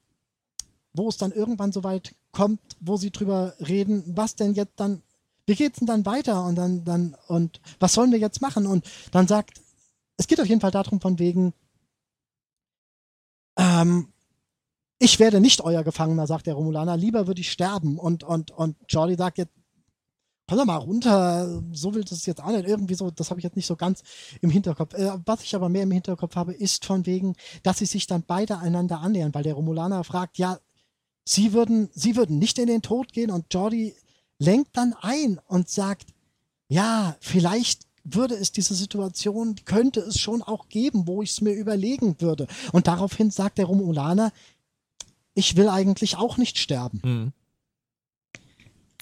wo 0.93 1.09
es 1.09 1.17
dann 1.17 1.33
irgendwann 1.33 1.73
so 1.73 1.85
weit 1.85 2.15
kommt, 2.33 2.61
wo 2.81 2.97
sie 2.97 3.11
drüber 3.11 3.55
reden, 3.61 4.05
was 4.07 4.37
denn 4.37 4.55
jetzt 4.55 4.79
dann, 4.81 5.03
wie 5.47 5.55
geht's 5.55 5.79
denn 5.79 5.87
dann 5.87 6.07
weiter 6.07 6.45
und 6.45 6.55
dann, 6.57 6.85
dann, 6.85 7.17
und 7.29 7.61
was 7.79 7.93
sollen 7.95 8.13
wir 8.13 8.19
jetzt 8.19 8.41
machen? 8.41 8.67
Und 8.67 8.89
dann 9.11 9.27
sagt, 9.27 9.61
es 10.17 10.27
geht 10.27 10.41
auf 10.41 10.47
jeden 10.47 10.61
Fall 10.61 10.71
darum, 10.71 11.01
von 11.01 11.19
wegen, 11.19 11.53
ähm, 13.57 14.09
ich 14.99 15.19
werde 15.19 15.41
nicht 15.41 15.63
euer 15.63 15.83
Gefangener, 15.83 16.27
sagt 16.27 16.47
der 16.47 16.55
Romulaner, 16.55 16.97
lieber 16.97 17.27
würde 17.27 17.41
ich 17.41 17.51
sterben. 17.51 17.99
Und, 17.99 18.23
und, 18.23 18.51
und 18.51 18.77
Jordi 18.89 19.17
sagt 19.17 19.39
jetzt, 19.39 19.55
komm 20.51 20.59
doch 20.59 20.65
mal 20.65 20.77
runter, 20.79 21.63
so 21.73 21.95
will 21.95 22.03
das 22.03 22.27
jetzt 22.27 22.45
nicht. 22.45 22.67
Irgendwie 22.67 22.97
so, 22.97 23.13
das 23.13 23.31
habe 23.31 23.39
ich 23.39 23.45
jetzt 23.45 23.55
nicht 23.55 23.69
so 23.69 23.77
ganz 23.77 24.03
im 24.41 24.51
Hinterkopf. 24.51 24.95
Äh, 24.95 25.13
was 25.25 25.45
ich 25.45 25.55
aber 25.55 25.69
mehr 25.69 25.85
im 25.85 25.93
Hinterkopf 25.93 26.35
habe, 26.35 26.53
ist 26.53 26.85
von 26.85 27.07
wegen, 27.07 27.37
dass 27.63 27.79
sie 27.79 27.87
sich 27.87 28.09
dann 28.09 28.25
beide 28.27 28.59
einander 28.59 28.99
annähern, 28.99 29.33
weil 29.33 29.45
der 29.45 29.55
Romulaner 29.55 30.03
fragt, 30.03 30.39
ja, 30.39 30.59
sie 31.25 31.53
würden, 31.53 31.89
sie 31.93 32.17
würden 32.17 32.41
nicht 32.41 32.59
in 32.59 32.67
den 32.67 32.83
Tod 32.83 33.13
gehen 33.13 33.31
und 33.31 33.55
Jordi 33.55 33.95
lenkt 34.41 34.77
dann 34.77 34.97
ein 35.01 35.39
und 35.47 35.69
sagt, 35.69 36.09
ja, 36.69 37.17
vielleicht 37.21 37.87
würde 38.03 38.35
es 38.35 38.51
diese 38.51 38.75
Situation, 38.75 39.55
könnte 39.67 40.01
es 40.01 40.19
schon 40.19 40.43
auch 40.43 40.69
geben, 40.69 41.07
wo 41.07 41.23
ich 41.23 41.31
es 41.31 41.41
mir 41.43 41.53
überlegen 41.53 42.21
würde. 42.21 42.49
Und 42.73 42.89
daraufhin 42.89 43.31
sagt 43.31 43.59
der 43.59 43.67
Romulaner, 43.67 44.33
ich 45.35 45.55
will 45.55 45.69
eigentlich 45.69 46.17
auch 46.17 46.39
nicht 46.39 46.59
sterben. 46.59 47.01
Mhm. 47.05 47.33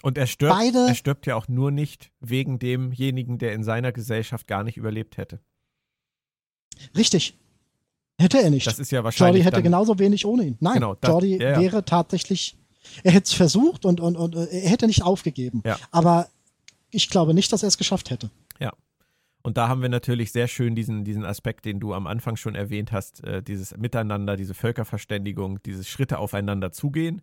Und 0.02 0.16
er 0.18 0.26
stirbt, 0.26 0.54
Beide, 0.54 0.86
er 0.88 0.94
stirbt 0.94 1.26
ja 1.26 1.36
auch 1.36 1.48
nur 1.48 1.70
nicht 1.70 2.10
wegen 2.20 2.58
demjenigen, 2.58 3.38
der 3.38 3.52
in 3.52 3.64
seiner 3.64 3.92
Gesellschaft 3.92 4.46
gar 4.46 4.62
nicht 4.62 4.76
überlebt 4.76 5.16
hätte. 5.16 5.40
Richtig. 6.96 7.36
Hätte 8.20 8.40
er 8.40 8.50
nicht. 8.50 8.66
Das 8.66 8.78
ist 8.78 8.90
ja 8.90 9.04
wahrscheinlich. 9.04 9.44
Jordi 9.44 9.50
hätte 9.50 9.62
genauso 9.62 9.98
wenig 9.98 10.26
ohne 10.26 10.44
ihn. 10.44 10.56
Nein, 10.60 10.74
genau, 10.74 10.94
das, 10.94 11.08
Jordi 11.08 11.36
ja, 11.38 11.52
ja. 11.52 11.60
wäre 11.60 11.84
tatsächlich, 11.84 12.56
er 13.02 13.12
hätte 13.12 13.26
es 13.26 13.32
versucht 13.32 13.84
und, 13.84 14.00
und, 14.00 14.16
und 14.16 14.34
er 14.34 14.68
hätte 14.68 14.86
nicht 14.86 15.02
aufgegeben. 15.02 15.62
Ja. 15.64 15.78
Aber 15.90 16.28
ich 16.90 17.10
glaube 17.10 17.34
nicht, 17.34 17.52
dass 17.52 17.62
er 17.62 17.68
es 17.68 17.78
geschafft 17.78 18.10
hätte. 18.10 18.30
Ja. 18.58 18.72
Und 19.42 19.56
da 19.56 19.68
haben 19.68 19.82
wir 19.82 19.88
natürlich 19.88 20.32
sehr 20.32 20.48
schön 20.48 20.74
diesen, 20.74 21.04
diesen 21.04 21.24
Aspekt, 21.24 21.64
den 21.64 21.78
du 21.80 21.94
am 21.94 22.06
Anfang 22.06 22.36
schon 22.36 22.54
erwähnt 22.54 22.90
hast, 22.90 23.22
äh, 23.24 23.42
dieses 23.42 23.76
Miteinander, 23.76 24.36
diese 24.36 24.54
Völkerverständigung, 24.54 25.62
dieses 25.62 25.88
Schritte 25.88 26.18
aufeinander 26.18 26.72
zugehen 26.72 27.22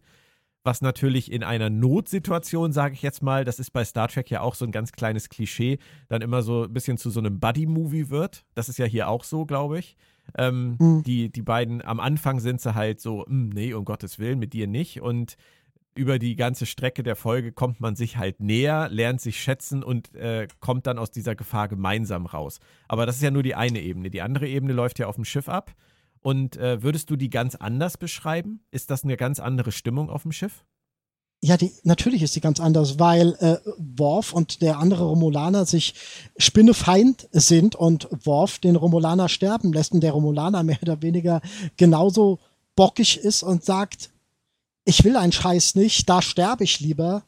was 0.65 0.81
natürlich 0.81 1.31
in 1.31 1.43
einer 1.43 1.69
Notsituation, 1.69 2.73
sage 2.73 2.95
ich 2.95 3.03
jetzt 3.03 3.21
mal, 3.21 3.45
das 3.45 3.59
ist 3.59 3.71
bei 3.71 3.85
Star 3.85 4.07
Trek 4.07 4.29
ja 4.31 4.41
auch 4.41 4.55
so 4.55 4.65
ein 4.65 4.71
ganz 4.71 4.91
kleines 4.91 5.29
Klischee, 5.29 5.77
dann 6.07 6.21
immer 6.21 6.41
so 6.41 6.63
ein 6.63 6.73
bisschen 6.73 6.97
zu 6.97 7.11
so 7.11 7.19
einem 7.19 7.39
Buddy-Movie 7.39 8.09
wird. 8.09 8.45
Das 8.55 8.67
ist 8.67 8.79
ja 8.79 8.85
hier 8.85 9.07
auch 9.07 9.23
so, 9.23 9.45
glaube 9.45 9.79
ich. 9.79 9.95
Ähm, 10.37 10.77
mhm. 10.79 11.03
die, 11.03 11.31
die 11.31 11.43
beiden, 11.43 11.85
am 11.85 11.99
Anfang 11.99 12.39
sind 12.39 12.59
sie 12.59 12.73
halt 12.73 12.99
so, 12.99 13.25
hm, 13.27 13.49
nee, 13.49 13.73
um 13.75 13.85
Gottes 13.85 14.17
Willen, 14.17 14.39
mit 14.39 14.53
dir 14.53 14.65
nicht. 14.65 15.01
Und 15.01 15.37
über 15.93 16.17
die 16.17 16.35
ganze 16.35 16.65
Strecke 16.65 17.03
der 17.03 17.15
Folge 17.15 17.51
kommt 17.51 17.79
man 17.79 17.95
sich 17.95 18.17
halt 18.17 18.41
näher, 18.41 18.89
lernt 18.89 19.21
sich 19.21 19.39
schätzen 19.39 19.83
und 19.83 20.13
äh, 20.15 20.47
kommt 20.59 20.87
dann 20.87 20.97
aus 20.97 21.11
dieser 21.11 21.35
Gefahr 21.35 21.67
gemeinsam 21.67 22.25
raus. 22.25 22.59
Aber 22.87 23.05
das 23.05 23.17
ist 23.17 23.21
ja 23.21 23.31
nur 23.31 23.43
die 23.43 23.55
eine 23.55 23.81
Ebene. 23.81 24.09
Die 24.09 24.21
andere 24.21 24.47
Ebene 24.47 24.73
läuft 24.73 24.97
ja 24.99 25.07
auf 25.07 25.15
dem 25.15 25.25
Schiff 25.25 25.47
ab. 25.47 25.75
Und 26.25 26.57
äh, 26.57 26.81
würdest 26.81 27.11
du 27.11 27.17
die 27.17 27.29
ganz 27.29 27.53
anders 27.53 27.97
beschreiben? 27.97 28.59
Ist 28.71 28.89
das 28.89 29.03
eine 29.03 29.15
ganz 29.15 29.39
andere 29.39 29.71
Stimmung 29.71 30.09
auf 30.09 30.23
dem 30.23 30.31
Schiff? 30.31 30.65
Ja, 31.39 31.55
die, 31.55 31.71
natürlich 31.83 32.23
ist 32.23 32.35
die 32.35 32.41
ganz 32.41 32.59
anders, 32.59 32.97
weil 32.97 33.35
äh, 33.39 33.57
Worf 33.77 34.33
und 34.33 34.63
der 34.63 34.79
andere 34.79 35.03
Romulaner 35.03 35.67
sich 35.67 35.93
spinnefeind 36.35 37.29
sind 37.31 37.75
und 37.75 38.07
Worf 38.25 38.57
den 38.57 38.75
Romulaner 38.75 39.29
sterben 39.29 39.71
lässt 39.71 39.91
und 39.91 40.01
der 40.01 40.13
Romulaner 40.13 40.63
mehr 40.63 40.79
oder 40.81 41.03
weniger 41.03 41.41
genauso 41.77 42.39
bockig 42.75 43.17
ist 43.17 43.43
und 43.43 43.63
sagt, 43.63 44.09
ich 44.83 45.03
will 45.03 45.17
einen 45.17 45.31
Scheiß 45.31 45.75
nicht, 45.75 46.09
da 46.09 46.23
sterbe 46.23 46.63
ich 46.63 46.79
lieber. 46.79 47.21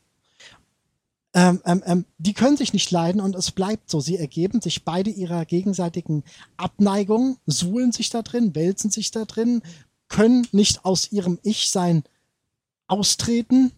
Ähm, 1.34 1.62
ähm, 1.66 1.84
ähm, 1.86 2.06
die 2.18 2.34
können 2.34 2.58
sich 2.58 2.74
nicht 2.74 2.90
leiden 2.92 3.22
und 3.22 3.36
es 3.36 3.52
bleibt 3.52 3.90
so. 3.90 4.00
Sie 4.00 4.18
ergeben 4.18 4.62
sich 4.62 4.86
beide 4.86 5.10
ihrer 5.10 5.46
gegenseitigen 5.46 6.24
Abneigung, 6.56 7.38
suhlen 7.46 7.92
sich 7.92 8.10
da 8.10 8.22
drin, 8.22 8.56
wälzen 8.56 8.90
sich 8.90 9.12
da 9.12 9.26
drin, 9.26 9.62
können 10.08 10.48
nicht 10.52 10.86
aus 10.86 11.12
ihrem 11.12 11.40
Ich-Sein 11.44 12.04
austreten. 12.88 13.72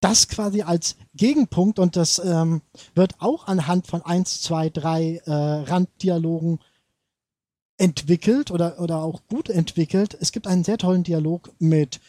Das 0.00 0.28
quasi 0.28 0.62
als 0.62 0.96
Gegenpunkt 1.14 1.78
und 1.78 1.96
das 1.96 2.18
ähm, 2.18 2.62
wird 2.94 3.14
auch 3.20 3.46
anhand 3.46 3.86
von 3.86 4.02
eins, 4.02 4.42
zwei, 4.42 4.68
drei 4.68 5.22
äh, 5.24 5.32
Randdialogen 5.32 6.58
entwickelt 7.76 8.50
oder, 8.50 8.80
oder 8.80 8.98
auch 8.98 9.22
gut 9.28 9.48
entwickelt. 9.48 10.16
Es 10.20 10.32
gibt 10.32 10.46
einen 10.46 10.64
sehr 10.64 10.78
tollen 10.78 11.04
Dialog 11.04 11.52
mit 11.58 12.00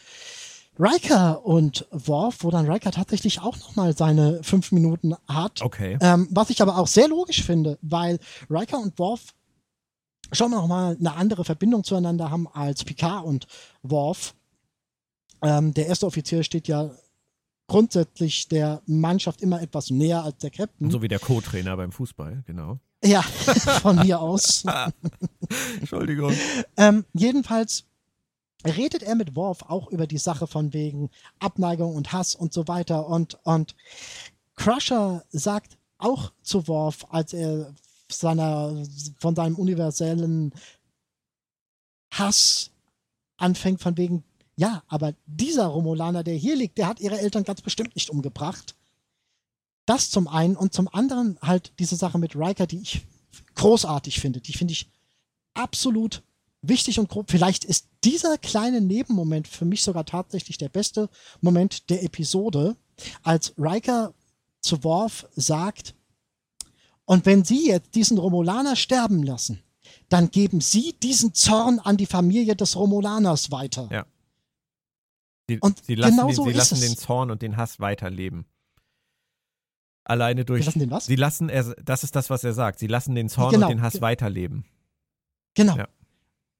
Riker 0.78 1.44
und 1.44 1.86
Worf, 1.90 2.38
wo 2.40 2.50
dann 2.50 2.70
Riker 2.70 2.90
tatsächlich 2.90 3.40
auch 3.40 3.56
nochmal 3.58 3.96
seine 3.96 4.42
fünf 4.42 4.72
Minuten 4.72 5.14
hat. 5.26 5.62
Okay. 5.62 5.98
Ähm, 6.00 6.28
was 6.30 6.50
ich 6.50 6.60
aber 6.60 6.78
auch 6.78 6.86
sehr 6.86 7.08
logisch 7.08 7.42
finde, 7.42 7.78
weil 7.82 8.18
Riker 8.50 8.78
und 8.78 8.98
Worf 8.98 9.34
schon 10.32 10.50
nochmal 10.50 10.96
eine 10.98 11.14
andere 11.14 11.44
Verbindung 11.44 11.84
zueinander 11.84 12.30
haben 12.30 12.48
als 12.48 12.84
Picard 12.84 13.24
und 13.24 13.46
Worf. 13.82 14.34
Ähm, 15.42 15.72
der 15.74 15.86
erste 15.86 16.06
Offizier 16.06 16.42
steht 16.42 16.68
ja 16.68 16.90
grundsätzlich 17.68 18.48
der 18.48 18.82
Mannschaft 18.86 19.42
immer 19.42 19.60
etwas 19.60 19.90
näher 19.90 20.22
als 20.22 20.38
der 20.38 20.50
Captain. 20.50 20.90
So 20.90 21.02
wie 21.02 21.08
der 21.08 21.18
Co-Trainer 21.18 21.76
beim 21.76 21.92
Fußball, 21.92 22.42
genau. 22.46 22.78
Ja, 23.04 23.22
von 23.82 23.96
mir 23.96 24.20
aus. 24.20 24.64
Entschuldigung. 25.80 26.32
Ähm, 26.76 27.04
jedenfalls 27.12 27.84
redet 28.64 29.02
er 29.02 29.14
mit 29.14 29.36
Worf 29.36 29.62
auch 29.62 29.88
über 29.88 30.06
die 30.06 30.18
Sache 30.18 30.46
von 30.46 30.72
wegen 30.72 31.10
Abneigung 31.38 31.94
und 31.94 32.12
Hass 32.12 32.34
und 32.34 32.52
so 32.52 32.68
weiter. 32.68 33.08
Und, 33.08 33.38
und 33.44 33.74
Crusher 34.56 35.24
sagt 35.30 35.76
auch 35.98 36.32
zu 36.42 36.66
Worf, 36.68 37.06
als 37.10 37.32
er 37.32 37.74
seiner, 38.10 38.82
von 39.18 39.34
seinem 39.34 39.56
universellen 39.56 40.52
Hass 42.12 42.70
anfängt, 43.36 43.80
von 43.80 43.96
wegen, 43.96 44.24
ja, 44.56 44.82
aber 44.88 45.14
dieser 45.26 45.66
Romulaner, 45.66 46.22
der 46.22 46.34
hier 46.34 46.56
liegt, 46.56 46.78
der 46.78 46.88
hat 46.88 47.00
ihre 47.00 47.18
Eltern 47.18 47.44
ganz 47.44 47.60
bestimmt 47.60 47.94
nicht 47.94 48.10
umgebracht. 48.10 48.74
Das 49.84 50.10
zum 50.10 50.26
einen 50.26 50.56
und 50.56 50.72
zum 50.72 50.88
anderen 50.92 51.38
halt 51.42 51.72
diese 51.78 51.96
Sache 51.96 52.18
mit 52.18 52.34
Riker, 52.34 52.66
die 52.66 52.80
ich 52.80 53.06
großartig 53.54 54.20
finde. 54.20 54.40
Die 54.40 54.54
finde 54.54 54.72
ich 54.72 54.90
absolut 55.54 56.22
wichtig 56.68 56.98
und 56.98 57.08
grob. 57.08 57.30
Vielleicht 57.30 57.64
ist 57.64 57.88
dieser 58.04 58.38
kleine 58.38 58.80
Nebenmoment 58.80 59.48
für 59.48 59.64
mich 59.64 59.82
sogar 59.82 60.04
tatsächlich 60.04 60.58
der 60.58 60.68
beste 60.68 61.08
Moment 61.40 61.90
der 61.90 62.02
Episode, 62.02 62.76
als 63.22 63.54
Riker 63.58 64.14
zu 64.60 64.82
Worf 64.84 65.26
sagt, 65.36 65.94
und 67.04 67.24
wenn 67.24 67.44
Sie 67.44 67.68
jetzt 67.68 67.94
diesen 67.94 68.18
Romulaner 68.18 68.74
sterben 68.74 69.22
lassen, 69.22 69.62
dann 70.08 70.30
geben 70.30 70.60
Sie 70.60 70.94
diesen 71.00 71.34
Zorn 71.34 71.78
an 71.78 71.96
die 71.96 72.06
Familie 72.06 72.56
des 72.56 72.74
Romulaners 72.74 73.52
weiter. 73.52 73.88
Ja. 73.92 74.06
Sie, 75.48 75.60
Und 75.60 75.84
sie 75.84 75.94
lassen, 75.94 76.16
genau 76.16 76.26
den, 76.26 76.34
so 76.34 76.44
sie 76.44 76.52
lassen 76.52 76.80
den 76.80 76.96
Zorn 76.96 77.30
und 77.30 77.42
den 77.42 77.56
Hass 77.56 77.78
weiterleben. 77.78 78.46
Alleine 80.02 80.44
durch. 80.44 80.62
Sie 80.62 80.66
lassen 80.66 80.78
den 80.80 80.90
was? 80.90 81.06
Sie 81.06 81.16
lassen, 81.16 81.48
er, 81.48 81.74
das 81.76 82.02
ist 82.02 82.16
das, 82.16 82.30
was 82.30 82.42
er 82.42 82.52
sagt. 82.52 82.78
Sie 82.80 82.86
lassen 82.88 83.14
den 83.14 83.28
Zorn 83.28 83.52
Genau. 83.52 83.66
und 83.66 83.70
den 83.76 83.82
Hass 83.82 84.00
weiterleben. 84.00 84.64
Genau. 85.54 85.76
Ja. 85.76 85.88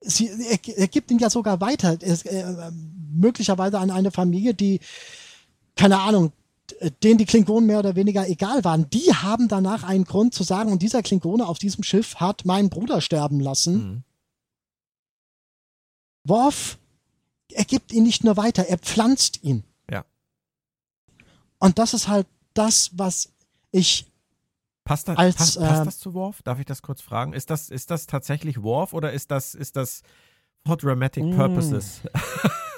Sie, 0.06 0.28
er, 0.28 0.78
er 0.78 0.88
gibt 0.88 1.10
ihn 1.10 1.18
ja 1.18 1.30
sogar 1.30 1.60
weiter. 1.60 1.96
Es, 2.00 2.22
äh, 2.22 2.70
möglicherweise 3.12 3.78
an 3.78 3.90
eine 3.90 4.10
Familie, 4.10 4.54
die, 4.54 4.80
keine 5.74 6.00
Ahnung, 6.00 6.32
denen 7.02 7.18
die 7.18 7.26
Klingonen 7.26 7.66
mehr 7.66 7.78
oder 7.78 7.96
weniger 7.96 8.28
egal 8.28 8.64
waren. 8.64 8.90
Die 8.90 9.12
haben 9.14 9.48
danach 9.48 9.82
einen 9.82 10.04
Grund 10.04 10.34
zu 10.34 10.42
sagen, 10.42 10.72
und 10.72 10.82
dieser 10.82 11.02
Klingone 11.02 11.46
auf 11.46 11.58
diesem 11.58 11.84
Schiff 11.84 12.16
hat 12.16 12.44
meinen 12.44 12.70
Bruder 12.70 13.00
sterben 13.00 13.40
lassen. 13.40 13.74
Mhm. 13.74 14.02
Worf, 16.24 16.78
er 17.52 17.64
gibt 17.64 17.92
ihn 17.92 18.02
nicht 18.02 18.24
nur 18.24 18.36
weiter, 18.36 18.66
er 18.66 18.78
pflanzt 18.78 19.42
ihn. 19.44 19.62
Ja. 19.90 20.04
Und 21.58 21.78
das 21.78 21.94
ist 21.94 22.08
halt 22.08 22.26
das, 22.54 22.90
was 22.94 23.30
ich 23.70 24.06
Passt, 24.86 25.08
da, 25.08 25.14
Als, 25.14 25.34
passt, 25.34 25.58
passt 25.58 25.78
ähm, 25.80 25.84
das 25.84 25.98
zu 25.98 26.14
Worf? 26.14 26.42
Darf 26.42 26.60
ich 26.60 26.64
das 26.64 26.80
kurz 26.80 27.02
fragen? 27.02 27.32
Ist 27.32 27.50
das, 27.50 27.70
ist 27.70 27.90
das 27.90 28.06
tatsächlich 28.06 28.62
Worf 28.62 28.92
oder 28.92 29.12
ist 29.12 29.32
das, 29.32 29.54
ist 29.56 29.74
das 29.74 30.02
for 30.64 30.76
dramatic 30.76 31.24
Mm. 31.24 31.36
purposes? 31.36 32.00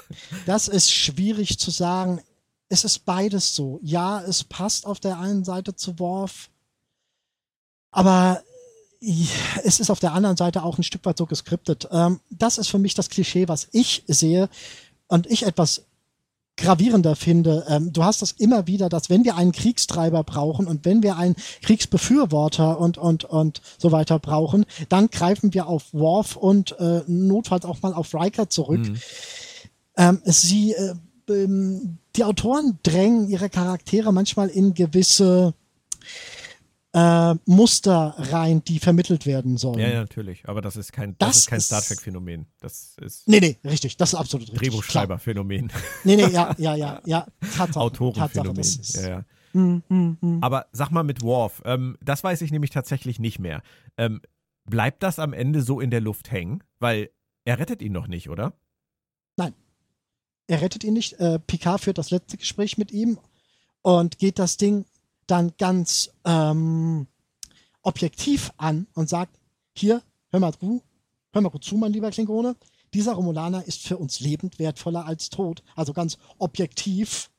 Das 0.47 0.67
ist 0.67 0.91
schwierig 0.91 1.59
zu 1.59 1.69
sagen. 1.69 2.19
Es 2.67 2.83
ist 2.83 3.05
beides 3.05 3.53
so. 3.53 3.79
Ja, 3.83 4.21
es 4.21 4.43
passt 4.43 4.87
auf 4.87 4.99
der 4.99 5.19
einen 5.19 5.43
Seite 5.43 5.75
zu 5.75 5.99
Worf, 5.99 6.49
aber 7.91 8.41
es 9.63 9.79
ist 9.79 9.91
auf 9.91 9.99
der 9.99 10.13
anderen 10.13 10.35
Seite 10.35 10.63
auch 10.63 10.79
ein 10.79 10.83
Stück 10.83 11.05
weit 11.05 11.19
so 11.19 11.27
geskriptet. 11.27 11.87
Ähm, 11.91 12.19
das 12.31 12.57
ist 12.57 12.69
für 12.69 12.79
mich 12.79 12.95
das 12.95 13.09
Klischee, 13.09 13.47
was 13.47 13.67
ich 13.71 14.03
sehe 14.07 14.49
und 15.07 15.27
ich 15.27 15.45
etwas 15.45 15.85
gravierender 16.59 17.15
finde. 17.15 17.65
Ähm, 17.67 17.91
du 17.91 18.03
hast 18.03 18.21
das 18.21 18.31
immer 18.33 18.67
wieder, 18.67 18.89
dass 18.89 19.09
wenn 19.09 19.23
wir 19.23 19.35
einen 19.35 19.51
Kriegstreiber 19.51 20.23
brauchen 20.23 20.67
und 20.67 20.85
wenn 20.85 21.01
wir 21.01 21.17
einen 21.17 21.35
Kriegsbefürworter 21.61 22.79
und, 22.79 22.97
und, 22.97 23.25
und 23.25 23.61
so 23.77 23.91
weiter 23.91 24.19
brauchen, 24.19 24.65
dann 24.89 25.09
greifen 25.09 25.53
wir 25.53 25.67
auf 25.67 25.93
Worf 25.93 26.35
und 26.35 26.77
äh, 26.79 27.01
notfalls 27.07 27.65
auch 27.65 27.81
mal 27.81 27.93
auf 27.93 28.13
Riker 28.13 28.49
zurück. 28.49 28.81
Mhm. 28.81 28.97
Ähm, 29.97 30.21
sie, 30.25 30.73
äh, 30.73 30.93
ähm, 31.29 31.97
die 32.15 32.23
Autoren 32.23 32.79
drängen 32.83 33.29
ihre 33.29 33.49
Charaktere 33.49 34.11
manchmal 34.11 34.49
in 34.49 34.73
gewisse 34.73 35.53
äh, 36.99 37.35
Muster 37.45 38.15
rein, 38.17 38.63
die 38.63 38.79
vermittelt 38.79 39.25
werden 39.25 39.57
sollen. 39.57 39.79
Ja, 39.79 39.87
ja, 39.89 39.99
natürlich. 40.01 40.47
Aber 40.47 40.61
das 40.61 40.75
ist 40.75 40.91
kein, 40.91 41.15
das, 41.19 41.29
Das 41.29 41.37
ist 41.39 41.47
kein 41.47 41.57
ist- 41.59 41.65
Star 41.67 41.81
Trek-Phänomen. 41.81 42.45
Das 42.59 42.95
ist 43.01 43.27
Nee, 43.27 43.39
nee, 43.39 43.57
richtig, 43.63 43.97
das 43.97 44.13
ist 44.13 44.19
absolut 44.19 44.47
richtig. 44.51 44.59
Drehbuchschreiber-Phänomen. 44.59 45.71
Nee, 46.03 46.15
nee, 46.15 46.27
ja, 46.27 46.55
ja, 46.57 46.75
ja, 46.75 47.01
ja. 47.05 47.21
Tatsache, 47.41 47.57
Tatsache, 47.57 47.79
Autorenphänomen. 47.79 48.55
das 48.57 48.75
ist, 48.75 48.95
Ja, 48.95 49.09
ja. 49.09 49.25
Hm, 49.53 49.81
hm, 49.87 50.17
hm. 50.21 50.37
Aber 50.43 50.67
sag 50.71 50.91
mal 50.91 51.03
mit 51.03 51.21
Worf, 51.23 51.61
ähm, 51.65 51.97
das 52.01 52.23
weiß 52.23 52.41
ich 52.41 52.51
nämlich 52.51 52.69
tatsächlich 52.71 53.19
nicht 53.19 53.39
mehr. 53.39 53.61
Ähm, 53.97 54.21
bleibt 54.65 55.01
das 55.03 55.17
am 55.19 55.33
Ende 55.33 55.61
so 55.63 55.79
in 55.79 55.89
der 55.89 56.01
Luft 56.01 56.31
hängen? 56.31 56.63
Weil 56.79 57.09
er 57.45 57.57
rettet 57.59 57.81
ihn 57.81 57.91
noch 57.93 58.07
nicht, 58.07 58.29
oder? 58.29 58.53
Er 60.47 60.61
rettet 60.61 60.83
ihn 60.83 60.93
nicht. 60.93 61.13
Äh, 61.19 61.37
Picard 61.37 61.81
führt 61.81 61.99
das 61.99 62.09
letzte 62.09 62.35
Gespräch 62.37 62.79
mit 62.79 62.91
ihm 62.91 63.19
und 63.83 64.17
geht 64.17 64.39
das 64.39 64.57
Ding 64.57 64.85
dann 65.31 65.53
ganz 65.57 66.11
ähm, 66.25 67.07
objektiv 67.81 68.51
an 68.57 68.87
und 68.93 69.09
sagt, 69.09 69.39
hier, 69.75 70.01
hör 70.31 70.39
mal 70.39 70.53
zu, 70.53 70.83
hör 71.33 71.41
mal 71.41 71.49
gut 71.49 71.63
zu, 71.63 71.75
mein 71.75 71.93
lieber 71.93 72.11
Klingone, 72.11 72.55
dieser 72.93 73.13
Romulaner 73.13 73.65
ist 73.65 73.87
für 73.87 73.97
uns 73.97 74.19
lebend 74.19 74.59
wertvoller 74.59 75.05
als 75.05 75.29
tot. 75.29 75.63
Also 75.75 75.93
ganz 75.93 76.17
objektiv. 76.37 77.29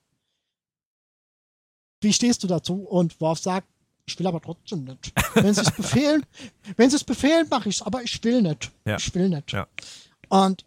Wie 2.00 2.12
stehst 2.12 2.42
du 2.42 2.46
dazu? 2.46 2.74
Und 2.82 3.20
Worf 3.20 3.40
sagt, 3.40 3.68
ich 4.06 4.18
will 4.18 4.26
aber 4.26 4.40
trotzdem 4.40 4.84
nicht. 4.84 5.12
Wenn 5.34 5.54
sie 5.54 5.60
es 5.60 5.70
befehlen, 5.70 6.24
wenn 6.76 6.90
sie 6.90 6.96
es 6.96 7.04
befehlen, 7.04 7.46
mache 7.50 7.68
ich 7.68 7.76
es, 7.76 7.82
aber 7.82 8.02
ich 8.02 8.22
will 8.24 8.42
nicht. 8.42 8.70
Ja. 8.84 8.96
Ich 8.96 9.14
will 9.14 9.28
nicht. 9.28 9.52
Ja. 9.52 9.66
Und 10.28 10.64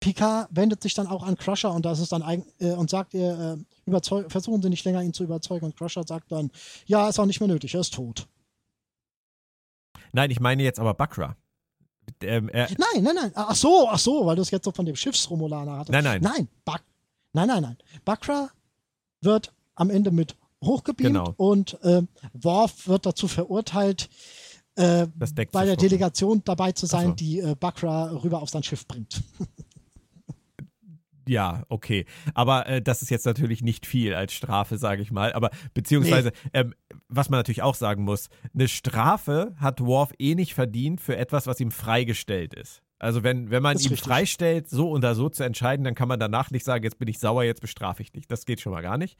Picard 0.00 0.48
wendet 0.50 0.82
sich 0.82 0.94
dann 0.94 1.06
auch 1.06 1.22
an 1.22 1.36
Crusher 1.36 1.72
und 1.72 1.84
das 1.84 2.00
ist 2.00 2.10
dann 2.12 2.22
äh, 2.58 2.72
und 2.72 2.88
sagt 2.90 3.12
ihr, 3.14 3.58
äh, 3.86 4.00
versuchen 4.28 4.62
Sie 4.62 4.70
nicht 4.70 4.84
länger 4.84 5.02
ihn 5.02 5.12
zu 5.12 5.22
überzeugen. 5.24 5.66
Und 5.66 5.76
Crusher 5.76 6.04
sagt 6.06 6.32
dann, 6.32 6.50
ja, 6.86 7.08
ist 7.08 7.18
auch 7.18 7.26
nicht 7.26 7.40
mehr 7.40 7.48
nötig, 7.48 7.74
er 7.74 7.80
ist 7.80 7.94
tot. 7.94 8.26
Nein, 10.12 10.30
ich 10.30 10.40
meine 10.40 10.62
jetzt 10.62 10.80
aber 10.80 10.94
Bakra. 10.94 11.36
Ähm, 12.22 12.48
er, 12.48 12.68
Nein, 12.70 13.04
nein, 13.04 13.14
nein. 13.14 13.32
Ach 13.34 13.54
so, 13.54 13.88
ach 13.88 13.98
so, 13.98 14.26
weil 14.26 14.36
du 14.36 14.42
es 14.42 14.50
jetzt 14.50 14.64
so 14.64 14.72
von 14.72 14.86
dem 14.86 14.96
Schiffsromulaner 14.96 15.72
hattest. 15.78 15.92
Nein, 15.92 16.02
nein. 16.04 16.20
Nein, 16.22 16.48
Bak 16.64 16.82
nein, 17.32 17.46
nein, 17.46 17.62
nein. 17.62 17.76
Bakra 18.04 18.50
wird 19.20 19.52
am 19.74 19.90
Ende 19.90 20.10
mit 20.10 20.34
hochgebeamt 20.64 21.14
Genau. 21.14 21.34
und 21.36 21.78
ähm, 21.84 22.08
Worf 22.32 22.88
wird 22.88 23.06
dazu 23.06 23.28
verurteilt, 23.28 24.08
äh, 24.76 25.06
bei 25.52 25.64
der. 25.64 25.76
Delegation 25.76 26.42
dabei 26.44 26.72
zu 26.72 26.86
sein, 26.86 27.08
so. 27.08 27.14
die 27.14 27.40
äh, 27.40 27.54
Bakra 27.54 28.10
rüber 28.10 28.42
auf 28.42 28.50
sein 28.50 28.62
Schiff 28.62 28.86
bringt. 28.86 29.22
Ja, 31.30 31.62
okay. 31.68 32.06
Aber 32.34 32.66
äh, 32.66 32.82
das 32.82 33.02
ist 33.02 33.10
jetzt 33.10 33.24
natürlich 33.24 33.62
nicht 33.62 33.86
viel 33.86 34.14
als 34.14 34.32
Strafe, 34.32 34.78
sage 34.78 35.00
ich 35.00 35.12
mal. 35.12 35.32
Aber 35.32 35.50
beziehungsweise, 35.74 36.32
ähm, 36.52 36.74
was 37.06 37.30
man 37.30 37.38
natürlich 37.38 37.62
auch 37.62 37.76
sagen 37.76 38.02
muss, 38.02 38.30
eine 38.52 38.66
Strafe 38.66 39.54
hat 39.56 39.80
Worf 39.80 40.12
eh 40.18 40.34
nicht 40.34 40.54
verdient 40.54 41.00
für 41.00 41.16
etwas, 41.16 41.46
was 41.46 41.60
ihm 41.60 41.70
freigestellt 41.70 42.54
ist. 42.54 42.82
Also 42.98 43.22
wenn, 43.22 43.48
wenn 43.52 43.62
man 43.62 43.76
ihm 43.76 43.90
richtig. 43.90 44.00
freistellt, 44.00 44.68
so 44.68 44.90
oder 44.90 45.14
so 45.14 45.28
zu 45.28 45.44
entscheiden, 45.44 45.84
dann 45.84 45.94
kann 45.94 46.08
man 46.08 46.18
danach 46.18 46.50
nicht 46.50 46.64
sagen, 46.64 46.82
jetzt 46.82 46.98
bin 46.98 47.06
ich 47.06 47.20
sauer, 47.20 47.44
jetzt 47.44 47.60
bestrafe 47.60 48.02
ich 48.02 48.10
dich. 48.10 48.26
Das 48.26 48.44
geht 48.44 48.60
schon 48.60 48.72
mal 48.72 48.82
gar 48.82 48.98
nicht. 48.98 49.16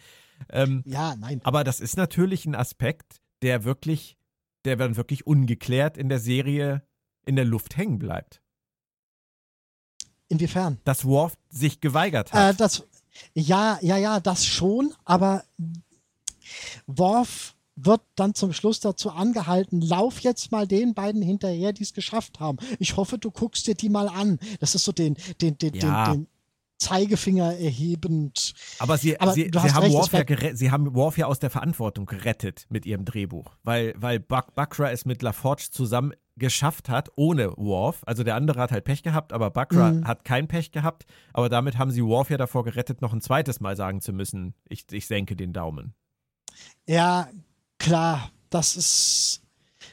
Ähm, 0.50 0.82
Ja, 0.86 1.14
nein. 1.14 1.40
aber 1.44 1.62
das 1.62 1.78
ist 1.78 1.96
natürlich 1.96 2.44
ein 2.44 2.56
Aspekt, 2.56 3.20
der 3.42 3.62
wirklich, 3.62 4.18
der 4.64 4.74
dann 4.74 4.96
wirklich 4.96 5.28
ungeklärt 5.28 5.96
in 5.96 6.08
der 6.08 6.18
Serie 6.18 6.82
in 7.24 7.36
der 7.36 7.44
Luft 7.44 7.76
hängen 7.76 8.00
bleibt. 8.00 8.42
Inwiefern? 10.30 10.78
Dass 10.84 11.04
Worf 11.04 11.34
sich 11.50 11.80
geweigert 11.80 12.32
Äh, 12.32 12.36
hat. 12.36 12.60
das, 12.60 12.84
ja, 13.34 13.78
ja, 13.82 13.98
ja, 13.98 14.20
das 14.20 14.46
schon, 14.46 14.94
aber 15.04 15.44
Worf 16.86 17.54
wird 17.76 18.00
dann 18.14 18.34
zum 18.34 18.52
Schluss 18.52 18.80
dazu 18.80 19.10
angehalten, 19.10 19.80
lauf 19.80 20.20
jetzt 20.20 20.52
mal 20.52 20.66
den 20.66 20.94
beiden 20.94 21.22
hinterher, 21.22 21.72
die 21.72 21.82
es 21.82 21.94
geschafft 21.94 22.40
haben. 22.40 22.58
Ich 22.78 22.96
hoffe, 22.96 23.18
du 23.18 23.30
guckst 23.30 23.66
dir 23.66 23.74
die 23.74 23.88
mal 23.88 24.08
an. 24.08 24.38
Das 24.60 24.74
ist 24.74 24.84
so 24.84 24.92
den, 24.92 25.16
den, 25.40 25.56
den, 25.58 25.74
Ja. 25.74 26.12
den, 26.12 26.20
den 26.22 26.26
Zeigefinger 26.78 27.56
erhebend. 27.58 28.54
Aber 28.78 28.96
sie, 28.98 29.18
Aber 29.20 29.32
sie, 29.32 29.50
sie, 29.52 29.58
haben 29.58 29.82
recht, 29.82 29.94
Worf 29.94 30.12
ja 30.12 30.56
sie 30.56 30.70
haben 30.70 30.94
Worf 30.94 31.18
ja 31.18 31.26
aus 31.26 31.38
der 31.38 31.50
Verantwortung 31.50 32.06
gerettet 32.06 32.66
mit 32.70 32.86
ihrem 32.86 33.04
Drehbuch, 33.04 33.50
weil, 33.62 33.94
weil 33.98 34.18
Buck, 34.20 34.54
Buckra 34.54 34.90
es 34.90 35.04
mit 35.04 35.22
LaForge 35.22 35.68
zusammen 35.70 36.14
geschafft 36.40 36.88
hat, 36.88 37.10
ohne 37.14 37.56
Worf. 37.56 38.02
Also 38.06 38.24
der 38.24 38.34
andere 38.34 38.58
hat 38.60 38.72
halt 38.72 38.82
Pech 38.84 39.04
gehabt, 39.04 39.32
aber 39.32 39.50
Buckra 39.50 39.92
Mhm. 39.92 40.06
hat 40.08 40.24
kein 40.24 40.48
Pech 40.48 40.72
gehabt. 40.72 41.06
Aber 41.32 41.48
damit 41.48 41.78
haben 41.78 41.92
sie 41.92 42.04
Worf 42.04 42.30
ja 42.30 42.36
davor 42.36 42.64
gerettet, 42.64 43.00
noch 43.00 43.12
ein 43.12 43.20
zweites 43.20 43.60
Mal 43.60 43.76
sagen 43.76 44.00
zu 44.00 44.12
müssen, 44.12 44.54
ich, 44.68 44.90
ich 44.90 45.06
senke 45.06 45.36
den 45.36 45.52
Daumen. 45.52 45.94
Ja, 46.86 47.28
klar, 47.78 48.32
das 48.50 48.76
ist, 48.76 49.42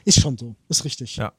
ist 0.04 0.20
schon 0.20 0.36
so, 0.36 0.56
ist 0.68 0.84
richtig. 0.84 1.16
Ja. 1.16 1.32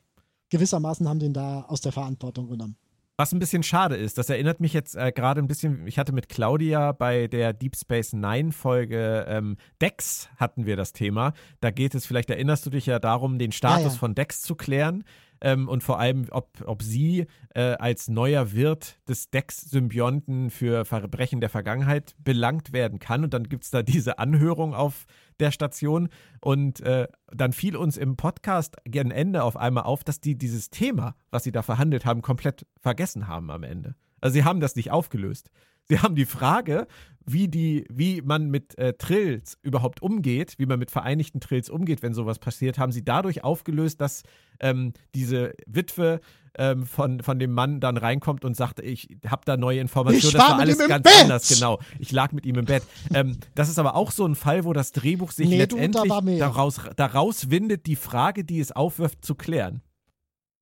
Gewissermaßen 0.49 1.07
haben 1.07 1.19
den 1.19 1.33
da 1.33 1.63
aus 1.63 1.81
der 1.81 1.91
Verantwortung 1.91 2.47
genommen. 2.47 2.77
Was 3.19 3.33
ein 3.33 3.39
bisschen 3.39 3.63
schade 3.63 3.97
ist, 3.97 4.17
das 4.17 4.29
erinnert 4.29 4.61
mich 4.61 4.71
jetzt 4.71 4.95
äh, 4.95 5.11
gerade 5.11 5.41
ein 5.41 5.47
bisschen, 5.47 5.85
ich 5.87 5.99
hatte 5.99 6.13
mit 6.13 6.29
Claudia 6.29 6.93
bei 6.93 7.27
der 7.27 7.51
Deep 7.51 7.75
Space 7.75 8.13
Nine 8.13 8.53
Folge 8.53 9.25
ähm, 9.27 9.57
Dex 9.81 10.29
hatten 10.37 10.65
wir 10.65 10.77
das 10.77 10.93
Thema. 10.93 11.33
Da 11.59 11.69
geht 11.69 11.95
es, 11.95 12.05
vielleicht 12.05 12.29
erinnerst 12.29 12.65
du 12.65 12.69
dich 12.69 12.85
ja 12.85 12.97
darum, 12.97 13.37
den 13.37 13.51
Status 13.51 13.83
Ja, 13.83 13.89
ja. 13.89 13.97
von 13.97 14.15
Dex 14.15 14.41
zu 14.41 14.55
klären 14.55 15.03
ähm, 15.41 15.67
und 15.67 15.83
vor 15.83 15.99
allem, 15.99 16.27
ob, 16.31 16.49
ob 16.65 16.83
sie 16.83 17.27
äh, 17.55 17.73
als 17.73 18.07
neuer 18.07 18.51
Wirt 18.53 18.99
des 19.07 19.29
Dex-Symbionten 19.29 20.49
für 20.49 20.85
Verbrechen 20.85 21.41
der 21.41 21.49
Vergangenheit 21.49 22.15
belangt 22.19 22.73
werden 22.73 22.99
kann. 22.99 23.23
Und 23.23 23.33
dann 23.33 23.43
gibt 23.43 23.63
es 23.63 23.71
da 23.71 23.83
diese 23.83 24.19
Anhörung 24.19 24.73
auf 24.73 25.05
der 25.39 25.51
Station 25.51 26.09
und 26.41 26.81
äh, 26.81 27.07
dann 27.31 27.53
fiel 27.53 27.75
uns 27.75 27.97
im 27.97 28.17
Podcast 28.17 28.77
gegen 28.83 29.11
Ende 29.11 29.43
auf 29.43 29.55
einmal 29.55 29.83
auf, 29.83 30.03
dass 30.03 30.19
die 30.19 30.37
dieses 30.37 30.69
Thema, 30.69 31.15
was 31.31 31.43
sie 31.43 31.51
da 31.51 31.61
verhandelt 31.61 32.05
haben, 32.05 32.21
komplett 32.21 32.65
vergessen 32.79 33.27
haben 33.27 33.49
am 33.49 33.63
Ende. 33.63 33.95
Also 34.21 34.33
sie 34.33 34.43
haben 34.43 34.59
das 34.59 34.75
nicht 34.75 34.91
aufgelöst. 34.91 35.49
Sie 35.85 35.99
haben 35.99 36.15
die 36.15 36.25
Frage, 36.25 36.87
wie, 37.31 37.47
die, 37.47 37.85
wie 37.89 38.21
man 38.21 38.49
mit 38.49 38.77
äh, 38.77 38.93
Trills 38.93 39.57
überhaupt 39.61 40.01
umgeht, 40.01 40.55
wie 40.57 40.65
man 40.65 40.79
mit 40.79 40.91
vereinigten 40.91 41.39
Trills 41.39 41.69
umgeht, 41.69 42.01
wenn 42.01 42.13
sowas 42.13 42.39
passiert, 42.39 42.77
haben 42.77 42.91
sie 42.91 43.03
dadurch 43.03 43.43
aufgelöst, 43.43 44.01
dass 44.01 44.23
ähm, 44.59 44.93
diese 45.15 45.53
Witwe 45.67 46.19
ähm, 46.57 46.85
von, 46.85 47.21
von 47.21 47.39
dem 47.39 47.51
Mann 47.53 47.79
dann 47.79 47.97
reinkommt 47.97 48.43
und 48.45 48.55
sagt, 48.55 48.79
ich 48.79 49.07
habe 49.27 49.43
da 49.45 49.55
neue 49.57 49.79
Informationen, 49.79 50.25
Ich 50.27 50.33
das 50.33 50.49
war 50.49 50.59
alles 50.59 50.77
ihm 50.77 50.83
im 50.83 50.87
ganz 50.89 51.03
Bett. 51.03 51.21
anders, 51.23 51.47
genau. 51.49 51.79
Ich 51.99 52.11
lag 52.11 52.31
mit 52.31 52.45
ihm 52.45 52.55
im 52.55 52.65
Bett. 52.65 52.83
Ähm, 53.13 53.37
das 53.55 53.69
ist 53.69 53.79
aber 53.79 53.95
auch 53.95 54.11
so 54.11 54.25
ein 54.25 54.35
Fall, 54.35 54.63
wo 54.65 54.73
das 54.73 54.91
Drehbuch 54.91 55.31
sich 55.31 55.47
Nee, 55.47 55.65
du, 55.67 55.75
da 55.77 55.81
letztendlich 55.83 56.21
mehr. 56.21 56.39
daraus, 56.39 56.81
daraus 56.95 57.49
windet, 57.49 57.85
die 57.85 57.95
Frage, 57.95 58.43
die 58.43 58.59
es 58.59 58.71
aufwirft, 58.71 59.23
zu 59.23 59.35
klären. 59.35 59.81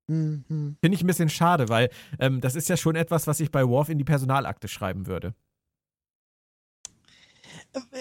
Mhm. 0.07 0.78
Finde 0.82 0.95
ich 0.95 1.03
ein 1.03 1.07
bisschen 1.07 1.30
schade, 1.30 1.70
weil 1.70 1.89
ähm, 2.20 2.39
das 2.41 2.55
ist 2.55 2.70
ja 2.70 2.78
schon 2.78 2.95
etwas, 2.95 3.28
was 3.28 3.39
ich 3.39 3.51
bei 3.51 3.68
Worf 3.68 3.89
in 3.89 3.97
die 3.97 4.03
Personalakte 4.05 4.68
schreiben 4.68 5.05
würde. 5.07 5.34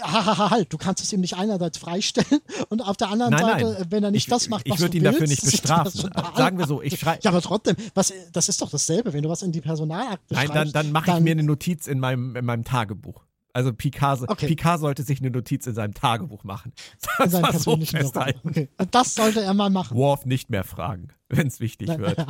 Hahaha, 0.02 0.50
halt, 0.50 0.72
du 0.72 0.78
kannst 0.78 1.02
es 1.02 1.12
ihm 1.12 1.20
nicht 1.20 1.36
einerseits 1.36 1.78
freistellen 1.78 2.40
und 2.68 2.80
auf 2.82 2.96
der 2.96 3.08
anderen 3.10 3.32
Nein, 3.32 3.40
Seite, 3.44 3.64
nein. 3.78 3.86
wenn 3.90 4.04
er 4.04 4.10
nicht 4.10 4.24
Ich- 4.24 4.30
das 4.30 4.48
macht, 4.48 4.66
ich 4.66 4.72
was 4.72 4.80
würd 4.80 4.92
du 4.94 4.98
ihn 4.98 5.04
dafür 5.04 5.20
willst, 5.20 5.30
nicht 5.30 5.42
ist 5.54 5.64
das 5.68 5.92
bestrafen. 5.92 6.10
Sagen 6.36 6.58
wir 6.58 6.66
so, 6.66 6.82
ich 6.82 6.98
schrei- 6.98 7.18
Ja, 7.22 7.30
aber 7.30 7.40
trotzdem, 7.42 7.76
was, 7.94 8.12
das 8.32 8.48
ist 8.48 8.60
doch 8.62 8.70
dasselbe, 8.70 9.12
wenn 9.12 9.22
du 9.22 9.28
was 9.28 9.42
in 9.42 9.52
die 9.52 9.60
Personalakte 9.60 10.34
Nein, 10.34 10.46
dann, 10.48 10.54
schreibst. 10.56 10.74
dann 10.76 10.92
mache 10.92 11.10
ich 11.12 11.20
mir 11.20 11.30
eine 11.32 11.42
Notiz 11.42 11.86
in 11.86 12.00
meinem, 12.00 12.36
in 12.36 12.44
meinem 12.44 12.64
Tagebuch. 12.64 13.24
Also 13.52 13.72
Picard, 13.72 14.28
Okay. 14.28 14.48
Picard 14.48 14.80
sollte 14.80 15.02
sich 15.02 15.20
eine 15.20 15.30
Notiz 15.30 15.66
in 15.66 15.74
seinem 15.74 15.94
Tagebuch 15.94 16.44
machen. 16.44 16.72
in 17.18 17.24
Das 17.24 17.32
seinem 17.32 17.42
war 17.44 17.58
so 17.58 17.76
festhalten. 17.78 18.48
okay. 18.50 18.68
Das 18.90 19.14
sollte 19.14 19.40
er 19.40 19.54
mal 19.54 19.70
machen. 19.70 19.96
Worf 19.96 20.26
nicht 20.26 20.50
mehr 20.50 20.62
fragen, 20.64 21.08
wenn 21.30 21.46
es 21.46 21.58
wichtig 21.60 21.88
wird. 21.96 22.26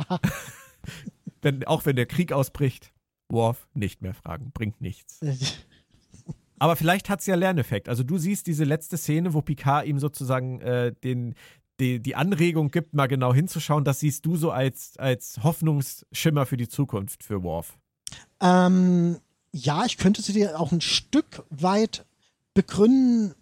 wenn, 1.41 1.65
auch 1.65 1.85
wenn 1.85 1.95
der 1.97 2.05
Krieg 2.05 2.31
ausbricht, 2.31 2.93
Worf 3.29 3.67
nicht 3.73 4.01
mehr 4.01 4.13
fragen, 4.13 4.51
bringt 4.53 4.79
nichts. 4.79 5.19
Aber 6.59 6.75
vielleicht 6.75 7.09
hat 7.09 7.19
es 7.19 7.27
ja 7.27 7.35
Lerneffekt. 7.35 7.89
Also 7.89 8.03
du 8.03 8.17
siehst 8.17 8.47
diese 8.47 8.63
letzte 8.63 8.97
Szene, 8.97 9.33
wo 9.33 9.41
Picard 9.41 9.85
ihm 9.85 9.99
sozusagen 9.99 10.59
äh, 10.61 10.93
den, 11.03 11.35
die, 11.79 11.99
die 11.99 12.15
Anregung 12.15 12.69
gibt, 12.69 12.93
mal 12.93 13.07
genau 13.07 13.33
hinzuschauen. 13.33 13.83
Das 13.83 13.99
siehst 13.99 14.25
du 14.25 14.35
so 14.35 14.51
als, 14.51 14.97
als 14.97 15.39
Hoffnungsschimmer 15.43 16.45
für 16.45 16.57
die 16.57 16.67
Zukunft 16.67 17.23
für 17.23 17.43
Worf. 17.43 17.77
Ähm, 18.41 19.17
ja, 19.51 19.85
ich 19.85 19.97
könnte 19.97 20.21
sie 20.21 20.33
dir 20.33 20.59
auch 20.59 20.71
ein 20.71 20.81
Stück 20.81 21.43
weit 21.49 22.05
begründen. 22.53 23.35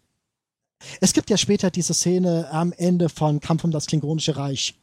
Es 0.99 1.13
gibt 1.13 1.29
ja 1.29 1.37
später 1.37 1.71
diese 1.71 1.93
Szene 1.93 2.49
am 2.51 2.73
Ende 2.73 3.09
von 3.09 3.39
Kampf 3.39 3.63
um 3.63 3.71
das 3.71 3.87
Klingonische 3.87 4.35
Reich, 4.35 4.75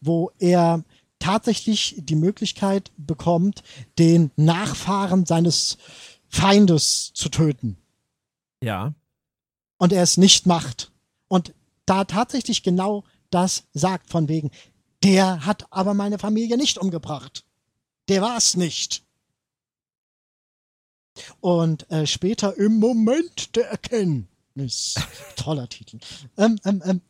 wo 0.00 0.30
er 0.38 0.82
tatsächlich 1.18 1.96
die 1.98 2.16
Möglichkeit 2.16 2.90
bekommt, 2.96 3.62
den 3.98 4.30
Nachfahren 4.36 5.26
seines 5.26 5.78
Feindes 6.34 7.12
zu 7.14 7.28
töten. 7.28 7.76
Ja. 8.60 8.92
Und 9.78 9.92
er 9.92 10.02
es 10.02 10.16
nicht 10.16 10.46
macht. 10.46 10.90
Und 11.28 11.54
da 11.86 12.04
tatsächlich 12.04 12.64
genau 12.64 13.04
das 13.30 13.64
sagt, 13.72 14.10
von 14.10 14.28
wegen, 14.28 14.50
der 15.04 15.46
hat 15.46 15.66
aber 15.70 15.94
meine 15.94 16.18
Familie 16.18 16.56
nicht 16.56 16.78
umgebracht. 16.78 17.44
Der 18.08 18.20
war 18.20 18.36
es 18.36 18.56
nicht. 18.56 19.04
Und 21.40 21.88
äh, 21.92 22.04
später 22.04 22.56
im 22.56 22.80
Moment 22.80 23.54
der 23.54 23.70
Erkenntnis. 23.70 24.96
Toller 25.36 25.68
Titel. 25.68 26.00
Ähm, 26.36 26.58
ähm, 26.64 26.82
ähm, 26.84 27.00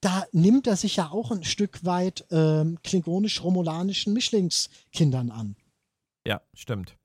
da 0.00 0.24
nimmt 0.30 0.68
er 0.68 0.76
sich 0.76 0.96
ja 0.96 1.10
auch 1.10 1.32
ein 1.32 1.42
Stück 1.42 1.84
weit 1.84 2.24
ähm, 2.30 2.78
klingonisch-romulanischen 2.84 4.12
Mischlingskindern 4.12 5.32
an. 5.32 5.56
Ja, 6.24 6.42
stimmt. 6.54 6.96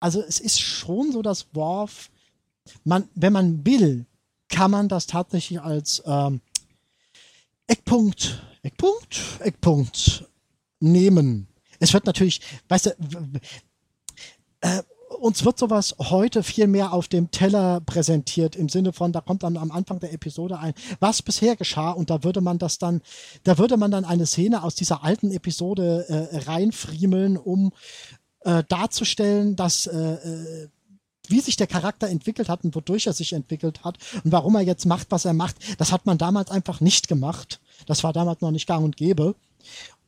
Also 0.00 0.22
es 0.22 0.40
ist 0.40 0.60
schon 0.60 1.12
so, 1.12 1.22
dass 1.22 1.46
Worf, 1.54 2.10
man, 2.84 3.08
wenn 3.14 3.32
man 3.32 3.64
will, 3.66 4.06
kann 4.48 4.70
man 4.70 4.88
das 4.88 5.06
tatsächlich 5.06 5.60
als 5.60 6.02
ähm, 6.06 6.40
Eckpunkt, 7.66 8.42
Eckpunkt, 8.62 9.20
Eckpunkt 9.40 10.24
nehmen. 10.80 11.48
Es 11.80 11.92
wird 11.92 12.06
natürlich, 12.06 12.40
weißt 12.68 12.86
du, 12.86 12.90
äh, 14.60 14.82
uns 15.20 15.44
wird 15.44 15.58
sowas 15.58 15.96
heute 15.98 16.42
viel 16.42 16.66
mehr 16.66 16.92
auf 16.92 17.08
dem 17.08 17.30
Teller 17.30 17.80
präsentiert, 17.80 18.56
im 18.56 18.68
Sinne 18.68 18.92
von, 18.92 19.12
da 19.12 19.20
kommt 19.20 19.42
dann 19.42 19.56
am 19.56 19.70
Anfang 19.70 20.00
der 20.00 20.12
Episode 20.12 20.58
ein, 20.58 20.74
was 21.00 21.22
bisher 21.22 21.56
geschah, 21.56 21.90
und 21.90 22.10
da 22.10 22.24
würde 22.24 22.40
man 22.40 22.58
das 22.58 22.78
dann, 22.78 23.00
da 23.42 23.58
würde 23.58 23.76
man 23.76 23.90
dann 23.90 24.04
eine 24.04 24.26
Szene 24.26 24.62
aus 24.62 24.74
dieser 24.74 25.02
alten 25.02 25.30
Episode 25.32 26.06
äh, 26.08 26.38
reinfriemeln, 26.38 27.36
um 27.36 27.72
äh, 28.40 28.64
darzustellen, 28.68 29.56
dass 29.56 29.86
äh, 29.86 29.96
äh, 29.96 30.68
wie 31.28 31.40
sich 31.40 31.56
der 31.56 31.66
Charakter 31.66 32.08
entwickelt 32.08 32.48
hat 32.48 32.64
und 32.64 32.74
wodurch 32.74 33.06
er 33.06 33.12
sich 33.12 33.32
entwickelt 33.32 33.84
hat 33.84 33.98
und 34.24 34.32
warum 34.32 34.54
er 34.54 34.62
jetzt 34.62 34.86
macht, 34.86 35.10
was 35.10 35.24
er 35.24 35.34
macht, 35.34 35.56
das 35.78 35.92
hat 35.92 36.06
man 36.06 36.18
damals 36.18 36.50
einfach 36.50 36.80
nicht 36.80 37.08
gemacht. 37.08 37.60
Das 37.86 38.02
war 38.02 38.12
damals 38.12 38.40
noch 38.40 38.50
nicht 38.50 38.66
gang 38.66 38.84
und 38.84 38.96
gäbe. 38.96 39.34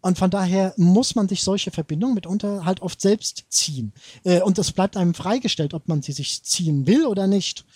Und 0.03 0.19
von 0.19 0.31
daher 0.31 0.73
muss 0.77 1.15
man 1.15 1.29
sich 1.29 1.43
solche 1.43 1.71
Verbindungen 1.71 2.15
mitunter 2.15 2.65
halt 2.65 2.81
oft 2.81 3.01
selbst 3.01 3.45
ziehen. 3.51 3.93
Äh, 4.25 4.41
und 4.41 4.59
es 4.59 4.73
bleibt 4.73 4.97
einem 4.97 5.15
freigestellt, 5.15 5.75
ob 5.75 5.89
man 5.89 6.03
sie 6.03 6.13
sich 6.13 6.43
ziehen 6.43 6.87
will 6.87 7.05
oder 7.05 7.27
nicht. 7.27 7.67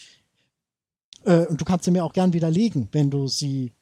Äh, 1.25 1.47
und 1.47 1.61
du 1.61 1.65
kannst 1.65 1.85
sie 1.85 1.91
mir 1.91 2.05
auch 2.05 2.15
gern 2.15 2.33
widerlegen, 2.33 2.89
wenn 2.93 3.11
du 3.11 3.27
sie, 3.29 3.73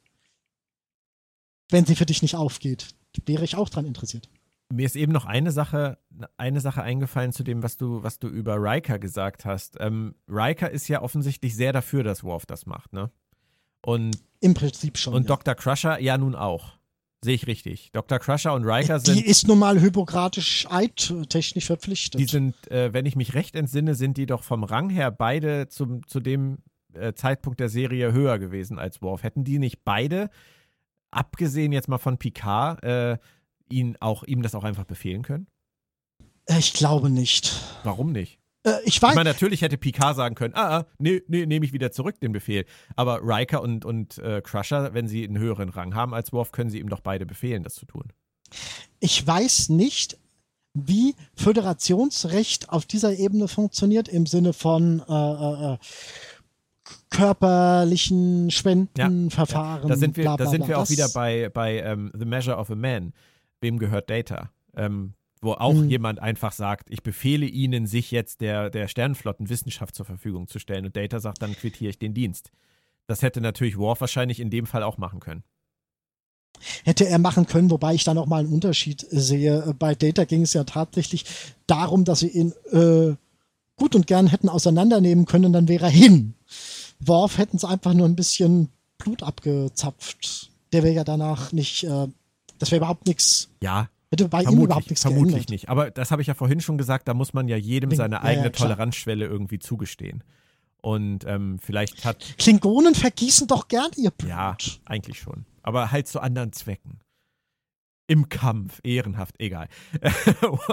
wenn 1.71 1.87
sie 1.87 1.95
für 1.95 2.07
dich 2.07 2.23
nicht 2.23 2.35
aufgeht. 2.35 2.89
Wäre 3.27 3.45
ich 3.45 3.57
auch 3.57 3.69
dran 3.69 3.87
interessiert. 3.87 4.29
Mir 4.73 4.87
ist 4.87 4.97
eben 4.97 5.13
noch 5.13 5.27
eine 5.27 5.53
Sache, 5.53 5.99
eine 6.37 6.61
Sache 6.61 6.83
eingefallen 6.83 7.33
zu 7.33 7.45
dem, 7.45 7.63
was 7.63 7.77
du, 7.77 8.03
was 8.03 8.19
du 8.19 8.29
über 8.29 8.57
Riker 8.57 8.99
gesagt 8.99 9.45
hast. 9.45 9.77
Ähm, 9.81 10.15
Riker 10.29 10.71
ist 10.71 10.89
ja 10.89 11.03
offensichtlich 11.03 11.55
sehr 11.55 11.73
dafür, 11.73 12.03
dass 12.03 12.25
Worf 12.25 12.47
das 12.47 12.67
macht, 12.67 12.93
ne? 12.93 13.11
Und, 13.85 14.17
Im 14.41 14.55
Prinzip 14.55 14.97
schon. 14.97 15.13
und 15.13 15.25
ja. 15.25 15.29
Dr. 15.29 15.55
Crusher 15.55 16.01
ja 16.01 16.17
nun 16.17 16.35
auch. 16.35 16.79
Sehe 17.25 17.35
ich 17.35 17.47
richtig. 17.47 17.91
Dr. 17.93 18.19
Crusher 18.19 18.53
und 18.53 18.65
Riker 18.65 18.99
Die 18.99 19.13
sind, 19.13 19.25
ist 19.25 19.47
nun 19.47 19.59
mal 19.59 19.81
hypokratisch 19.81 20.67
eidtechnisch 20.71 21.67
verpflichtet. 21.67 22.21
die 22.21 22.25
sind 22.25 22.71
äh, 22.71 22.93
wenn 22.93 23.07
ich 23.07 23.15
mich 23.15 23.35
recht 23.35 23.55
entsinne, 23.55 23.95
sind 23.95 24.17
die 24.17 24.27
doch 24.27 24.43
vom 24.43 24.65
Rang 24.65 24.91
her 24.91 25.11
beide 25.13 25.69
zum, 25.69 26.07
zu 26.09 26.19
dem 26.19 26.59
äh, 26.95 27.13
Zeitpunkt 27.13 27.61
der 27.61 27.69
Serie 27.69 28.13
höher 28.13 28.39
gewesen 28.41 28.79
als 28.79 29.03
Worf. 29.03 29.23
Hätten 29.23 29.45
die 29.45 29.61
nicht 29.61 29.85
beide, 29.85 30.31
abgesehen 31.13 31.71
jetzt 31.71 31.89
mal 31.89 31.99
von 31.99 32.19
Picard, 32.19 32.83
äh, 32.83 33.19
ihn 33.71 33.97
auch, 34.01 34.23
ihm 34.25 34.43
das 34.43 34.55
auch 34.55 34.65
einfach 34.65 34.85
befehlen 34.85 35.23
können? 35.23 35.47
Äh, 36.47 36.59
ich 36.59 36.73
glaube 36.73 37.11
nicht. 37.11 37.53
Warum 37.85 38.13
nicht? 38.13 38.39
Äh, 38.65 38.81
ich 38.85 38.97
Ich 38.97 39.03
weiß, 39.03 39.15
meine, 39.15 39.31
natürlich 39.31 39.63
hätte 39.63 39.77
Picard 39.77 40.17
sagen 40.17 40.35
können, 40.35 40.55
ah, 40.55 40.79
ah 40.79 40.87
nee, 40.99 41.23
nee, 41.29 41.47
nehme 41.47 41.65
ich 41.65 41.73
wieder 41.73 41.93
zurück 41.93 42.21
den 42.21 42.33
Befehl. 42.33 42.65
Aber 42.97 43.21
Riker 43.23 43.63
und, 43.63 43.85
und 43.85 44.19
äh, 44.19 44.41
Crusher, 44.43 44.95
wenn 44.95 45.09
sie 45.09 45.25
einen 45.25 45.39
höheren 45.39 45.69
Rang 45.69 45.95
haben 45.95 46.15
als 46.15 46.33
Worf, 46.33 46.53
können 46.53 46.71
sie 46.71 46.79
ihm 46.79 46.89
doch 46.89 47.01
beide 47.01 47.27
befehlen, 47.27 47.63
das 47.63 47.75
zu 47.75 47.87
tun. 47.87 48.13
ich 49.01 49.27
weiß 49.27 49.71
nicht, 49.71 50.19
wie 50.75 51.15
Föderationsrecht 51.35 52.71
auf 52.71 52.87
dieser 52.87 53.15
Ebene 53.15 53.49
funktioniert 53.49 54.09
im 54.09 54.27
Sinne 54.27 54.53
von 54.53 55.03
äh, 55.07 55.13
äh, 55.13 55.75
äh, 55.75 55.79
körperlichen 57.11 58.51
Spendenverfahren. 58.51 59.83
Ja, 59.83 59.89
da 59.89 59.97
sind 59.97 60.17
wir, 60.17 60.25
bla, 60.25 60.37
bla, 60.37 60.45
da 60.45 60.51
sind 60.51 60.67
wir 60.69 60.79
auch 60.79 60.89
wieder 60.89 61.09
bei, 61.11 61.51
bei 61.51 61.81
ähm, 61.81 62.11
The 62.19 62.25
Measure 62.25 62.57
of 62.57 62.71
a 62.71 62.75
Man. 62.75 63.13
Wem 63.63 63.79
gehört 63.79 64.11
Data? 64.11 64.51
Ähm, 64.77 65.15
wo 65.41 65.53
auch 65.55 65.75
Mhm. 65.75 65.89
jemand 65.89 66.21
einfach 66.21 66.53
sagt, 66.53 66.89
ich 66.91 67.03
befehle 67.03 67.47
Ihnen, 67.47 67.87
sich 67.87 68.11
jetzt 68.13 68.41
der, 68.43 68.71
der 68.71 68.87
Sternenflottenwissenschaft 68.87 69.95
zur 69.95 70.07
Verfügung 70.07 70.47
zu 70.47 70.59
stellen. 70.61 70.87
Und 70.87 70.97
Data 70.97 71.19
sagt, 71.19 71.43
dann 71.43 71.55
quittiere 71.55 71.91
ich 71.91 71.99
den 71.99 72.15
Dienst. 72.15 72.51
Das 73.09 73.23
hätte 73.23 73.41
natürlich 73.41 73.77
Worf 73.77 74.01
wahrscheinlich 74.01 74.39
in 74.39 74.51
dem 74.51 74.67
Fall 74.67 74.83
auch 74.85 74.99
machen 74.99 75.19
können. 75.21 75.43
hätte 76.85 77.09
er 77.09 77.19
machen 77.19 77.47
können, 77.47 77.71
wobei 77.71 77.95
ich 77.95 78.05
da 78.05 78.15
noch 78.15 78.27
mal 78.27 78.41
einen 78.45 78.53
Unterschied 78.53 79.05
sehe. 79.11 79.75
Bei 79.79 79.95
Data 79.97 80.25
ging 80.25 80.43
es 80.43 80.53
ja 80.53 80.63
tatsächlich 80.65 81.25
darum, 81.67 82.05
dass 82.05 82.21
sie 82.21 82.29
ihn 82.29 82.53
äh, 82.71 83.17
gut 83.77 83.97
und 83.97 84.07
gern 84.07 84.29
hätten 84.29 84.49
auseinandernehmen 84.49 85.25
können, 85.25 85.53
dann 85.53 85.67
wäre 85.67 85.87
er 85.87 85.91
hin. 85.91 86.35
Worf 87.01 87.39
hätten 87.39 87.59
sie 87.59 87.67
einfach 87.69 87.95
nur 87.95 88.07
ein 88.07 88.15
bisschen 88.17 88.69
Blut 88.99 89.23
abgezapft. 89.25 90.51
Der 90.73 90.85
wäre 90.85 90.95
ja 90.95 91.05
danach 91.05 91.53
nicht, 91.53 91.83
äh, 91.85 92.07
das 92.63 92.71
wäre 92.71 92.79
überhaupt 92.79 93.07
nichts, 93.07 93.51
Ja, 93.61 93.89
hätte 94.11 94.29
bei 94.29 94.43
ihm 94.43 94.49
überhaupt 94.51 94.67
vermutlich, 94.67 94.91
nichts 94.91 95.03
vermutlich 95.03 95.33
geändert. 95.35 95.51
nicht. 95.51 95.69
Aber 95.69 95.91
das 95.91 96.11
habe 96.11 96.23
ich 96.23 96.29
ja 96.29 96.35
vorhin 96.35 96.61
schon 96.61 96.79
gesagt, 96.79 97.09
da 97.09 97.15
muss 97.15 97.35
man 97.35 97.49
ja 97.49 97.57
jedem 97.57 97.91
Wegen- 97.91 97.97
seine 97.99 98.17
ja, 98.17 98.23
eigene 98.23 98.47
ja, 98.47 98.51
klar. 98.51 98.69
Toleranzschwelle 98.71 99.27
irgendwie 99.27 99.59
zugestehen. 99.59 100.23
Und 100.81 101.25
ähm, 101.27 101.59
vielleicht 101.61 102.05
hat, 102.05 102.35
Klingonen 102.39 102.95
vergießen 102.95 103.47
doch 103.47 103.69
gern 103.69 103.91
ihr 103.97 104.11
Blut. 104.11 104.31
ja, 104.31 104.57
eigentlich 104.85 105.19
schon. 105.19 105.45
Aber 105.63 105.93
halt 105.93 106.09
zu 106.09 106.21
anderen 106.21 106.53
Zwecken. 106.53 106.99
Im 108.09 108.29
Kampf, 108.29 108.81
ehrenhaft, 108.83 109.37
egal. 109.39 109.69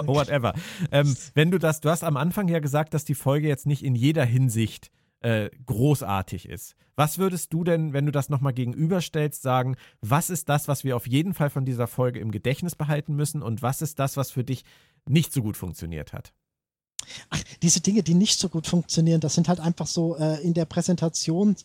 Whatever. 0.06 0.52
Ähm, 0.90 1.16
wenn 1.34 1.50
du 1.50 1.58
das, 1.58 1.80
du 1.80 1.88
hast 1.88 2.02
am 2.04 2.16
Anfang 2.16 2.48
ja 2.48 2.58
gesagt, 2.58 2.92
dass 2.92 3.04
die 3.04 3.14
Folge 3.14 3.46
jetzt 3.48 3.66
nicht 3.66 3.84
in 3.84 3.94
jeder 3.94 4.24
Hinsicht 4.24 4.90
äh, 5.20 5.50
großartig 5.66 6.48
ist. 6.48 6.76
Was 6.96 7.18
würdest 7.18 7.52
du 7.52 7.64
denn, 7.64 7.92
wenn 7.92 8.06
du 8.06 8.12
das 8.12 8.28
nochmal 8.28 8.52
gegenüberstellst, 8.52 9.40
sagen, 9.40 9.76
was 10.00 10.30
ist 10.30 10.48
das, 10.48 10.68
was 10.68 10.84
wir 10.84 10.96
auf 10.96 11.06
jeden 11.06 11.34
Fall 11.34 11.50
von 11.50 11.64
dieser 11.64 11.86
Folge 11.86 12.20
im 12.20 12.30
Gedächtnis 12.30 12.76
behalten 12.76 13.14
müssen 13.14 13.42
und 13.42 13.62
was 13.62 13.82
ist 13.82 13.98
das, 13.98 14.16
was 14.16 14.30
für 14.30 14.44
dich 14.44 14.64
nicht 15.08 15.32
so 15.32 15.42
gut 15.42 15.56
funktioniert 15.56 16.12
hat? 16.12 16.34
Ach, 17.30 17.40
diese 17.62 17.80
Dinge, 17.80 18.02
die 18.02 18.14
nicht 18.14 18.38
so 18.38 18.48
gut 18.48 18.66
funktionieren, 18.66 19.20
das 19.20 19.34
sind 19.34 19.48
halt 19.48 19.60
einfach 19.60 19.86
so 19.86 20.16
äh, 20.16 20.40
in 20.42 20.54
der 20.54 20.64
Präsentation 20.64 21.56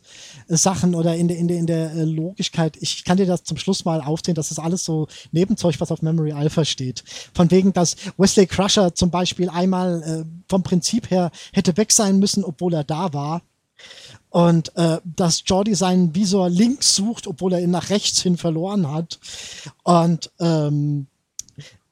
äh, 0.47 0.55
Sachen 0.55 0.95
oder 0.95 1.15
in 1.15 1.27
der, 1.27 1.37
in 1.37 1.47
der, 1.47 1.57
in 1.57 1.67
der 1.67 1.93
äh. 1.93 2.33
Ich 2.37 2.51
kann 2.51 3.17
dir 3.17 3.25
das 3.25 3.43
zum 3.43 3.57
Schluss 3.57 3.85
mal 3.85 4.01
aufzählen. 4.01 4.35
Das 4.35 4.51
ist 4.51 4.59
alles 4.59 4.83
so 4.83 5.07
Nebenzeug, 5.31 5.79
was 5.79 5.91
auf 5.91 6.01
Memory 6.01 6.33
Alpha 6.33 6.65
steht. 6.65 7.03
Von 7.33 7.51
wegen, 7.51 7.73
dass 7.73 7.95
Wesley 8.17 8.47
Crusher 8.47 8.93
zum 8.95 9.11
Beispiel 9.11 9.49
einmal 9.49 10.03
äh, 10.03 10.25
vom 10.49 10.63
Prinzip 10.63 11.09
her 11.11 11.31
hätte 11.53 11.77
weg 11.77 11.91
sein 11.91 12.19
müssen, 12.19 12.43
obwohl 12.43 12.73
er 12.73 12.83
da 12.83 13.13
war. 13.13 13.41
Und 14.29 14.75
äh, 14.75 14.99
dass 15.03 15.43
Jordi 15.45 15.75
seinen 15.75 16.13
Visor 16.13 16.49
links 16.49 16.95
sucht, 16.95 17.27
obwohl 17.27 17.53
er 17.53 17.61
ihn 17.61 17.71
nach 17.71 17.89
rechts 17.89 18.21
hin 18.21 18.37
verloren 18.37 18.91
hat. 18.91 19.19
Und 19.83 20.29
ähm, 20.39 21.07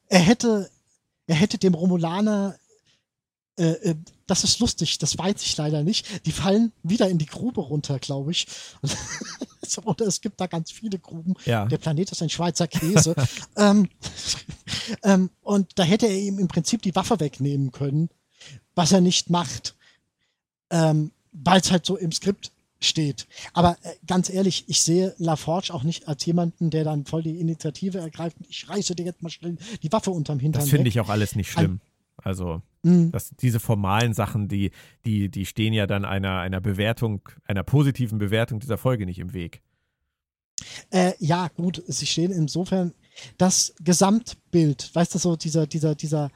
er 0.09 0.19
hätte, 0.19 0.69
er 1.27 1.35
hätte 1.35 1.57
dem 1.57 1.73
Romulaner 1.73 2.55
äh, 3.57 3.71
äh, 3.91 3.95
das 4.25 4.43
ist 4.43 4.59
lustig, 4.59 4.97
das 4.97 5.17
weiß 5.17 5.43
ich 5.43 5.55
leider 5.57 5.83
nicht. 5.83 6.25
Die 6.25 6.31
fallen 6.31 6.71
wieder 6.81 7.09
in 7.09 7.17
die 7.17 7.25
Grube 7.25 7.61
runter, 7.61 7.99
glaube 7.99 8.31
ich. 8.31 8.47
Oder 9.85 10.07
es 10.07 10.21
gibt 10.21 10.39
da 10.41 10.47
ganz 10.47 10.71
viele 10.71 10.97
Gruben. 10.97 11.35
Ja. 11.45 11.65
Der 11.65 11.77
Planet 11.77 12.11
ist 12.11 12.21
ein 12.21 12.29
Schweizer 12.29 12.67
Käse. 12.67 13.15
ähm, 13.57 13.89
ähm, 15.03 15.29
und 15.41 15.71
da 15.75 15.83
hätte 15.83 16.07
er 16.07 16.17
ihm 16.17 16.39
im 16.39 16.47
Prinzip 16.47 16.81
die 16.81 16.95
Waffe 16.95 17.19
wegnehmen 17.19 17.71
können, 17.71 18.09
was 18.75 18.91
er 18.91 19.01
nicht 19.01 19.29
macht, 19.29 19.75
ähm, 20.69 21.11
weil 21.31 21.59
es 21.59 21.71
halt 21.71 21.85
so 21.85 21.95
im 21.95 22.11
Skript 22.11 22.51
steht. 22.79 23.27
Aber 23.53 23.77
äh, 23.83 23.93
ganz 24.07 24.29
ehrlich, 24.29 24.65
ich 24.67 24.81
sehe 24.81 25.13
LaForge 25.17 25.73
auch 25.73 25.83
nicht 25.83 26.07
als 26.07 26.25
jemanden, 26.25 26.69
der 26.69 26.83
dann 26.83 27.05
voll 27.05 27.23
die 27.23 27.39
Initiative 27.39 27.99
ergreift. 27.99 28.37
Ich 28.47 28.67
reiße 28.67 28.95
dir 28.95 29.05
jetzt 29.05 29.21
mal 29.21 29.29
schnell 29.29 29.57
die 29.83 29.91
Waffe 29.91 30.11
unterm 30.11 30.39
Hintern 30.39 30.61
Das 30.61 30.69
finde 30.69 30.89
ich 30.89 30.99
auch 30.99 31.09
alles 31.09 31.35
nicht 31.35 31.51
schlimm. 31.51 31.81
Also, 32.17 32.61
Mm. 32.83 33.11
das, 33.11 33.31
diese 33.39 33.59
formalen 33.59 34.13
Sachen, 34.13 34.47
die, 34.47 34.71
die, 35.05 35.29
die 35.29 35.45
stehen 35.45 35.73
ja 35.73 35.87
dann 35.87 36.05
einer, 36.05 36.39
einer 36.39 36.61
Bewertung, 36.61 37.21
einer 37.45 37.63
positiven 37.63 38.17
Bewertung 38.17 38.59
dieser 38.59 38.77
Folge 38.77 39.05
nicht 39.05 39.19
im 39.19 39.33
Weg. 39.33 39.61
Äh, 40.91 41.13
ja, 41.19 41.47
gut, 41.47 41.81
sie 41.87 42.05
stehen 42.05 42.31
insofern 42.31 42.93
das 43.37 43.73
Gesamtbild, 43.81 44.93
weißt 44.93 45.15
du, 45.15 45.19
so 45.19 45.35
dieser, 45.35 45.65
dieser, 45.65 45.95
dieser, 45.95 46.29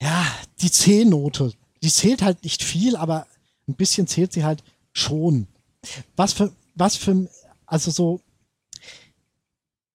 ja, 0.00 0.26
die 0.60 0.70
C-Note, 0.70 1.52
die 1.82 1.90
zählt 1.90 2.22
halt 2.22 2.44
nicht 2.44 2.62
viel, 2.62 2.96
aber 2.96 3.26
ein 3.68 3.74
bisschen 3.74 4.06
zählt 4.06 4.32
sie 4.32 4.44
halt 4.44 4.62
schon. 4.92 5.46
Was 6.16 6.32
für, 6.32 6.52
was 6.74 6.96
für, 6.96 7.28
also 7.66 7.90
so, 7.90 8.20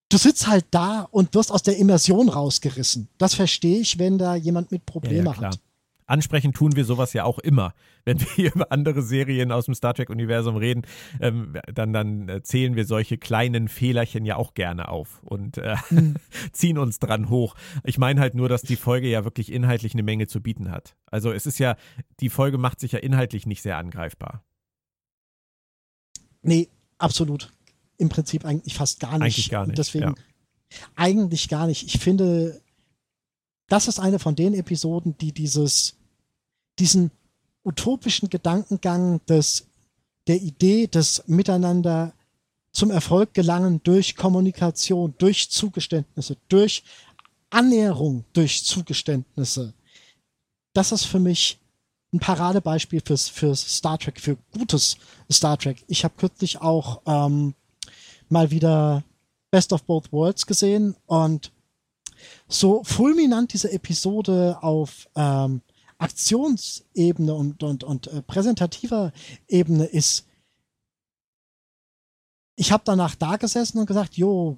du 0.10 0.18
sitzt 0.18 0.48
halt 0.48 0.66
da 0.72 1.08
und 1.12 1.34
wirst 1.34 1.52
aus 1.52 1.64
der 1.64 1.78
Immersion 1.78 2.30
rausgerissen. 2.30 3.08
Das 3.18 3.36
verstehe 3.36 3.80
ich, 3.80 4.00
wenn 4.00 4.18
da 4.18 4.36
jemand 4.36 4.72
mit 4.72 4.86
Probleme 4.86 5.32
klar. 5.32 5.52
hat. 5.52 5.60
Ansprechend 6.10 6.56
tun 6.56 6.76
wir 6.76 6.86
sowas 6.86 7.14
ja 7.14 7.24
auch 7.24 7.38
immer. 7.38 7.76
Wenn 8.04 8.20
wir 8.20 8.28
hier 8.36 8.56
über 8.56 8.72
andere 8.72 9.04
Serien 9.04 9.52
aus 9.52 9.66
dem 9.66 9.76
Star 9.76 9.94
Trek-Universum 9.94 10.56
reden, 10.56 10.82
ähm, 11.22 11.56
dann, 11.72 11.94
dann 11.94 12.28
äh, 12.28 12.42
zählen 12.42 12.76
wir 12.76 12.86
solche 12.86 13.20
kleinen 13.20 13.68
Fehlerchen 13.68 14.26
ja 14.26 14.36
auch 14.36 14.56
gerne 14.56 14.90
auf 14.90 15.22
und 15.24 15.60
äh, 15.60 15.76
Hm. 15.90 16.16
ziehen 16.52 16.80
uns 16.80 16.98
dran 16.98 17.30
hoch. 17.30 17.54
Ich 17.84 18.00
meine 18.00 18.20
halt 18.22 18.34
nur, 18.34 18.50
dass 18.50 18.64
die 18.64 18.76
Folge 18.76 19.08
ja 19.08 19.24
wirklich 19.24 19.52
inhaltlich 19.52 19.94
eine 19.94 20.02
Menge 20.02 20.26
zu 20.26 20.42
bieten 20.42 20.72
hat. 20.72 20.96
Also 21.06 21.32
es 21.32 21.46
ist 21.46 21.60
ja, 21.60 21.76
die 22.22 22.30
Folge 22.30 22.58
macht 22.58 22.80
sich 22.80 22.94
ja 22.94 23.00
inhaltlich 23.00 23.46
nicht 23.46 23.62
sehr 23.62 23.78
angreifbar. 23.78 24.44
Nee, 26.42 26.70
absolut. 26.98 27.52
Im 28.00 28.10
Prinzip 28.10 28.46
eigentlich 28.46 28.74
fast 28.74 29.00
gar 29.00 29.20
nicht. 29.20 29.22
Eigentlich 29.22 29.50
gar 29.50 29.62
Und 29.62 29.68
nicht, 29.70 29.78
Deswegen 29.78 30.06
ja. 30.06 30.16
eigentlich 30.96 31.50
gar 31.50 31.68
nicht. 31.68 31.84
Ich 31.84 32.00
finde, 32.00 32.60
das 33.68 33.88
ist 33.88 34.00
eine 34.00 34.18
von 34.18 34.36
den 34.36 34.56
Episoden, 34.56 35.16
die 35.18 35.32
dieses, 35.32 35.96
diesen 36.80 37.12
utopischen 37.64 38.30
Gedankengang 38.30 39.22
des, 39.28 39.68
der 40.28 40.42
Idee 40.42 40.88
des 40.88 41.24
Miteinander 41.28 42.14
zum 42.72 42.90
Erfolg 42.90 43.34
gelangen 43.34 43.82
durch 43.84 44.16
Kommunikation, 44.16 45.14
durch 45.18 45.50
Zugeständnisse, 45.50 46.38
durch 46.48 46.84
Annäherung, 47.50 48.24
durch 48.34 48.64
Zugeständnisse. 48.64 49.74
Das 50.74 50.92
ist 50.92 51.06
für 51.06 51.20
mich 51.20 51.60
ein 52.14 52.20
Paradebeispiel 52.20 53.02
fürs, 53.06 53.28
fürs 53.28 53.62
Star 53.62 53.98
Trek, 53.98 54.20
für 54.20 54.38
gutes 54.52 54.98
Star 55.32 55.58
Trek. 55.58 55.84
Ich 55.88 56.04
habe 56.04 56.16
kürzlich 56.18 56.62
auch 56.62 57.02
ähm, 57.06 57.54
mal 58.32 58.52
wieder 58.52 59.04
Best 59.52 59.74
of 59.74 59.84
Both 59.84 60.12
Worlds 60.12 60.46
gesehen 60.46 60.96
und 61.06 61.52
so 62.48 62.84
fulminant 62.84 63.54
diese 63.54 63.72
Episode 63.72 64.58
auf 64.62 65.08
ähm, 65.16 65.62
Aktionsebene 65.98 67.34
und, 67.34 67.64
und, 67.64 67.84
und 67.84 68.08
äh, 68.08 68.22
präsentativer 68.22 69.12
Ebene 69.48 69.86
ist. 69.86 70.26
Ich 72.56 72.72
habe 72.72 72.84
danach 72.86 73.16
da 73.16 73.38
gesessen 73.38 73.80
und 73.80 73.86
gesagt, 73.86 74.18
jo, 74.18 74.58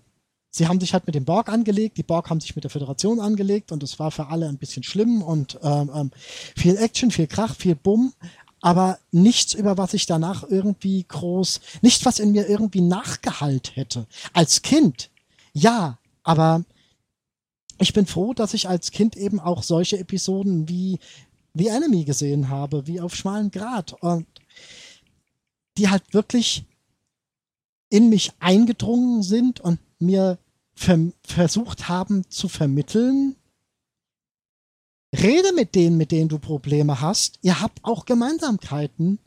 sie 0.51 0.67
haben 0.67 0.79
sich 0.79 0.93
halt 0.93 1.05
mit 1.07 1.15
dem 1.15 1.25
Borg 1.25 1.49
angelegt, 1.49 1.97
die 1.97 2.03
Borg 2.03 2.29
haben 2.29 2.41
sich 2.41 2.55
mit 2.55 2.63
der 2.63 2.71
Föderation 2.71 3.19
angelegt 3.19 3.71
und 3.71 3.81
es 3.83 3.99
war 3.99 4.11
für 4.11 4.27
alle 4.27 4.47
ein 4.47 4.57
bisschen 4.57 4.83
schlimm 4.83 5.21
und 5.21 5.59
ähm, 5.63 5.91
ähm, 5.93 6.11
viel 6.55 6.77
Action, 6.77 7.11
viel 7.11 7.27
Krach, 7.27 7.55
viel 7.55 7.75
Bumm, 7.75 8.13
aber 8.61 8.99
nichts, 9.11 9.53
über 9.53 9.77
was 9.77 9.93
ich 9.93 10.05
danach 10.05 10.43
irgendwie 10.47 11.03
groß, 11.07 11.59
nichts, 11.81 12.05
was 12.05 12.19
in 12.19 12.31
mir 12.31 12.47
irgendwie 12.47 12.81
nachgehalt 12.81 13.75
hätte. 13.75 14.05
Als 14.33 14.61
Kind, 14.61 15.09
ja, 15.53 15.97
aber 16.23 16.63
ich 17.79 17.93
bin 17.93 18.05
froh, 18.05 18.33
dass 18.33 18.53
ich 18.53 18.69
als 18.69 18.91
Kind 18.91 19.17
eben 19.17 19.39
auch 19.39 19.63
solche 19.63 19.97
Episoden 19.97 20.69
wie 20.69 20.99
The 21.55 21.67
Enemy 21.67 22.05
gesehen 22.05 22.49
habe, 22.49 22.87
wie 22.87 23.01
auf 23.01 23.15
schmalen 23.15 23.51
Grat 23.51 23.93
und 24.01 24.27
die 25.77 25.89
halt 25.89 26.13
wirklich 26.13 26.63
in 27.89 28.09
mich 28.09 28.31
eingedrungen 28.39 29.23
sind 29.23 29.59
und 29.59 29.79
mir 29.99 30.37
ver 30.73 31.11
versucht 31.23 31.89
haben 31.89 32.29
zu 32.29 32.47
vermitteln, 32.47 33.35
rede 35.13 35.53
mit 35.53 35.75
denen, 35.75 35.97
mit 35.97 36.11
denen 36.11 36.29
du 36.29 36.39
Probleme 36.39 37.01
hast. 37.01 37.39
Ihr 37.41 37.59
habt 37.61 37.83
auch 37.83 38.05
Gemeinsamkeiten. 38.05 39.19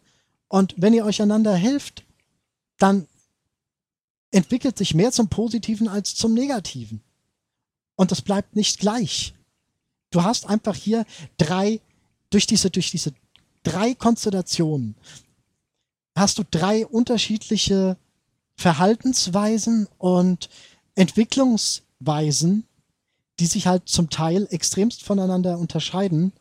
Und 0.49 0.75
wenn 0.77 0.95
ihr 0.95 1.05
euch 1.05 1.21
einander 1.21 1.55
helft, 1.55 2.05
dann 2.79 3.07
entwickelt 4.31 4.77
sich 4.79 4.95
mehr 4.95 5.13
zum 5.13 5.29
Positiven 5.29 5.89
als 5.89 6.15
zum 6.15 6.35
Negativen. 6.35 7.01
Und 7.97 8.11
das 8.11 8.23
bleibt 8.23 8.57
nicht 8.57 8.79
gleich. 8.81 9.35
Du 10.11 10.23
hast 10.23 10.49
einfach 10.49 10.75
hier 10.75 11.07
drei, 11.37 11.81
durch 12.31 12.47
diese, 12.47 12.71
durch 12.71 12.91
diese 12.91 13.13
drei 13.63 13.95
Konstellationen, 13.95 14.97
hast 16.17 16.39
du 16.39 16.45
drei 16.49 16.87
unterschiedliche 16.87 17.97
Verhaltensweisen 18.57 19.89
und 19.99 20.49
Entwicklungsweisen, 20.95 22.67
die 23.41 23.47
sich 23.47 23.67
halt 23.67 23.89
zum 23.89 24.11
Teil 24.11 24.47
extremst 24.51 25.03
voneinander 25.03 25.59
unterscheiden. 25.59 26.33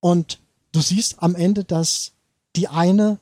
Und 0.00 0.40
du 0.72 0.80
siehst 0.80 1.22
am 1.22 1.34
Ende, 1.34 1.64
dass 1.64 2.12
die 2.56 2.68
eine 2.68 3.18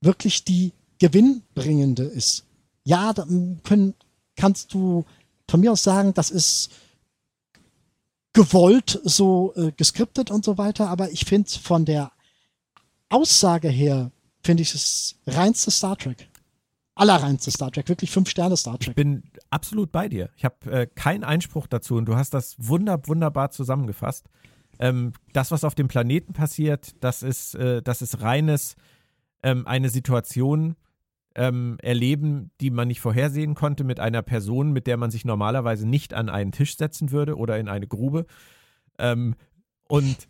wirklich 0.00 0.44
die 0.44 0.72
gewinnbringende 0.98 2.04
ist. 2.04 2.44
Ja, 2.84 3.12
da 3.12 3.26
können, 3.64 3.94
kannst 4.36 4.72
du 4.74 5.04
von 5.48 5.60
mir 5.60 5.72
aus 5.72 5.82
sagen, 5.82 6.14
das 6.14 6.30
ist 6.30 6.70
gewollt 8.32 9.00
so 9.04 9.52
äh, 9.56 9.72
geskriptet 9.72 10.30
und 10.30 10.44
so 10.44 10.58
weiter, 10.58 10.88
aber 10.88 11.10
ich 11.10 11.24
finde 11.24 11.50
von 11.50 11.84
der 11.84 12.12
Aussage 13.08 13.68
her, 13.68 14.10
finde 14.42 14.62
ich 14.62 14.74
es 14.74 15.16
reinste 15.26 15.70
Star 15.70 15.96
Trek. 15.96 16.28
Allerreinste 16.96 17.50
Star 17.50 17.72
Trek, 17.72 17.88
wirklich 17.88 18.10
fünf 18.10 18.28
Sterne 18.28 18.56
Star 18.56 18.78
Trek. 18.78 18.90
Ich 18.90 18.94
bin 18.94 19.24
absolut 19.50 19.90
bei 19.90 20.08
dir. 20.08 20.30
Ich 20.36 20.44
habe 20.44 20.70
äh, 20.70 20.86
keinen 20.86 21.24
Einspruch 21.24 21.66
dazu 21.66 21.96
und 21.96 22.06
du 22.06 22.14
hast 22.14 22.34
das 22.34 22.54
wunder, 22.58 23.06
wunderbar 23.06 23.50
zusammengefasst. 23.50 24.28
Ähm, 24.78 25.12
das, 25.32 25.50
was 25.50 25.64
auf 25.64 25.74
dem 25.74 25.88
Planeten 25.88 26.32
passiert, 26.32 26.94
das 27.00 27.22
ist, 27.22 27.54
äh, 27.54 27.82
das 27.82 28.02
ist 28.02 28.20
reines 28.20 28.76
ähm, 29.42 29.66
eine 29.66 29.88
Situation 29.88 30.76
ähm, 31.34 31.78
erleben, 31.82 32.50
die 32.60 32.70
man 32.70 32.88
nicht 32.88 33.00
vorhersehen 33.00 33.54
konnte 33.54 33.82
mit 33.82 33.98
einer 33.98 34.22
Person, 34.22 34.72
mit 34.72 34.86
der 34.86 34.96
man 34.96 35.10
sich 35.10 35.24
normalerweise 35.24 35.88
nicht 35.88 36.14
an 36.14 36.28
einen 36.28 36.52
Tisch 36.52 36.76
setzen 36.76 37.10
würde 37.10 37.36
oder 37.36 37.58
in 37.58 37.68
eine 37.68 37.86
Grube. 37.86 38.26
Ähm, 38.98 39.34
und 39.88 40.28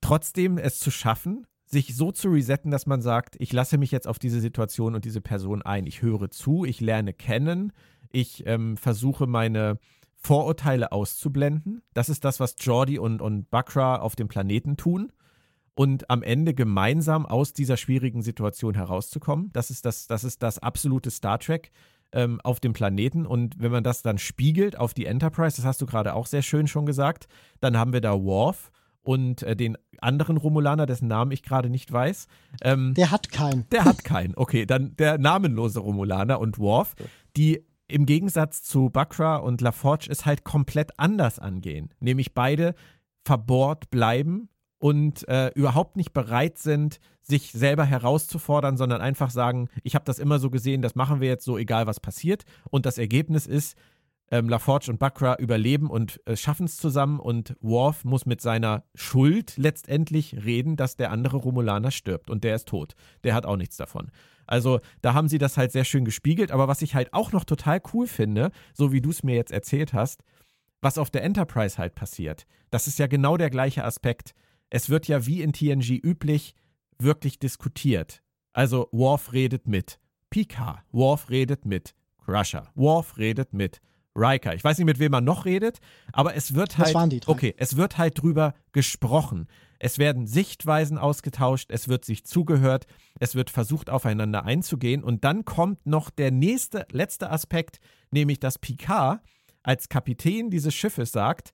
trotzdem 0.00 0.58
es 0.58 0.78
zu 0.78 0.90
schaffen, 0.90 1.46
sich 1.70 1.94
so 1.96 2.12
zu 2.12 2.28
resetten, 2.30 2.70
dass 2.70 2.86
man 2.86 3.02
sagt, 3.02 3.36
ich 3.38 3.52
lasse 3.52 3.78
mich 3.78 3.90
jetzt 3.90 4.08
auf 4.08 4.18
diese 4.18 4.40
Situation 4.40 4.94
und 4.94 5.04
diese 5.04 5.20
Person 5.20 5.62
ein. 5.62 5.86
Ich 5.86 6.02
höre 6.02 6.30
zu, 6.30 6.64
ich 6.64 6.80
lerne 6.80 7.12
kennen, 7.12 7.72
ich 8.10 8.46
ähm, 8.46 8.76
versuche 8.76 9.26
meine 9.26 9.78
Vorurteile 10.16 10.92
auszublenden. 10.92 11.82
Das 11.94 12.08
ist 12.08 12.24
das, 12.24 12.40
was 12.40 12.56
Jordi 12.58 12.98
und, 12.98 13.22
und 13.22 13.50
Bakra 13.50 13.96
auf 13.96 14.16
dem 14.16 14.28
Planeten 14.28 14.76
tun. 14.76 15.12
Und 15.74 16.10
am 16.10 16.24
Ende 16.24 16.54
gemeinsam 16.54 17.24
aus 17.24 17.52
dieser 17.52 17.76
schwierigen 17.76 18.20
Situation 18.22 18.74
herauszukommen. 18.74 19.50
Das 19.52 19.70
ist 19.70 19.84
das, 19.84 20.08
das, 20.08 20.24
ist 20.24 20.42
das 20.42 20.58
absolute 20.58 21.12
Star 21.12 21.38
Trek 21.38 21.70
ähm, 22.10 22.40
auf 22.42 22.58
dem 22.58 22.72
Planeten. 22.72 23.26
Und 23.26 23.60
wenn 23.60 23.70
man 23.70 23.84
das 23.84 24.02
dann 24.02 24.18
spiegelt 24.18 24.76
auf 24.76 24.92
die 24.92 25.06
Enterprise, 25.06 25.56
das 25.56 25.64
hast 25.64 25.80
du 25.80 25.86
gerade 25.86 26.14
auch 26.14 26.26
sehr 26.26 26.42
schön 26.42 26.66
schon 26.66 26.84
gesagt, 26.84 27.28
dann 27.60 27.76
haben 27.76 27.92
wir 27.92 28.00
da 28.00 28.20
Worf, 28.20 28.72
und 29.08 29.42
äh, 29.42 29.56
den 29.56 29.78
anderen 30.02 30.36
Romulaner, 30.36 30.84
dessen 30.84 31.08
Namen 31.08 31.30
ich 31.30 31.42
gerade 31.42 31.70
nicht 31.70 31.90
weiß. 31.90 32.26
Ähm, 32.60 32.92
der 32.92 33.10
hat 33.10 33.32
keinen. 33.32 33.66
Der 33.70 33.86
hat 33.86 34.04
keinen. 34.04 34.34
Okay, 34.36 34.66
dann 34.66 34.96
der 34.96 35.16
namenlose 35.16 35.80
Romulaner 35.80 36.38
und 36.38 36.58
Worf, 36.58 36.94
die 37.34 37.64
im 37.86 38.04
Gegensatz 38.04 38.62
zu 38.62 38.90
Bakra 38.90 39.36
und 39.36 39.62
LaForge 39.62 40.08
es 40.10 40.26
halt 40.26 40.44
komplett 40.44 40.90
anders 40.98 41.38
angehen. 41.38 41.88
Nämlich 42.00 42.34
beide 42.34 42.74
verbohrt 43.24 43.90
bleiben 43.90 44.50
und 44.76 45.26
äh, 45.26 45.52
überhaupt 45.54 45.96
nicht 45.96 46.12
bereit 46.12 46.58
sind, 46.58 47.00
sich 47.22 47.52
selber 47.52 47.86
herauszufordern, 47.86 48.76
sondern 48.76 49.00
einfach 49.00 49.30
sagen, 49.30 49.70
ich 49.84 49.94
habe 49.94 50.04
das 50.04 50.18
immer 50.18 50.38
so 50.38 50.50
gesehen, 50.50 50.82
das 50.82 50.96
machen 50.96 51.22
wir 51.22 51.28
jetzt 51.28 51.46
so, 51.46 51.56
egal 51.56 51.86
was 51.86 51.98
passiert. 51.98 52.44
Und 52.68 52.84
das 52.84 52.98
Ergebnis 52.98 53.46
ist, 53.46 53.74
ähm, 54.30 54.48
LaForge 54.48 54.90
und 54.90 54.98
Bakra 54.98 55.36
überleben 55.36 55.90
und 55.90 56.20
äh, 56.26 56.36
schaffen 56.36 56.66
es 56.66 56.76
zusammen 56.76 57.18
und 57.18 57.56
Worf 57.60 58.04
muss 58.04 58.26
mit 58.26 58.40
seiner 58.40 58.84
Schuld 58.94 59.56
letztendlich 59.56 60.44
reden, 60.44 60.76
dass 60.76 60.96
der 60.96 61.10
andere 61.10 61.38
Romulaner 61.38 61.90
stirbt 61.90 62.30
und 62.30 62.44
der 62.44 62.54
ist 62.56 62.68
tot. 62.68 62.94
Der 63.24 63.34
hat 63.34 63.46
auch 63.46 63.56
nichts 63.56 63.76
davon. 63.76 64.10
Also 64.46 64.80
da 65.02 65.14
haben 65.14 65.28
sie 65.28 65.38
das 65.38 65.56
halt 65.56 65.72
sehr 65.72 65.84
schön 65.84 66.04
gespiegelt, 66.04 66.50
aber 66.50 66.68
was 66.68 66.82
ich 66.82 66.94
halt 66.94 67.12
auch 67.12 67.32
noch 67.32 67.44
total 67.44 67.80
cool 67.92 68.06
finde, 68.06 68.50
so 68.72 68.92
wie 68.92 69.00
du 69.00 69.10
es 69.10 69.22
mir 69.22 69.34
jetzt 69.34 69.52
erzählt 69.52 69.92
hast, 69.92 70.22
was 70.80 70.98
auf 70.98 71.10
der 71.10 71.22
Enterprise 71.24 71.76
halt 71.76 71.94
passiert, 71.94 72.46
das 72.70 72.86
ist 72.86 72.98
ja 72.98 73.06
genau 73.06 73.36
der 73.36 73.50
gleiche 73.50 73.84
Aspekt. 73.84 74.34
Es 74.70 74.90
wird 74.90 75.08
ja 75.08 75.26
wie 75.26 75.42
in 75.42 75.52
TNG 75.52 75.98
üblich 76.02 76.54
wirklich 76.98 77.38
diskutiert. 77.38 78.22
Also 78.52 78.88
Worf 78.92 79.32
redet 79.32 79.66
mit 79.66 79.98
Picard, 80.30 80.80
Worf 80.92 81.30
redet 81.30 81.64
mit 81.64 81.94
Crusher, 82.18 82.70
Worf 82.74 83.16
redet 83.16 83.52
mit 83.54 83.80
Riker. 84.18 84.54
Ich 84.54 84.64
weiß 84.64 84.78
nicht, 84.78 84.86
mit 84.86 84.98
wem 84.98 85.12
man 85.12 85.24
noch 85.24 85.44
redet, 85.44 85.78
aber 86.12 86.34
es 86.34 86.54
wird 86.54 86.78
halt. 86.78 86.88
Das 86.88 86.94
waren 86.94 87.10
die 87.10 87.20
drei. 87.20 87.32
Okay, 87.32 87.54
es 87.56 87.76
wird 87.76 87.98
halt 87.98 88.20
drüber 88.20 88.54
gesprochen. 88.72 89.46
Es 89.78 89.98
werden 89.98 90.26
Sichtweisen 90.26 90.98
ausgetauscht, 90.98 91.70
es 91.70 91.86
wird 91.86 92.04
sich 92.04 92.24
zugehört, 92.24 92.86
es 93.20 93.36
wird 93.36 93.48
versucht, 93.48 93.90
aufeinander 93.90 94.44
einzugehen. 94.44 95.04
Und 95.04 95.24
dann 95.24 95.44
kommt 95.44 95.86
noch 95.86 96.10
der 96.10 96.32
nächste, 96.32 96.86
letzte 96.90 97.30
Aspekt, 97.30 97.78
nämlich 98.10 98.40
dass 98.40 98.58
Picard 98.58 99.20
als 99.62 99.88
Kapitän 99.88 100.50
dieses 100.50 100.74
Schiffes 100.74 101.12
sagt, 101.12 101.52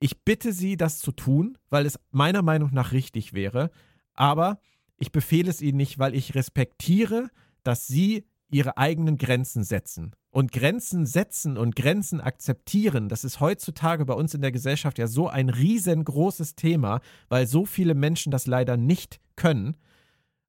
ich 0.00 0.22
bitte 0.22 0.52
Sie, 0.52 0.76
das 0.76 0.98
zu 0.98 1.12
tun, 1.12 1.58
weil 1.68 1.86
es 1.86 1.98
meiner 2.10 2.42
Meinung 2.42 2.70
nach 2.72 2.92
richtig 2.92 3.32
wäre, 3.32 3.70
aber 4.14 4.60
ich 4.96 5.12
befehle 5.12 5.50
es 5.50 5.62
Ihnen 5.62 5.78
nicht, 5.78 5.98
weil 5.98 6.14
ich 6.14 6.34
respektiere, 6.34 7.30
dass 7.62 7.86
Sie 7.86 8.26
Ihre 8.50 8.76
eigenen 8.76 9.16
Grenzen 9.16 9.62
setzen. 9.62 10.14
Und 10.30 10.52
Grenzen 10.52 11.06
setzen 11.06 11.56
und 11.56 11.74
Grenzen 11.74 12.20
akzeptieren, 12.20 13.08
das 13.08 13.24
ist 13.24 13.40
heutzutage 13.40 14.04
bei 14.04 14.14
uns 14.14 14.32
in 14.32 14.42
der 14.42 14.52
Gesellschaft 14.52 14.98
ja 14.98 15.08
so 15.08 15.28
ein 15.28 15.48
riesengroßes 15.48 16.54
Thema, 16.54 17.00
weil 17.28 17.48
so 17.48 17.64
viele 17.64 17.94
Menschen 17.94 18.30
das 18.30 18.46
leider 18.46 18.76
nicht 18.76 19.20
können. 19.34 19.76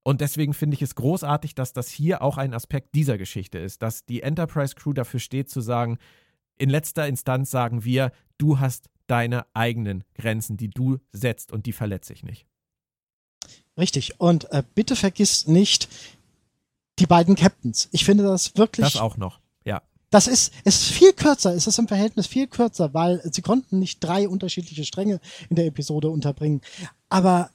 Und 0.03 0.21
deswegen 0.21 0.53
finde 0.53 0.75
ich 0.75 0.83
es 0.83 0.95
großartig, 0.95 1.55
dass 1.55 1.73
das 1.73 1.89
hier 1.89 2.21
auch 2.21 2.37
ein 2.37 2.53
Aspekt 2.53 2.93
dieser 2.93 3.17
Geschichte 3.17 3.57
ist, 3.57 3.81
dass 3.81 4.05
die 4.05 4.21
Enterprise 4.21 4.75
Crew 4.75 4.93
dafür 4.93 5.19
steht 5.19 5.49
zu 5.49 5.61
sagen, 5.61 5.97
in 6.57 6.69
letzter 6.69 7.07
Instanz 7.07 7.49
sagen 7.49 7.83
wir, 7.83 8.11
du 8.37 8.59
hast 8.59 8.89
deine 9.07 9.45
eigenen 9.53 10.03
Grenzen, 10.13 10.57
die 10.57 10.69
du 10.69 10.99
setzt 11.11 11.51
und 11.51 11.65
die 11.65 11.73
verletze 11.73 12.13
ich 12.13 12.23
nicht. 12.23 12.45
Richtig. 13.77 14.19
Und 14.19 14.51
äh, 14.51 14.63
bitte 14.75 14.95
vergiss 14.95 15.47
nicht 15.47 15.89
die 16.99 17.07
beiden 17.07 17.35
Captains. 17.35 17.89
Ich 17.91 18.05
finde 18.05 18.23
das 18.23 18.55
wirklich. 18.57 18.85
Das 18.85 18.95
auch 18.95 19.17
noch. 19.17 19.40
Das 20.11 20.27
ist, 20.27 20.51
ist 20.65 20.83
viel 20.83 21.13
kürzer, 21.13 21.53
ist 21.53 21.67
es 21.67 21.77
im 21.79 21.87
Verhältnis 21.87 22.27
viel 22.27 22.45
kürzer, 22.45 22.93
weil 22.93 23.21
sie 23.31 23.41
konnten 23.41 23.79
nicht 23.79 24.03
drei 24.03 24.27
unterschiedliche 24.27 24.83
Stränge 24.83 25.21
in 25.49 25.55
der 25.55 25.65
Episode 25.65 26.09
unterbringen. 26.09 26.61
Aber 27.07 27.49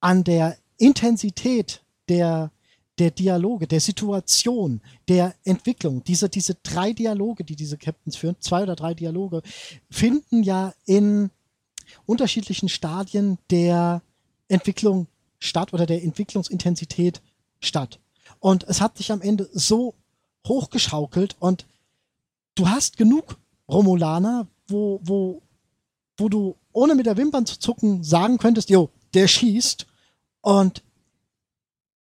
an 0.00 0.22
der 0.22 0.56
Intensität 0.76 1.82
der, 2.08 2.52
der 2.98 3.10
Dialoge, 3.10 3.66
der 3.66 3.80
Situation, 3.80 4.80
der 5.08 5.34
Entwicklung, 5.42 6.04
diese, 6.04 6.28
diese 6.28 6.54
drei 6.62 6.92
Dialoge, 6.92 7.42
die 7.42 7.56
diese 7.56 7.76
Captains 7.76 8.16
führen, 8.16 8.36
zwei 8.38 8.62
oder 8.62 8.76
drei 8.76 8.94
Dialoge, 8.94 9.42
finden 9.90 10.44
ja 10.44 10.74
in 10.86 11.30
unterschiedlichen 12.06 12.68
Stadien 12.68 13.38
der 13.50 14.02
Entwicklung 14.46 15.08
statt 15.40 15.72
oder 15.72 15.84
der 15.84 16.04
Entwicklungsintensität 16.04 17.20
statt. 17.58 17.98
Und 18.38 18.64
es 18.64 18.80
hat 18.80 18.96
sich 18.98 19.10
am 19.10 19.20
Ende 19.20 19.48
so 19.52 19.94
hochgeschaukelt 20.46 21.36
und 21.40 21.66
du 22.58 22.68
hast 22.68 22.96
genug 22.96 23.38
Romulaner, 23.68 24.48
wo, 24.66 25.00
wo, 25.02 25.42
wo 26.16 26.28
du 26.28 26.56
ohne 26.72 26.94
mit 26.94 27.06
der 27.06 27.16
Wimpern 27.16 27.46
zu 27.46 27.58
zucken 27.58 28.02
sagen 28.02 28.38
könntest, 28.38 28.70
jo, 28.70 28.90
der 29.14 29.28
schießt 29.28 29.86
und 30.40 30.82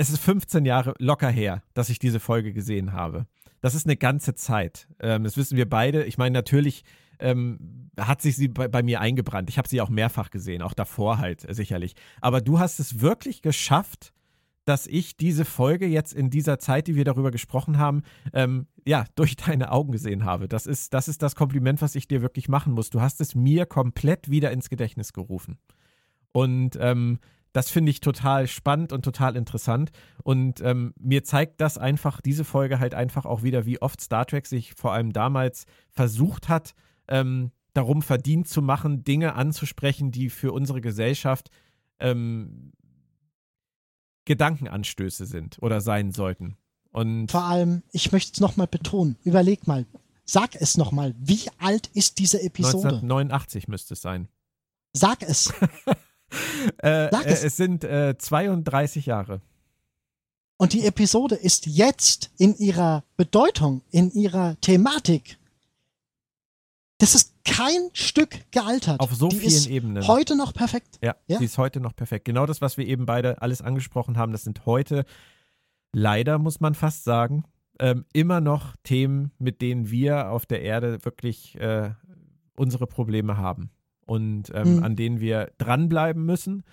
es 0.00 0.08
ist 0.08 0.20
15 0.20 0.64
Jahre 0.64 0.94
locker 0.98 1.28
her, 1.28 1.62
dass 1.74 1.90
ich 1.90 1.98
diese 1.98 2.20
Folge 2.20 2.54
gesehen 2.54 2.94
habe. 2.94 3.26
Das 3.60 3.74
ist 3.74 3.84
eine 3.84 3.98
ganze 3.98 4.34
Zeit. 4.34 4.88
Ähm, 4.98 5.24
das 5.24 5.36
wissen 5.36 5.58
wir 5.58 5.68
beide. 5.68 6.04
Ich 6.04 6.16
meine, 6.16 6.32
natürlich 6.32 6.84
ähm, 7.18 7.90
hat 7.98 8.22
sich 8.22 8.34
sie 8.34 8.48
bei, 8.48 8.66
bei 8.66 8.82
mir 8.82 9.02
eingebrannt. 9.02 9.50
Ich 9.50 9.58
habe 9.58 9.68
sie 9.68 9.82
auch 9.82 9.90
mehrfach 9.90 10.30
gesehen, 10.30 10.62
auch 10.62 10.72
davor 10.72 11.18
halt 11.18 11.46
äh, 11.46 11.52
sicherlich. 11.52 11.96
Aber 12.22 12.40
du 12.40 12.58
hast 12.58 12.80
es 12.80 13.02
wirklich 13.02 13.42
geschafft, 13.42 14.14
dass 14.64 14.86
ich 14.86 15.18
diese 15.18 15.44
Folge 15.44 15.86
jetzt 15.86 16.14
in 16.14 16.30
dieser 16.30 16.58
Zeit, 16.58 16.86
die 16.86 16.94
wir 16.94 17.04
darüber 17.04 17.30
gesprochen 17.30 17.76
haben, 17.76 18.00
ähm, 18.32 18.68
ja, 18.86 19.04
durch 19.16 19.36
deine 19.36 19.70
Augen 19.70 19.92
gesehen 19.92 20.24
habe. 20.24 20.48
Das 20.48 20.64
ist, 20.64 20.94
das 20.94 21.08
ist 21.08 21.20
das 21.20 21.34
Kompliment, 21.36 21.82
was 21.82 21.94
ich 21.94 22.08
dir 22.08 22.22
wirklich 22.22 22.48
machen 22.48 22.72
muss. 22.72 22.88
Du 22.88 23.02
hast 23.02 23.20
es 23.20 23.34
mir 23.34 23.66
komplett 23.66 24.30
wieder 24.30 24.50
ins 24.50 24.70
Gedächtnis 24.70 25.12
gerufen. 25.12 25.58
Und 26.32 26.78
ähm, 26.80 27.18
das 27.52 27.70
finde 27.70 27.90
ich 27.90 28.00
total 28.00 28.46
spannend 28.46 28.92
und 28.92 29.04
total 29.04 29.36
interessant. 29.36 29.90
Und 30.22 30.60
ähm, 30.60 30.94
mir 30.98 31.24
zeigt 31.24 31.60
das 31.60 31.78
einfach, 31.78 32.20
diese 32.20 32.44
Folge 32.44 32.78
halt 32.78 32.94
einfach 32.94 33.26
auch 33.26 33.42
wieder, 33.42 33.66
wie 33.66 33.82
oft 33.82 34.00
Star 34.00 34.26
Trek 34.26 34.46
sich 34.46 34.74
vor 34.74 34.92
allem 34.92 35.12
damals 35.12 35.66
versucht 35.90 36.48
hat, 36.48 36.74
ähm, 37.08 37.50
darum 37.72 38.02
verdient 38.02 38.48
zu 38.48 38.62
machen, 38.62 39.04
Dinge 39.04 39.34
anzusprechen, 39.34 40.10
die 40.12 40.30
für 40.30 40.52
unsere 40.52 40.80
Gesellschaft 40.80 41.50
ähm, 41.98 42.72
Gedankenanstöße 44.24 45.26
sind 45.26 45.58
oder 45.60 45.80
sein 45.80 46.12
sollten. 46.12 46.56
Und 46.92 47.30
Vor 47.30 47.44
allem, 47.44 47.82
ich 47.92 48.12
möchte 48.12 48.32
es 48.34 48.40
nochmal 48.40 48.66
betonen, 48.66 49.16
überleg 49.24 49.66
mal, 49.66 49.86
sag 50.24 50.54
es 50.56 50.76
nochmal, 50.76 51.14
wie 51.18 51.48
alt 51.58 51.88
ist 51.88 52.18
diese 52.18 52.42
Episode? 52.42 52.88
1989 52.88 53.68
müsste 53.68 53.94
es 53.94 54.02
sein. 54.02 54.28
Sag 54.92 55.22
es. 55.22 55.52
äh, 56.82 57.06
äh, 57.06 57.10
es. 57.24 57.44
es 57.44 57.56
sind 57.56 57.84
äh, 57.84 58.16
32 58.16 59.06
Jahre. 59.06 59.40
Und 60.56 60.74
die 60.74 60.84
Episode 60.84 61.36
ist 61.36 61.66
jetzt 61.66 62.30
in 62.36 62.54
ihrer 62.56 63.02
Bedeutung, 63.16 63.80
in 63.90 64.10
ihrer 64.10 64.60
Thematik. 64.60 65.38
Das 66.98 67.14
ist 67.14 67.32
kein 67.44 67.88
Stück 67.94 68.38
gealtert. 68.50 69.00
Auf 69.00 69.14
so 69.14 69.28
die 69.28 69.36
vielen 69.36 69.52
ist 69.52 69.66
Ebenen. 69.68 70.06
Heute 70.06 70.36
noch 70.36 70.52
perfekt. 70.52 70.98
Ja, 71.02 71.16
Ja. 71.26 71.38
sie 71.38 71.46
ist 71.46 71.56
heute 71.56 71.80
noch 71.80 71.96
perfekt. 71.96 72.26
Genau 72.26 72.44
das, 72.44 72.60
was 72.60 72.76
wir 72.76 72.86
eben 72.86 73.06
beide 73.06 73.40
alles 73.40 73.62
angesprochen 73.62 74.18
haben, 74.18 74.32
das 74.32 74.42
sind 74.44 74.66
heute 74.66 75.06
leider, 75.92 76.38
muss 76.38 76.60
man 76.60 76.74
fast 76.74 77.04
sagen, 77.04 77.44
ähm, 77.78 78.04
immer 78.12 78.42
noch 78.42 78.76
Themen, 78.82 79.32
mit 79.38 79.62
denen 79.62 79.90
wir 79.90 80.30
auf 80.30 80.44
der 80.44 80.60
Erde 80.60 81.02
wirklich 81.06 81.58
äh, 81.58 81.92
unsere 82.54 82.86
Probleme 82.86 83.38
haben 83.38 83.70
und 84.10 84.50
ähm, 84.54 84.76
Mhm. 84.78 84.82
an 84.82 84.96
denen 84.96 85.20
wir 85.20 85.52
dranbleiben 85.58 86.24
müssen 86.26 86.64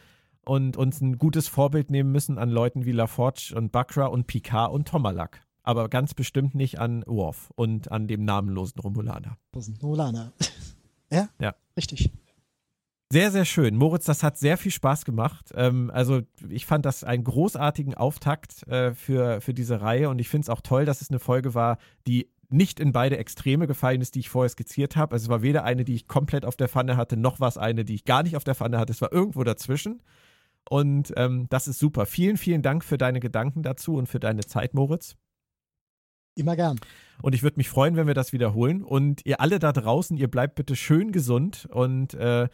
und 0.44 0.76
uns 0.76 1.02
ein 1.02 1.20
gutes 1.20 1.48
Vorbild 1.48 1.92
nehmen 1.92 2.12
müssen 2.12 2.40
an 2.40 2.50
Leuten 2.50 2.86
wie 2.86 2.92
LaForge 2.94 3.54
und 3.56 3.72
Bakra 3.72 4.08
und 4.08 4.26
Picard 4.26 4.72
und 4.72 4.88
Tomalak. 4.88 5.42
Aber 5.62 5.88
ganz 5.88 6.16
bestimmt 6.16 6.56
nicht 6.56 6.80
an 6.80 7.04
Worf 7.06 7.52
und 7.56 7.92
an 7.92 8.08
dem 8.08 8.26
namenlosen 8.26 8.80
Romulaner. 8.80 9.38
Nolana. 9.82 10.32
ja? 11.12 11.30
Ja. 11.40 11.54
Richtig. 11.76 12.12
Sehr, 13.12 13.32
sehr 13.32 13.46
schön. 13.46 13.76
Moritz, 13.78 14.06
das 14.06 14.24
hat 14.24 14.38
sehr 14.38 14.58
viel 14.58 14.72
Spaß 14.72 15.06
gemacht. 15.06 15.54
Ähm, 15.56 15.92
also 15.94 16.22
ich 16.50 16.66
fand 16.66 16.86
das 16.86 17.04
einen 17.04 17.24
großartigen 17.24 17.94
Auftakt 17.94 18.68
äh, 18.68 18.94
für, 18.94 19.40
für 19.42 19.54
diese 19.54 19.80
Reihe 19.80 20.10
und 20.10 20.20
ich 20.20 20.28
finde 20.28 20.46
es 20.46 20.50
auch 20.50 20.62
toll, 20.62 20.86
dass 20.86 21.02
es 21.02 21.10
eine 21.10 21.20
Folge 21.20 21.54
war, 21.54 21.78
die 22.08 22.30
nicht 22.50 22.80
in 22.80 22.92
beide 22.92 23.18
Extreme 23.18 23.68
gefallen 23.68 24.02
ist, 24.02 24.16
die 24.16 24.20
ich 24.20 24.30
vorher 24.30 24.50
skizziert 24.50 24.96
habe. 24.96 25.14
Also 25.14 25.26
es 25.26 25.30
war 25.30 25.42
weder 25.42 25.64
eine, 25.64 25.84
die 25.84 25.96
ich 25.96 26.08
komplett 26.08 26.46
auf 26.46 26.56
der 26.56 26.70
Pfanne 26.70 26.96
hatte, 26.98 27.18
noch 27.18 27.40
war 27.40 27.50
es 27.50 27.58
eine, 27.58 27.84
die 27.84 27.96
ich 27.96 28.06
gar 28.06 28.24
nicht 28.24 28.38
auf 28.38 28.44
der 28.44 28.56
Pfanne 28.56 28.78
hatte. 28.78 28.94
Es 28.94 29.02
war 29.02 29.12
irgendwo 29.12 29.44
dazwischen. 29.44 30.02
Und 30.70 31.14
ähm, 31.18 31.48
das 31.50 31.68
ist 31.68 31.80
super. 31.80 32.06
Vielen, 32.06 32.38
vielen 32.38 32.62
Dank 32.62 32.84
für 32.84 32.98
deine 32.98 33.20
Gedanken 33.20 33.64
dazu 33.64 33.96
und 33.96 34.08
für 34.08 34.20
deine 34.20 34.42
Zeit, 34.46 34.74
Moritz. 34.74 35.16
Immer 36.36 36.56
gern. 36.56 36.80
Und 37.22 37.34
ich 37.34 37.42
würde 37.42 37.58
mich 37.58 37.70
freuen, 37.70 37.96
wenn 37.96 38.08
wir 38.08 38.14
das 38.14 38.32
wiederholen. 38.32 38.84
Und 38.84 39.26
ihr 39.26 39.42
alle 39.42 39.60
da 39.60 39.72
draußen, 39.72 40.18
ihr 40.18 40.30
bleibt 40.30 40.56
bitte 40.56 40.76
schön 40.76 41.12
gesund 41.12 41.68
und 41.72 42.14
äh, 42.14 42.48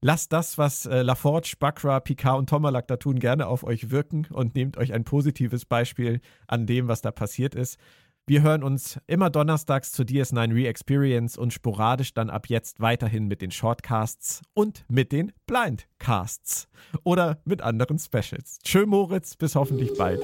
lasst 0.00 0.32
das, 0.32 0.56
was 0.56 0.86
äh, 0.86 1.02
LaForge, 1.02 1.54
Bakra, 1.58 1.98
Picard 1.98 2.38
und 2.38 2.48
Tomalak 2.48 2.86
da 2.86 2.96
tun, 2.96 3.18
gerne 3.18 3.46
auf 3.48 3.64
euch 3.64 3.90
wirken 3.90 4.26
und 4.30 4.54
nehmt 4.54 4.76
euch 4.76 4.92
ein 4.92 5.04
positives 5.04 5.64
Beispiel 5.64 6.20
an 6.46 6.66
dem, 6.66 6.86
was 6.86 7.00
da 7.00 7.10
passiert 7.10 7.54
ist. 7.54 7.78
Wir 8.26 8.40
hören 8.40 8.62
uns 8.62 8.98
immer 9.06 9.28
donnerstags 9.28 9.92
zur 9.92 10.06
DS9 10.06 10.54
Re-Experience 10.54 11.36
und 11.36 11.52
sporadisch 11.52 12.14
dann 12.14 12.30
ab 12.30 12.48
jetzt 12.48 12.80
weiterhin 12.80 13.26
mit 13.26 13.42
den 13.42 13.50
Shortcasts 13.50 14.40
und 14.54 14.86
mit 14.88 15.12
den 15.12 15.30
Blindcasts 15.46 16.66
oder 17.02 17.38
mit 17.44 17.60
anderen 17.60 17.98
Specials. 17.98 18.60
Tschö 18.64 18.86
Moritz, 18.86 19.36
bis 19.36 19.54
hoffentlich 19.54 19.92
bald. 19.98 20.22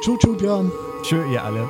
Tschu, 0.00 0.16
tschu, 0.16 0.38
Björn. 0.38 0.72
Tschö 1.02 1.30
ihr 1.30 1.44
alle. 1.44 1.68